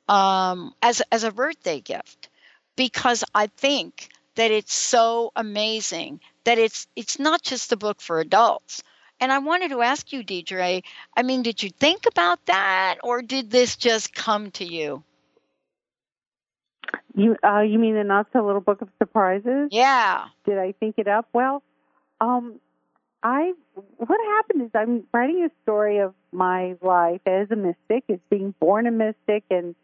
um, 0.09 0.75
as 0.81 1.03
as 1.13 1.25
a 1.25 1.31
birthday 1.31 1.81
gift, 1.81 2.31
because 2.77 3.25
I 3.35 3.49
think 3.49 4.09
that 4.37 4.51
it's 4.51 4.75
so 4.75 5.33
amazing 5.37 6.21
that 6.45 6.57
it's 6.57 6.87
it's 6.97 7.19
not 7.19 7.43
just 7.43 7.73
a 7.73 7.77
book 7.77 8.01
for 8.01 8.21
adults. 8.21 8.83
And 9.21 9.31
I 9.31 9.39
wanted 9.39 9.71
to 9.71 9.83
ask 9.83 10.13
you, 10.13 10.23
Deirdre, 10.23 10.81
I 11.17 11.23
mean, 11.23 11.43
did 11.43 11.63
you 11.63 11.71
think 11.71 12.07
about 12.07 12.45
that 12.47 12.97
or 13.05 13.23
did 13.23 13.51
this 13.51 13.77
just 13.77 14.15
come 14.15 14.51
to 14.53 14.65
you? 14.65 15.03
You 17.15 17.37
uh, 17.45 17.61
you 17.61 17.79
mean 17.79 17.95
the 17.95 18.05
not 18.05 18.29
so 18.33 18.45
little 18.45 18.61
book 18.61 18.83
of 18.83 18.89
surprises? 18.99 19.69
Yeah. 19.71 20.27
Did 20.47 20.59
I 20.59 20.73
think 20.73 20.95
it 20.97 21.07
up? 21.07 21.29
Well, 21.33 21.63
um, 22.21 22.61
I 23.23 23.53
what 23.75 24.21
happened 24.37 24.63
is 24.63 24.71
I'm 24.75 25.05
writing 25.13 25.45
a 25.45 25.51
story 25.63 25.99
of 25.99 26.15
my 26.33 26.77
life 26.81 27.21
as 27.27 27.51
a 27.51 27.57
mystic, 27.57 28.05
as 28.09 28.19
being 28.31 28.55
born 28.59 28.87
a 28.87 28.91
mystic, 28.91 29.45
and 29.51 29.75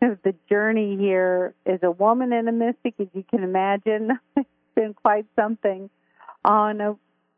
the 0.00 0.34
journey 0.48 0.96
here 0.96 1.54
as 1.66 1.80
a 1.82 1.90
woman 1.90 2.32
and 2.32 2.48
a 2.48 2.52
mystic, 2.52 2.94
as 2.98 3.06
you 3.14 3.24
can 3.28 3.42
imagine, 3.42 4.18
it's 4.36 4.48
been 4.74 4.94
quite 4.94 5.26
something. 5.36 5.88
On 6.44 6.80
a, 6.80 6.96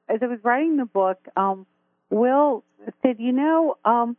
as 0.08 0.18
I 0.22 0.26
was 0.26 0.38
writing 0.42 0.76
the 0.76 0.84
book, 0.84 1.18
um, 1.36 1.66
Will 2.10 2.64
said, 3.02 3.18
"You 3.18 3.32
know, 3.32 3.76
um, 3.84 4.16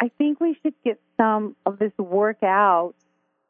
I 0.00 0.10
think 0.18 0.40
we 0.40 0.56
should 0.62 0.74
get 0.84 1.00
some 1.16 1.56
of 1.64 1.78
this 1.78 1.92
work 1.98 2.42
out 2.42 2.94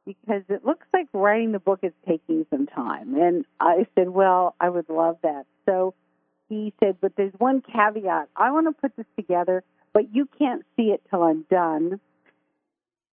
because 0.05 0.43
it 0.49 0.65
looks 0.65 0.87
like 0.95 1.09
writing 1.13 1.53
the 1.53 1.59
book 1.59 1.81
is 1.83 1.93
taking 2.07 2.47
some 2.51 2.67
time. 2.67 3.17
And 3.17 3.45
I 3.61 3.87
said, 3.95 4.09
Well, 4.09 4.55
I 4.61 4.69
would 4.69 4.89
love 4.89 5.19
that. 5.23 5.47
So 5.67 5.95
he 6.49 6.73
said, 6.81 6.97
But 7.01 7.17
there's 7.17 7.35
one 7.39 7.61
caveat. 7.61 8.29
I 8.37 8.53
want 8.53 8.69
to 8.69 8.81
put 8.81 8.97
this 8.97 9.07
together, 9.17 9.65
but 9.93 10.15
you 10.15 10.29
can't 10.39 10.63
see 10.77 10.91
it 10.93 11.03
till 11.11 11.23
I'm 11.23 11.45
done. 11.51 12.01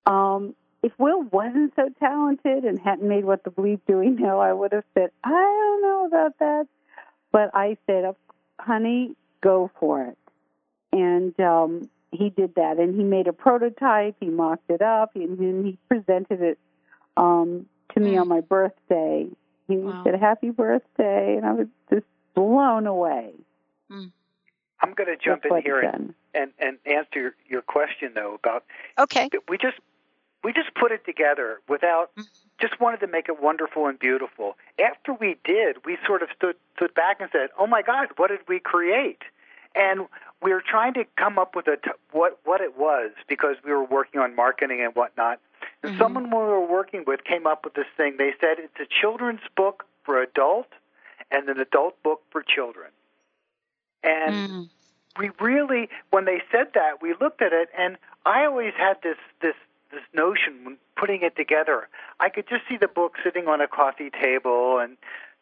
Um, 0.05 0.55
if 0.83 0.91
Will 0.97 1.23
wasn't 1.23 1.73
so 1.75 1.89
talented 1.99 2.65
and 2.65 2.79
hadn't 2.79 3.07
made 3.07 3.23
What 3.23 3.43
the 3.43 3.51
Bleep 3.51 3.79
Do 3.87 3.99
We 3.99 4.09
Know, 4.09 4.39
I 4.39 4.51
would 4.51 4.73
have 4.73 4.83
said, 4.93 5.11
I 5.23 5.29
don't 5.29 5.81
know 5.81 6.05
about 6.07 6.39
that. 6.39 6.67
But 7.31 7.51
I 7.53 7.77
said, 7.87 8.03
honey, 8.61 9.15
go 9.41 9.69
for 9.79 10.03
it. 10.03 10.17
And 10.91 11.37
um, 11.39 11.89
he 12.11 12.29
did 12.29 12.55
that. 12.55 12.77
And 12.77 12.95
he 12.95 13.03
made 13.03 13.27
a 13.27 13.33
prototype, 13.33 14.15
he 14.19 14.27
mocked 14.27 14.69
it 14.69 14.81
up, 14.81 15.15
and 15.15 15.37
then 15.37 15.63
he 15.65 15.77
presented 15.89 16.41
it 16.41 16.59
um, 17.17 17.65
to 17.93 17.99
me 17.99 18.17
on 18.17 18.27
my 18.27 18.41
birthday. 18.41 19.27
He 19.67 19.77
Wow. 19.77 20.03
said, 20.03 20.19
Happy 20.19 20.49
birthday. 20.49 21.35
And 21.37 21.45
I 21.45 21.53
was 21.53 21.67
just 21.91 22.05
blown 22.35 22.87
away. 22.87 23.31
I'm 24.83 24.93
going 24.93 25.07
to 25.07 25.17
jump 25.17 25.43
That's 25.43 25.55
in 25.55 25.61
here 25.63 25.79
and, 25.81 26.13
and, 26.33 26.51
and 26.59 26.77
answer 26.85 27.19
your, 27.19 27.35
your 27.47 27.61
question 27.61 28.13
though 28.15 28.33
about 28.35 28.63
okay. 28.97 29.29
we 29.47 29.57
just 29.57 29.77
we 30.43 30.53
just 30.53 30.73
put 30.73 30.91
it 30.91 31.05
together 31.05 31.59
without 31.69 32.09
Mm-hmm. 32.17 32.21
Just 32.61 32.79
wanted 32.79 32.99
to 33.01 33.07
make 33.07 33.27
it 33.27 33.41
wonderful 33.41 33.87
and 33.87 33.97
beautiful. 33.97 34.55
After 34.83 35.13
we 35.13 35.37
did, 35.43 35.77
we 35.85 35.97
sort 36.05 36.21
of 36.21 36.29
stood 36.35 36.55
stood 36.75 36.93
back 36.93 37.19
and 37.19 37.29
said, 37.31 37.49
"Oh 37.57 37.67
my 37.67 37.81
God, 37.81 38.09
what 38.17 38.27
did 38.29 38.41
we 38.47 38.59
create?" 38.59 39.23
And 39.73 40.07
we 40.41 40.53
were 40.53 40.61
trying 40.65 40.93
to 40.95 41.05
come 41.17 41.39
up 41.39 41.55
with 41.55 41.67
a 41.67 41.77
t- 41.77 41.91
what 42.11 42.39
what 42.43 42.61
it 42.61 42.77
was 42.77 43.11
because 43.27 43.55
we 43.65 43.71
were 43.71 43.83
working 43.83 44.21
on 44.21 44.35
marketing 44.35 44.81
and 44.81 44.93
whatnot. 44.95 45.39
And 45.83 45.93
someone 45.99 46.25
we 46.25 46.37
were 46.37 46.65
working 46.65 47.03
with 47.05 47.23
came 47.23 47.47
up 47.47 47.63
with 47.65 47.73
this 47.73 47.87
thing. 47.97 48.17
They 48.17 48.33
said 48.39 48.57
it's 48.59 48.79
a 48.79 48.85
children's 49.01 49.41
book 49.55 49.85
for 50.03 50.21
adult 50.21 50.67
and 51.31 51.47
an 51.49 51.59
adult 51.59 52.01
book 52.03 52.21
for 52.31 52.43
children. 52.43 52.91
And 54.03 54.35
Mm. 54.49 54.69
we 55.17 55.29
really, 55.39 55.89
when 56.09 56.25
they 56.25 56.41
said 56.51 56.73
that, 56.73 57.01
we 57.01 57.13
looked 57.13 57.41
at 57.41 57.53
it, 57.53 57.69
and 57.77 57.97
I 58.25 58.45
always 58.45 58.73
had 58.75 59.01
this 59.01 59.17
this 59.41 59.55
this 59.91 60.03
notion 60.13 60.63
when 60.63 60.77
putting 60.95 61.21
it 61.21 61.35
together. 61.35 61.87
I 62.19 62.29
could 62.29 62.47
just 62.47 62.63
see 62.69 62.77
the 62.77 62.87
book 62.87 63.15
sitting 63.23 63.47
on 63.47 63.61
a 63.61 63.67
coffee 63.67 64.09
table, 64.09 64.79
and 64.79 64.97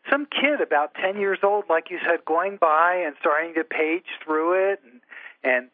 some 0.09 0.25
kid 0.25 0.61
about 0.61 0.93
ten 0.95 1.17
years 1.19 1.39
old, 1.43 1.65
like 1.69 1.89
you 1.89 1.99
said, 2.07 2.25
going 2.25 2.57
by 2.57 2.95
and 2.95 3.15
starting 3.19 3.53
to 3.55 3.63
page 3.63 4.05
through 4.23 4.71
it, 4.71 4.81
and 4.83 5.01
and 5.43 5.69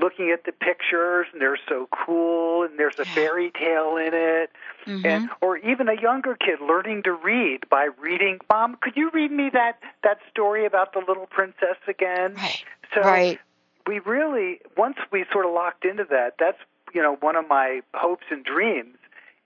looking 0.00 0.30
at 0.30 0.44
the 0.44 0.52
pictures, 0.52 1.26
and 1.32 1.40
they're 1.42 1.58
so 1.68 1.88
cool, 2.06 2.62
and 2.62 2.78
there's 2.78 2.94
a 3.00 3.04
fairy 3.14 3.50
tale 3.50 3.96
in 3.96 4.10
it, 4.12 4.50
Mm-hmm. 4.86 5.04
and 5.06 5.28
or 5.42 5.58
even 5.58 5.88
a 5.88 6.00
younger 6.00 6.34
kid 6.34 6.60
learning 6.66 7.02
to 7.02 7.12
read 7.12 7.68
by 7.68 7.88
reading. 8.00 8.38
Mom, 8.48 8.76
could 8.80 8.96
you 8.96 9.10
read 9.12 9.30
me 9.30 9.50
that 9.52 9.78
that 10.02 10.18
story 10.30 10.64
about 10.64 10.94
the 10.94 11.00
little 11.06 11.26
princess 11.26 11.76
again? 11.86 12.34
Right. 12.36 12.58
So 12.94 13.02
Right. 13.02 13.38
we 13.86 13.98
really 13.98 14.60
once 14.78 14.96
we 15.12 15.24
sort 15.30 15.44
of 15.44 15.52
locked 15.52 15.84
into 15.84 16.04
that, 16.10 16.34
that's 16.38 16.58
you 16.94 17.02
know 17.02 17.16
one 17.16 17.36
of 17.36 17.48
my 17.48 17.80
hopes 17.94 18.24
and 18.30 18.44
dreams 18.44 18.96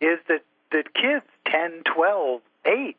is 0.00 0.18
that 0.28 0.44
that 0.72 0.94
kids 0.94 1.24
10, 1.46 1.82
12, 1.94 2.40
8 2.64 2.96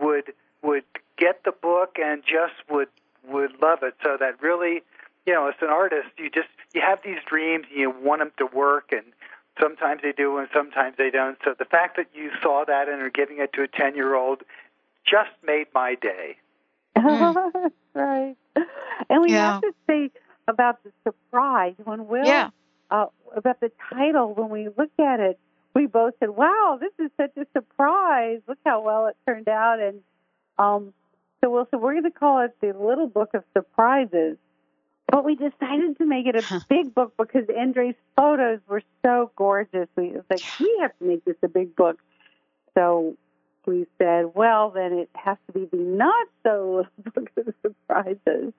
would 0.00 0.32
would 0.62 0.84
get 1.18 1.44
the 1.44 1.52
book 1.52 1.96
and 2.02 2.22
just 2.22 2.54
would 2.70 2.88
would 3.28 3.52
love 3.60 3.80
it. 3.82 3.94
So 4.02 4.16
that 4.18 4.42
really, 4.42 4.82
you 5.26 5.32
know, 5.32 5.48
as 5.48 5.54
an 5.60 5.68
artist, 5.68 6.08
you 6.18 6.30
just 6.30 6.48
you 6.74 6.80
have 6.80 7.00
these 7.04 7.18
dreams 7.26 7.66
and 7.70 7.78
you 7.78 7.90
want 7.90 8.20
them 8.20 8.32
to 8.38 8.46
work, 8.46 8.92
and 8.92 9.04
sometimes 9.60 10.00
they 10.02 10.12
do 10.12 10.38
and 10.38 10.48
sometimes 10.52 10.96
they 10.98 11.10
don't. 11.10 11.38
So 11.44 11.54
the 11.58 11.64
fact 11.64 11.96
that 11.96 12.06
you 12.14 12.30
saw 12.42 12.64
that 12.66 12.88
and 12.88 13.02
are 13.02 13.10
giving 13.10 13.38
it 13.38 13.52
to 13.54 13.62
a 13.62 13.68
ten 13.68 13.94
year 13.94 14.14
old 14.14 14.42
just 15.04 15.30
made 15.44 15.66
my 15.74 15.94
day. 15.94 16.36
right. 17.94 18.36
And 19.08 19.22
we 19.22 19.32
Yeah. 19.32 19.52
have 19.52 19.60
to 19.62 19.72
say 19.88 20.10
about 20.48 20.82
the 20.82 20.92
surprise 21.04 21.74
when 21.84 22.06
Will 22.06 22.26
Yeah. 22.26 22.50
Uh, 22.92 23.06
about 23.34 23.60
the 23.60 23.72
title 23.90 24.34
when 24.34 24.50
we 24.50 24.68
looked 24.68 25.00
at 25.00 25.18
it, 25.18 25.38
we 25.74 25.86
both 25.86 26.14
said, 26.20 26.30
"Wow, 26.30 26.78
this 26.80 26.92
is 26.98 27.10
such 27.16 27.36
a 27.36 27.46
surprise! 27.52 28.40
Look 28.46 28.58
how 28.64 28.82
well 28.82 29.06
it 29.06 29.16
turned 29.26 29.48
out." 29.48 29.80
And 29.80 30.00
um, 30.58 30.92
so 31.40 31.50
Will 31.50 31.66
said, 31.70 31.80
"We're 31.80 31.92
going 31.92 32.04
to 32.04 32.10
call 32.10 32.40
it 32.40 32.54
the 32.60 32.74
Little 32.78 33.08
Book 33.08 33.30
of 33.34 33.44
Surprises." 33.54 34.36
But 35.10 35.24
we 35.24 35.34
decided 35.34 35.98
to 35.98 36.06
make 36.06 36.26
it 36.26 36.36
a 36.36 36.64
big 36.68 36.94
book 36.94 37.14
because 37.18 37.46
Andre's 37.54 37.94
photos 38.16 38.60
were 38.68 38.82
so 39.04 39.30
gorgeous. 39.36 39.88
We 39.96 40.08
it 40.08 40.14
was 40.14 40.24
like 40.30 40.42
we 40.60 40.78
have 40.80 40.96
to 40.98 41.04
make 41.04 41.24
this 41.24 41.36
a 41.42 41.48
big 41.48 41.74
book. 41.74 41.98
So 42.74 43.16
we 43.66 43.86
said, 43.98 44.34
well, 44.34 44.70
then 44.70 44.92
it 44.92 45.10
has 45.14 45.36
to 45.46 45.52
be 45.52 45.66
the 45.66 45.76
not 45.76 46.26
so 46.42 46.86
Little 47.04 47.12
Book 47.14 47.30
of 47.36 47.54
Surprises. 47.62 48.52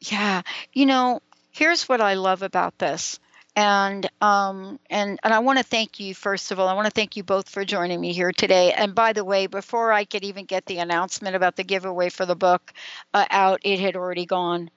Yeah, 0.00 0.42
you 0.72 0.86
know, 0.86 1.20
here's 1.56 1.88
what 1.88 2.00
I 2.00 2.14
love 2.14 2.42
about 2.42 2.78
this. 2.78 3.18
And 3.58 4.06
um 4.20 4.78
and 4.90 5.18
and 5.24 5.32
I 5.32 5.38
want 5.38 5.58
to 5.58 5.64
thank 5.64 5.98
you 5.98 6.14
first 6.14 6.52
of 6.52 6.60
all. 6.60 6.68
I 6.68 6.74
want 6.74 6.86
to 6.86 6.90
thank 6.90 7.16
you 7.16 7.24
both 7.24 7.48
for 7.48 7.64
joining 7.64 7.98
me 7.98 8.12
here 8.12 8.30
today. 8.30 8.72
And 8.72 8.94
by 8.94 9.14
the 9.14 9.24
way, 9.24 9.46
before 9.46 9.92
I 9.92 10.04
could 10.04 10.24
even 10.24 10.44
get 10.44 10.66
the 10.66 10.78
announcement 10.78 11.36
about 11.36 11.56
the 11.56 11.64
giveaway 11.64 12.10
for 12.10 12.26
the 12.26 12.36
book 12.36 12.72
uh, 13.14 13.24
out, 13.30 13.60
it 13.64 13.80
had 13.80 13.96
already 13.96 14.26
gone. 14.26 14.70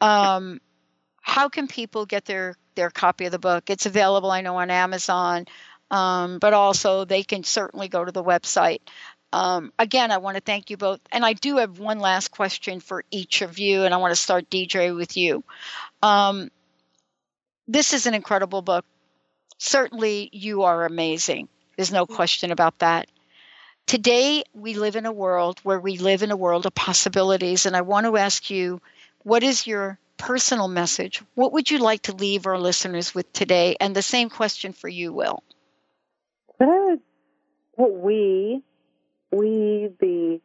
Um 0.00 0.60
how 1.20 1.48
can 1.48 1.66
people 1.66 2.06
get 2.06 2.24
their 2.24 2.54
their 2.76 2.90
copy 2.90 3.26
of 3.26 3.32
the 3.32 3.40
book? 3.40 3.70
It's 3.70 3.86
available 3.86 4.30
I 4.30 4.40
know 4.42 4.56
on 4.56 4.70
Amazon. 4.70 5.46
Um, 5.90 6.38
but 6.38 6.54
also 6.54 7.04
they 7.04 7.22
can 7.22 7.44
certainly 7.44 7.88
go 7.88 8.02
to 8.02 8.12
the 8.12 8.24
website. 8.24 8.80
Um, 9.32 9.72
again, 9.78 10.10
I 10.10 10.18
want 10.18 10.36
to 10.36 10.42
thank 10.42 10.70
you 10.70 10.76
both. 10.76 11.00
And 11.10 11.24
I 11.24 11.32
do 11.32 11.56
have 11.56 11.78
one 11.78 11.98
last 11.98 12.30
question 12.30 12.80
for 12.80 13.04
each 13.10 13.42
of 13.42 13.58
you, 13.58 13.84
and 13.84 13.94
I 13.94 13.96
want 13.96 14.12
to 14.12 14.20
start, 14.20 14.50
DJ, 14.50 14.94
with 14.94 15.16
you. 15.16 15.42
Um, 16.02 16.50
this 17.66 17.94
is 17.94 18.06
an 18.06 18.14
incredible 18.14 18.62
book. 18.62 18.84
Certainly, 19.58 20.30
you 20.32 20.62
are 20.62 20.84
amazing. 20.84 21.48
There's 21.76 21.92
no 21.92 22.06
question 22.06 22.50
about 22.50 22.80
that. 22.80 23.08
Today, 23.86 24.44
we 24.52 24.74
live 24.74 24.96
in 24.96 25.06
a 25.06 25.12
world 25.12 25.60
where 25.62 25.80
we 25.80 25.98
live 25.98 26.22
in 26.22 26.30
a 26.30 26.36
world 26.36 26.66
of 26.66 26.74
possibilities. 26.74 27.66
And 27.66 27.76
I 27.76 27.80
want 27.80 28.06
to 28.06 28.16
ask 28.16 28.50
you 28.50 28.80
what 29.22 29.42
is 29.42 29.66
your 29.66 29.98
personal 30.16 30.68
message? 30.68 31.22
What 31.34 31.52
would 31.52 31.70
you 31.70 31.78
like 31.78 32.02
to 32.02 32.14
leave 32.14 32.46
our 32.46 32.58
listeners 32.58 33.14
with 33.14 33.32
today? 33.32 33.76
And 33.80 33.94
the 33.94 34.02
same 34.02 34.30
question 34.30 34.72
for 34.72 34.88
you, 34.88 35.12
Will. 35.12 35.42
But 36.58 36.68
I 36.68 36.78
would, 36.78 37.00
what 37.72 37.92
we, 37.92 38.62
we, 39.32 39.90
the, 40.00 40.40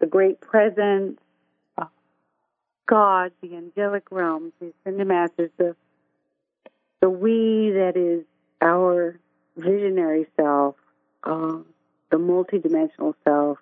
the 0.00 0.06
great 0.06 0.40
presence, 0.40 1.18
God, 2.88 3.32
the 3.42 3.54
angelic 3.54 4.10
realms, 4.10 4.52
the 4.60 4.72
ascended 4.80 5.06
masters, 5.06 5.50
the, 5.58 5.76
the 7.00 7.10
we 7.10 7.70
that 7.74 7.96
is 7.96 8.24
our 8.62 9.20
visionary 9.56 10.26
self, 10.36 10.74
uh, 11.22 11.58
the 12.10 12.16
multidimensional 12.16 13.14
self. 13.24 13.58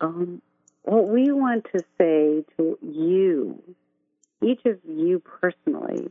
Um, 0.00 0.40
what 0.84 1.06
we 1.06 1.30
want 1.32 1.66
to 1.74 1.84
say 1.98 2.44
to 2.56 2.78
you, 2.80 3.62
each 4.42 4.64
of 4.64 4.78
you 4.88 5.20
personally, 5.20 6.10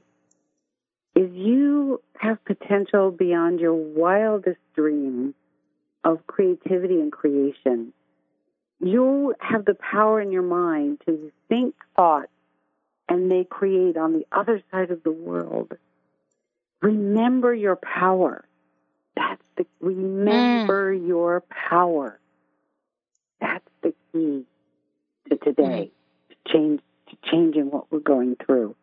is 1.15 1.31
you 1.31 1.99
have 2.19 2.43
potential 2.45 3.09
beyond 3.09 3.59
your 3.59 3.73
wildest 3.73 4.59
dreams 4.75 5.33
of 6.03 6.25
creativity 6.27 6.99
and 6.99 7.11
creation. 7.11 7.93
You 8.79 9.33
have 9.39 9.65
the 9.65 9.75
power 9.75 10.19
in 10.19 10.31
your 10.31 10.41
mind 10.41 11.01
to 11.05 11.31
think 11.47 11.75
thoughts 11.95 12.27
and 13.07 13.29
they 13.29 13.43
create 13.43 13.97
on 13.97 14.13
the 14.13 14.25
other 14.31 14.61
side 14.71 14.91
of 14.91 15.03
the 15.03 15.11
world. 15.11 15.73
Remember 16.81 17.53
your 17.53 17.75
power. 17.75 18.45
That's 19.15 19.43
the 19.55 19.65
remember 19.79 20.93
mm. 20.93 21.07
your 21.07 21.41
power. 21.41 22.19
That's 23.39 23.69
the 23.81 23.93
key 24.11 24.45
to 25.29 25.37
today, 25.37 25.91
mm. 25.91 26.29
to 26.29 26.51
change 26.51 26.81
to 27.09 27.17
changing 27.29 27.69
what 27.71 27.91
we're 27.91 27.99
going 27.99 28.35
through 28.35 28.75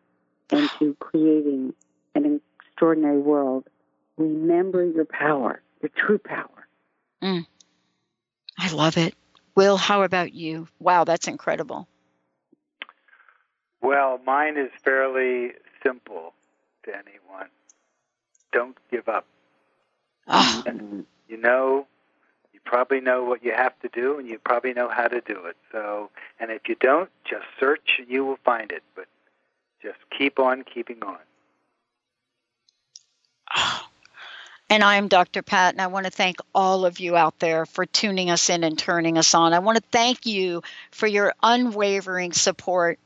and 0.49 0.69
to 0.79 0.95
creating 0.99 1.73
an 2.15 2.41
extraordinary 2.59 3.19
world. 3.19 3.67
Remember 4.17 4.83
your 4.85 5.05
power, 5.05 5.61
your 5.81 5.89
true 5.95 6.17
power. 6.17 6.60
Mm. 7.21 7.45
I 8.57 8.71
love 8.71 8.97
it. 8.97 9.15
Will, 9.55 9.77
how 9.77 10.03
about 10.03 10.33
you? 10.33 10.67
Wow, 10.79 11.03
that's 11.03 11.27
incredible. 11.27 11.87
Well, 13.81 14.19
mine 14.25 14.57
is 14.57 14.69
fairly 14.83 15.53
simple 15.83 16.33
to 16.83 16.91
anyone. 16.91 17.49
Don't 18.51 18.77
give 18.91 19.09
up. 19.09 19.25
And 20.27 21.05
you 21.27 21.37
know, 21.37 21.87
you 22.53 22.59
probably 22.63 23.01
know 23.01 23.23
what 23.23 23.43
you 23.43 23.53
have 23.53 23.77
to 23.81 23.89
do, 23.89 24.19
and 24.19 24.27
you 24.27 24.37
probably 24.37 24.73
know 24.73 24.89
how 24.89 25.07
to 25.07 25.21
do 25.21 25.45
it. 25.45 25.57
So, 25.71 26.09
and 26.39 26.51
if 26.51 26.67
you 26.67 26.75
don't, 26.79 27.09
just 27.25 27.45
search 27.59 27.97
and 27.99 28.07
you 28.09 28.23
will 28.23 28.39
find 28.45 28.71
it. 28.71 28.83
But 28.95 29.07
just 29.81 29.99
keep 30.17 30.39
on 30.39 30.63
keeping 30.63 31.01
on. 31.03 31.17
And 34.71 34.85
I'm 34.85 35.09
Dr. 35.09 35.41
Pat, 35.41 35.73
and 35.73 35.81
I 35.81 35.87
want 35.87 36.05
to 36.05 36.11
thank 36.11 36.37
all 36.55 36.85
of 36.85 37.01
you 37.01 37.17
out 37.17 37.39
there 37.39 37.65
for 37.65 37.85
tuning 37.85 38.29
us 38.29 38.49
in 38.49 38.63
and 38.63 38.79
turning 38.79 39.17
us 39.17 39.33
on. 39.33 39.51
I 39.51 39.59
want 39.59 39.75
to 39.75 39.83
thank 39.91 40.25
you 40.25 40.63
for 40.91 41.07
your 41.07 41.33
unwavering 41.43 42.31
support 42.31 42.97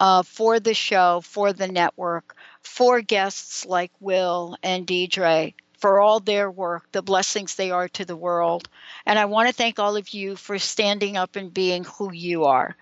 uh, 0.00 0.24
for 0.24 0.58
the 0.58 0.74
show, 0.74 1.20
for 1.20 1.52
the 1.52 1.68
network, 1.68 2.34
for 2.62 3.00
guests 3.00 3.64
like 3.64 3.92
Will 4.00 4.56
and 4.60 4.88
Deirdre, 4.88 5.52
for 5.78 6.00
all 6.00 6.18
their 6.18 6.50
work, 6.50 6.90
the 6.90 7.00
blessings 7.00 7.54
they 7.54 7.70
are 7.70 7.86
to 7.90 8.04
the 8.04 8.16
world. 8.16 8.68
And 9.06 9.16
I 9.16 9.26
want 9.26 9.46
to 9.46 9.54
thank 9.54 9.78
all 9.78 9.94
of 9.94 10.08
you 10.08 10.34
for 10.34 10.58
standing 10.58 11.16
up 11.16 11.36
and 11.36 11.54
being 11.54 11.84
who 11.84 12.12
you 12.12 12.46
are 12.46 12.74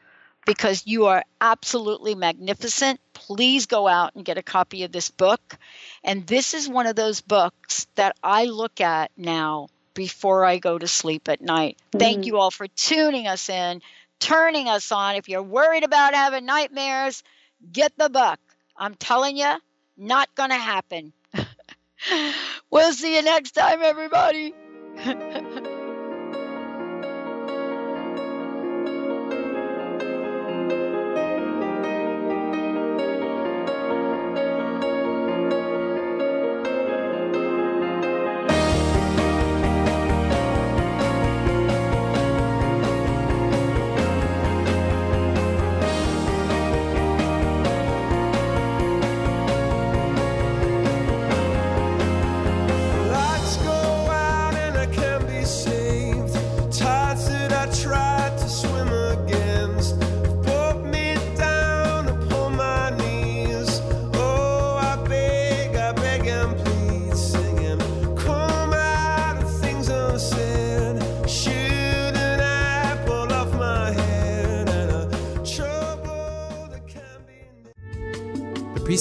because 0.46 0.86
you 0.86 1.04
are 1.04 1.22
absolutely 1.42 2.14
magnificent. 2.14 2.98
Please 3.34 3.66
go 3.66 3.88
out 3.88 4.14
and 4.14 4.24
get 4.24 4.38
a 4.38 4.42
copy 4.42 4.84
of 4.84 4.92
this 4.92 5.10
book. 5.10 5.56
And 6.04 6.26
this 6.26 6.54
is 6.54 6.68
one 6.68 6.86
of 6.86 6.96
those 6.96 7.20
books 7.20 7.86
that 7.94 8.16
I 8.22 8.44
look 8.44 8.80
at 8.80 9.10
now 9.16 9.68
before 9.94 10.44
I 10.44 10.58
go 10.58 10.78
to 10.78 10.88
sleep 10.88 11.28
at 11.28 11.40
night. 11.40 11.78
Thank 11.92 12.18
mm-hmm. 12.18 12.26
you 12.28 12.38
all 12.38 12.50
for 12.50 12.66
tuning 12.68 13.26
us 13.26 13.48
in, 13.48 13.82
turning 14.18 14.68
us 14.68 14.92
on. 14.92 15.16
If 15.16 15.28
you're 15.28 15.42
worried 15.42 15.84
about 15.84 16.14
having 16.14 16.46
nightmares, 16.46 17.22
get 17.72 17.96
the 17.96 18.08
book. 18.08 18.38
I'm 18.76 18.94
telling 18.94 19.36
you, 19.36 19.54
not 19.96 20.34
going 20.34 20.50
to 20.50 20.56
happen. 20.56 21.12
we'll 22.70 22.92
see 22.92 23.16
you 23.16 23.22
next 23.22 23.52
time, 23.52 23.80
everybody. 23.82 24.54